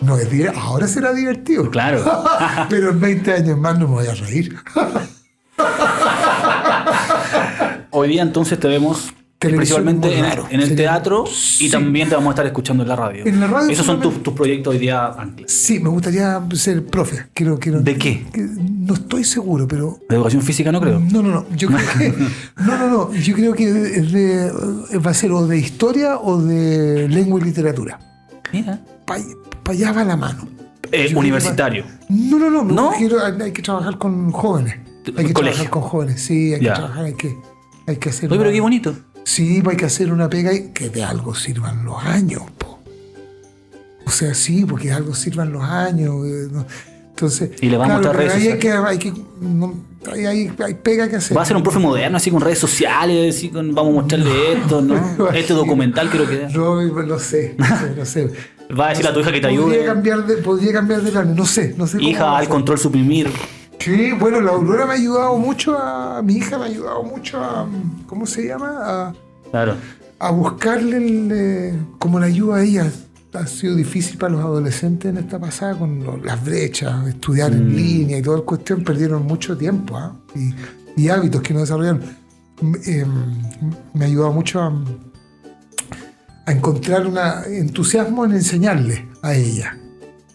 no 0.00 0.16
es 0.18 0.28
ahora 0.56 0.86
será 0.88 1.12
divertido. 1.12 1.70
Claro. 1.70 2.02
pero 2.68 2.90
en 2.90 3.00
20 3.00 3.32
años 3.32 3.58
más 3.58 3.78
no 3.78 3.88
me 3.88 3.94
voy 3.94 4.06
a 4.06 4.14
reír. 4.14 4.54
Hoy 7.90 8.08
día 8.08 8.22
entonces 8.22 8.58
te 8.60 8.68
vemos 8.68 9.12
principalmente 9.38 10.18
en, 10.18 10.24
el 10.24 10.68
Sería- 10.68 10.76
teatro 10.76 11.24
Sí. 11.26 11.66
y 11.66 11.70
también 11.70 12.08
te 12.08 12.14
vamos 12.16 12.28
a 12.28 12.32
estar 12.32 12.46
escuchando 12.46 12.82
en 12.82 12.88
la 12.88 12.96
radio. 12.96 13.24
En 13.24 13.38
la 13.40 13.46
radio 13.46 13.70
Esos 13.70 13.86
son 13.86 14.00
tus, 14.00 14.14
proyectos 14.34 14.72
hoy 14.74 14.80
día. 14.80 15.12
Sí, 15.46 15.78
me 15.78 15.88
gustaría 15.88 16.40
ser 16.54 16.84
profe. 16.86 17.26
Quiero, 17.34 17.58
quiero, 17.58 17.80
¿De 17.80 17.96
qué? 17.96 18.26
no 18.58 18.94
estoy 18.94 19.24
seguro, 19.24 19.66
pero 19.68 19.98
De 20.08 20.16
educación 20.16 20.42
física 20.42 20.72
no 20.72 20.80
creo. 20.80 20.98
No, 21.00 21.22
no, 21.22 21.28
no. 21.30 21.46
Yo 21.56 21.68
creo 21.68 21.80
que, 21.98 22.14
no, 22.62 22.78
no, 22.78 22.88
no. 22.88 23.14
Yo 23.14 23.34
creo 23.34 23.54
que 23.54 23.72
de- 23.72 24.98
va 24.98 25.10
a 25.10 25.14
ser 25.14 25.30
o 25.32 25.46
de 25.46 25.58
historia 25.58 26.18
o 26.18 26.40
de 26.42 27.08
lengua 27.08 27.40
y 27.40 27.44
literatura. 27.44 27.98
Mira. 28.52 28.80
Para 29.08 29.76
allá 29.76 29.92
va 29.92 30.04
la 30.04 30.16
mano. 30.16 30.46
Eh, 30.92 31.06
creo 31.06 31.18
universitario. 31.18 31.84
No, 32.08 32.38
no, 32.38 32.50
no. 32.50 32.64
me 32.64 32.72
¿No? 32.72 32.92
quiero- 32.96 33.18
hay 33.24 33.52
que 33.52 33.62
trabajar 33.62 33.98
con 33.98 34.30
jóvenes. 34.32 34.76
Hay 35.16 35.26
que 35.26 35.32
Colegio. 35.32 35.62
trabajar 35.64 35.70
con 35.70 35.82
jóvenes. 35.82 36.20
Sí, 36.22 36.54
hay 36.54 36.60
Ya. 36.60 36.72
que 36.74 36.78
trabajar, 36.80 37.04
hay 37.04 37.14
que, 37.14 37.36
hay 37.86 37.96
que 37.96 38.08
hacer. 38.10 38.30
Oye, 38.30 38.38
pero 38.38 38.50
qué 38.52 38.60
bonito. 38.60 38.94
Sí, 39.24 39.62
hay 39.68 39.76
que 39.76 39.84
hacer 39.84 40.12
una 40.12 40.28
pega 40.30 40.52
y 40.54 40.68
que 40.72 40.88
de 40.88 41.02
algo 41.04 41.34
sirvan 41.34 41.84
los 41.84 42.02
años. 42.04 42.42
po. 42.56 42.78
O 44.06 44.10
sea, 44.10 44.32
sí, 44.34 44.64
porque 44.64 44.88
de 44.88 44.94
algo 44.94 45.14
sirvan 45.14 45.52
los 45.52 45.62
años. 45.62 46.14
eh, 46.26 46.48
no. 46.50 46.64
Entonces, 47.10 47.50
Y 47.60 47.68
le 47.68 47.76
vamos 47.76 47.90
a 47.90 47.94
mostrar 47.96 48.16
pero 48.16 48.28
redes 48.30 48.42
ahí 48.42 48.52
hay 48.52 48.58
que, 48.60 48.70
hay 48.70 48.98
que 48.98 49.12
no, 49.40 49.74
hay, 50.12 50.24
hay- 50.24 50.52
hay 50.64 50.74
pega 50.74 51.08
que 51.08 51.16
hacer. 51.16 51.36
Va 51.36 51.42
a 51.42 51.44
ser 51.44 51.56
un 51.56 51.62
profe 51.64 51.80
moderno, 51.80 52.16
así 52.16 52.30
con 52.30 52.40
redes 52.40 52.58
sociales, 52.60 53.34
así 53.36 53.48
con, 53.48 53.74
vamos 53.74 53.90
a 53.92 54.00
mostrarle 54.02 54.52
esto, 54.52 54.80
¿no? 54.80 55.28
Este 55.34 55.52
documental 55.52 56.08
quiero 56.10 56.28
que 56.28 56.46
No, 56.54 56.80
no 56.80 57.18
sé, 57.18 57.56
no 57.58 57.66
sé, 57.66 57.94
no 57.98 58.04
sé. 58.04 58.30
Va 58.78 58.86
a 58.86 58.88
decirle 58.90 59.10
a 59.10 59.14
tu 59.14 59.20
hija 59.20 59.32
que 59.32 59.40
te 59.40 59.48
Podría 59.48 59.64
ayude. 59.66 59.84
cambiar 59.86 60.26
de, 60.26 60.36
podría 60.38 60.72
cambiar 60.72 61.02
de 61.02 61.10
plano, 61.10 61.34
no 61.34 61.46
sé, 61.46 61.74
no 61.78 61.86
sé 61.86 62.02
Hija, 62.02 62.36
al 62.36 62.48
control 62.48 62.78
suprimir. 62.78 63.28
Sí, 63.78 64.12
bueno, 64.18 64.40
la 64.40 64.50
Aurora 64.50 64.84
me 64.86 64.92
ha 64.92 64.96
ayudado 64.96 65.38
mucho 65.38 65.78
a. 65.78 66.20
Mi 66.22 66.34
hija 66.34 66.58
me 66.58 66.64
ha 66.64 66.66
ayudado 66.66 67.02
mucho 67.04 67.38
a. 67.42 67.66
¿Cómo 68.06 68.26
se 68.26 68.46
llama? 68.46 68.78
A, 68.82 69.14
Claro. 69.50 69.74
a 70.18 70.30
buscarle 70.30 70.96
el, 70.98 71.30
eh, 71.32 71.74
como 71.98 72.18
la 72.20 72.26
ayuda 72.26 72.56
a 72.56 72.62
ella. 72.64 72.90
Ha 73.34 73.46
sido 73.46 73.74
difícil 73.76 74.18
para 74.18 74.32
los 74.32 74.40
adolescentes 74.42 75.10
en 75.10 75.18
esta 75.18 75.38
pasada 75.38 75.78
con 75.78 76.02
lo- 76.02 76.16
las 76.16 76.42
brechas, 76.44 77.06
estudiar 77.06 77.52
Mm. 77.52 77.54
en 77.54 77.76
línea 77.76 78.18
y 78.18 78.22
toda 78.22 78.38
la 78.38 78.42
cuestión. 78.44 78.82
Perdieron 78.82 79.24
mucho 79.24 79.56
tiempo 79.56 79.96
¿ah? 79.96 80.12
y, 80.34 81.02
y 81.02 81.08
hábitos 81.08 81.40
que 81.42 81.54
no 81.54 81.60
desarrollaron. 81.60 82.02
M- 82.60 82.78
eh, 82.86 83.06
me 83.94 84.04
ha 84.04 84.08
ayudado 84.08 84.32
mucho 84.32 84.60
a, 84.60 84.72
a 86.48 86.52
encontrar 86.52 87.06
un 87.06 87.18
entusiasmo 87.52 88.24
en 88.24 88.32
enseñarle 88.32 89.06
a 89.22 89.34
ella. 89.34 89.78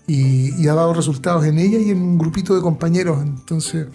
Y, 0.05 0.61
y 0.61 0.67
ha 0.67 0.73
dado 0.73 0.93
resultados 0.93 1.45
en 1.45 1.57
ella 1.57 1.79
y 1.79 1.89
en 1.89 2.01
un 2.01 2.17
grupito 2.19 2.53
de 2.55 2.61
compañeros. 2.61 3.21
Entonces, 3.23 3.87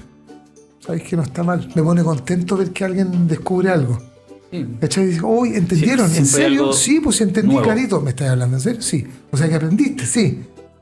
sabes 0.81 1.03
que 1.05 1.17
no 1.17 1.23
está 1.23 1.45
mal. 1.45 1.71
Me 1.77 1.83
pone 1.83 2.03
contento 2.03 2.57
ver 2.57 2.73
que 2.73 2.85
alguien 2.85 3.29
descubre 3.29 3.71
algo. 3.71 3.99
Sí. 4.51 4.67
¿Cachai? 4.81 5.07
Dice, 5.07 5.21
uy, 5.23 5.55
¿entendieron? 5.55 6.13
¿En 6.13 6.27
serio? 6.27 6.73
Sí, 6.73 7.01
pues 7.01 7.21
entendí 7.21 7.53
nuevo. 7.55 7.63
clarito. 7.65 8.01
¿Me 8.01 8.11
estás 8.11 8.31
hablando 8.31 8.57
en 8.57 8.63
serio? 8.63 8.83
Sí. 8.83 9.07
O 9.31 9.37
sea 9.37 9.49
que 9.49 9.55
aprendiste, 9.55 10.05
sí. 10.05 10.41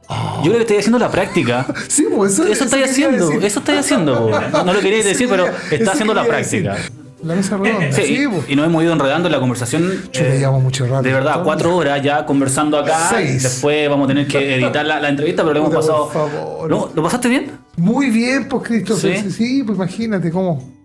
Yo 0.09 0.43
creo 0.43 0.55
que 0.55 0.61
estoy 0.61 0.77
haciendo 0.79 0.99
la 0.99 1.11
práctica. 1.11 1.67
Sí, 1.89 2.07
pues 2.15 2.33
eso, 2.35 2.47
Eso 2.47 2.65
estáis 2.65 2.91
quería 2.91 3.09
haciendo, 3.09 3.31
eso 3.47 3.59
estáis 3.59 3.81
haciendo. 3.81 4.31
No 4.65 4.73
lo 4.73 4.81
quería 4.81 5.01
Eso 5.01 5.09
decir, 5.09 5.27
pero 5.29 5.47
está 5.71 5.75
eso 5.75 5.91
haciendo 5.91 6.15
la 6.15 6.25
decir. 6.25 6.77
La 7.27 7.35
mesa 7.35 7.57
redonda, 7.57 7.93
Sí, 7.93 8.03
sí, 8.03 8.23
y- 8.23 8.27
pues. 8.29 8.49
y 8.49 8.57
nos 8.57 8.67
hemos 8.67 8.83
ido 8.83 8.93
enredando 8.93 9.29
en 9.29 9.33
la 9.33 9.41
conversación. 9.41 9.91
Chuta, 10.13 10.27
eh, 10.35 10.47
mucho 10.63 10.87
rato. 10.87 11.03
de 11.03 11.13
verdad, 11.13 11.43
cuatro 11.43 11.77
horas 11.77 12.01
ya 12.03 12.25
conversando 12.25 12.79
acá. 12.79 13.09
Seis. 13.11 13.43
Después 13.43 13.89
vamos 13.89 14.05
a 14.05 14.09
tener 14.09 14.27
que 14.27 14.55
editar 14.57 14.87
la, 14.87 15.01
la 15.01 15.09
entrevista, 15.09 15.43
pero 15.43 15.55
lo 15.55 15.61
hemos 15.67 15.75
pasado. 15.75 16.09
por 16.11 16.31
favor. 16.31 16.71
¿No? 16.71 16.91
¿Lo 16.95 17.03
pasaste 17.03 17.29
bien? 17.29 17.51
Muy 17.77 18.11
bien, 18.11 18.49
pues, 18.49 18.63
Christopher. 18.63 19.21
¿Sí? 19.23 19.31
Sí, 19.31 19.63
pues 19.65 19.77
imagínate 19.77 20.31
cómo. 20.31 20.77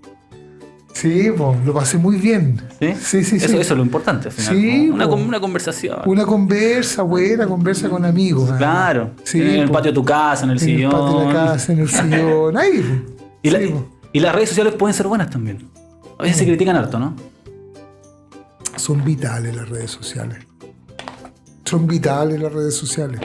Sí, 0.94 1.30
pues, 1.36 1.58
lo 1.66 1.74
pasé 1.74 1.98
muy 1.98 2.18
bien. 2.18 2.62
Sí, 2.80 2.94
Sí, 3.00 3.24
sí, 3.24 3.36
Eso, 3.38 3.48
sí. 3.48 3.58
eso 3.58 3.74
es 3.74 3.78
lo 3.78 3.84
importante 3.84 4.28
al 4.28 4.34
final. 4.34 4.56
Sí, 4.56 4.88
¿no? 4.88 4.96
una, 4.96 5.06
po. 5.06 5.12
con- 5.12 5.22
una 5.22 5.40
conversación. 5.40 6.00
Una 6.06 6.26
conversa 6.26 7.02
buena, 7.04 7.48
conversa 7.48 7.90
con 7.90 8.04
amigos. 8.04 8.50
¿eh? 8.50 8.54
Claro. 8.58 9.12
Sí, 9.24 9.40
en 9.42 9.48
el 9.48 9.68
po. 9.68 9.74
patio 9.74 9.92
de 9.92 9.96
tu 9.96 10.04
casa, 10.04 10.44
en 10.44 10.52
el 10.52 10.58
En 10.58 10.64
sillón. 10.66 10.92
el 10.92 10.98
patio 11.00 11.20
de 11.20 11.26
la 11.28 11.34
casa, 11.34 11.72
en 11.74 11.80
el 11.80 11.90
sillón. 11.90 12.58
Ahí, 12.58 12.72
pues. 12.72 13.28
Y, 13.42 13.50
la- 13.52 13.60
Sí, 13.60 13.68
pues. 13.72 13.84
y 14.12 14.20
las 14.20 14.36
redes 14.36 14.50
sociales 14.50 14.74
pueden 14.74 14.94
ser 14.94 15.08
buenas 15.08 15.30
también. 15.30 15.70
A 16.22 16.26
veces 16.26 16.38
se 16.38 16.46
critican 16.46 16.76
harto, 16.76 17.00
¿no? 17.00 17.16
Son 18.76 19.04
vitales 19.04 19.56
las 19.56 19.70
redes 19.70 19.92
sociales. 19.92 20.40
Son 21.66 21.88
vitales 21.88 22.40
las 22.42 22.52
redes 22.52 22.76
sociales. 22.76 23.20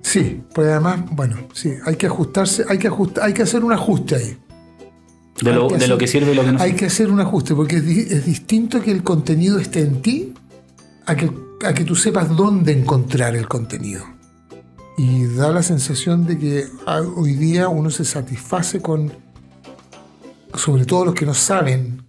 Sí, 0.00 0.42
pues 0.54 0.68
además, 0.68 1.02
bueno, 1.12 1.36
sí, 1.54 1.72
hay 1.86 1.96
que 1.96 2.06
ajustarse, 2.06 2.64
hay 2.68 2.78
que 2.78 2.88
ajustar, 2.88 3.24
hay 3.24 3.32
que 3.32 3.42
hacer 3.42 3.64
un 3.64 3.72
ajuste 3.72 4.16
ahí. 4.16 4.38
De 5.40 5.52
lo, 5.52 5.62
Hay 5.64 5.68
que 5.68 5.78
de 5.78 5.88
lo 5.88 5.94
hacer- 5.94 5.98
que 5.98 6.06
sirve 6.06 6.32
y 6.32 6.34
lo 6.34 6.44
que 6.44 6.52
no 6.52 6.58
Hay 6.60 6.70
sirve. 6.70 6.78
que 6.80 6.86
hacer 6.86 7.10
un 7.10 7.20
ajuste, 7.20 7.54
porque 7.54 7.76
es, 7.76 7.84
es 7.84 8.26
distinto 8.26 8.80
que 8.82 8.90
el 8.90 9.02
contenido 9.02 9.58
esté 9.58 9.80
en 9.80 10.02
ti 10.02 10.34
a 11.06 11.16
que, 11.16 11.30
a 11.64 11.72
que 11.72 11.84
tú 11.84 11.94
sepas 11.96 12.28
dónde 12.36 12.72
encontrar 12.72 13.34
el 13.36 13.48
contenido. 13.48 14.04
Y 14.98 15.24
da 15.24 15.50
la 15.50 15.62
sensación 15.62 16.26
de 16.26 16.38
que 16.38 16.64
ah, 16.86 17.00
hoy 17.16 17.34
día 17.34 17.68
uno 17.68 17.90
se 17.90 18.04
satisface 18.04 18.80
con, 18.82 19.12
sobre 20.54 20.84
todo 20.84 21.04
los 21.06 21.14
que 21.14 21.26
no 21.26 21.34
saben, 21.34 22.02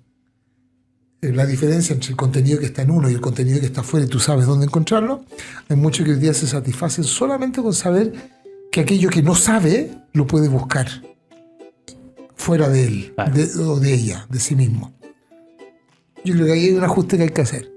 eh, 1.22 1.32
la 1.32 1.46
diferencia 1.46 1.94
entre 1.94 2.10
el 2.12 2.16
contenido 2.16 2.60
que 2.60 2.66
está 2.66 2.82
en 2.82 2.92
uno 2.92 3.10
y 3.10 3.14
el 3.14 3.22
contenido 3.22 3.60
que 3.60 3.66
está 3.66 3.82
afuera 3.82 4.06
y 4.06 4.10
tú 4.10 4.20
sabes 4.20 4.46
dónde 4.46 4.66
encontrarlo. 4.66 5.24
Hay 5.70 5.76
muchos 5.78 6.06
que 6.06 6.12
hoy 6.14 6.20
día 6.20 6.34
se 6.34 6.48
satisfacen 6.48 7.04
solamente 7.04 7.62
con 7.62 7.74
saber 7.74 8.14
que 8.72 8.82
aquello 8.82 9.10
que 9.10 9.22
no 9.22 9.36
sabe 9.36 9.92
lo 10.14 10.28
puede 10.28 10.48
buscar 10.50 10.88
fuera 12.36 12.68
de 12.70 12.86
él 12.86 13.12
Claro. 13.16 13.34
de- 13.34 13.64
o 13.64 13.80
de 13.80 13.94
ella, 13.94 14.28
de 14.30 14.40
sí 14.40 14.56
mismo. 14.56 14.94
Yo 16.26 16.34
creo 16.34 16.46
que 16.48 16.52
ahí 16.54 16.66
hay 16.68 16.74
un 16.74 16.84
ajuste 16.84 17.18
que 17.18 17.24
hay 17.24 17.30
que 17.30 17.42
hacer. 17.42 17.72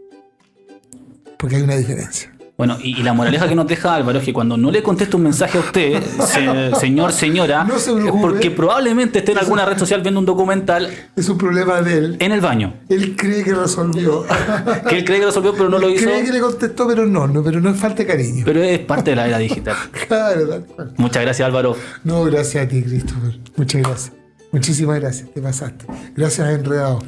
Porque 1.39 1.57
hay 1.57 1.63
una 1.63 1.77
diferencia. 1.77 2.36
Bueno, 2.59 2.79
y, 2.83 2.99
y 2.99 3.03
la 3.03 3.13
moraleja 3.13 3.47
que 3.49 3.55
nos 3.55 3.67
deja 3.67 3.95
Álvaro 3.95 4.19
es 4.19 4.25
que 4.25 4.33
cuando 4.33 4.57
no 4.57 4.71
le 4.71 4.83
contesta 4.83 5.19
un 5.19 5.25
mensaje 5.25 5.59
a 5.59 5.61
usted, 5.61 6.03
se- 6.21 6.75
señor, 6.81 7.13
señora, 7.13 7.65
No 7.65 7.79
se 7.79 7.91
es 7.91 7.97
preocupe. 7.97 8.21
porque 8.23 8.51
probablemente 8.51 9.19
esté 9.19 9.33
en 9.33 9.39
alguna 9.39 9.67
red 9.67 9.77
social 9.79 10.01
viendo 10.01 10.21
un 10.21 10.25
documental 10.27 10.89
Es 11.17 11.29
un 11.29 11.37
problema 11.37 11.83
de 11.83 11.99
él. 11.99 12.17
en 12.19 12.33
el 12.33 12.41
baño. 12.41 12.73
Él 12.89 13.15
cree 13.15 13.45
que 13.45 13.53
resolvió. 13.55 14.25
Que 14.89 14.99
él 14.99 15.05
cree 15.05 15.21
que 15.21 15.27
resolvió, 15.27 15.53
pero 15.53 15.69
no 15.69 15.79
lo 15.79 15.91
hizo. 15.91 16.05
cree 16.05 16.25
que 16.25 16.33
le 16.33 16.41
contestó, 16.41 16.87
pero 16.89 17.05
no, 17.05 17.27
no, 17.27 17.43
pero 17.43 17.61
no 17.61 17.69
es 17.71 17.77
falta 17.79 17.99
de 17.99 18.07
cariño. 18.07 18.43
Pero 18.47 18.63
es 18.63 18.79
parte 18.79 19.11
de 19.11 19.17
la 19.17 19.29
era 19.29 19.39
digital. 19.39 19.77
Claro, 20.09 20.49
tal 20.49 20.65
cual. 20.65 20.93
Muchas 20.97 21.23
gracias, 21.23 21.47
Álvaro. 21.47 21.77
No, 22.05 22.23
gracias 22.25 22.65
a 22.65 22.69
ti, 22.69 22.83
Christopher. 22.83 23.39
Muchas 23.57 23.83
gracias. 23.83 24.13
Muchísimas 24.53 24.99
gracias, 25.01 25.29
te 25.35 25.43
pasaste. 25.43 25.85
Gracias, 26.17 26.49
Enredado. 26.49 27.01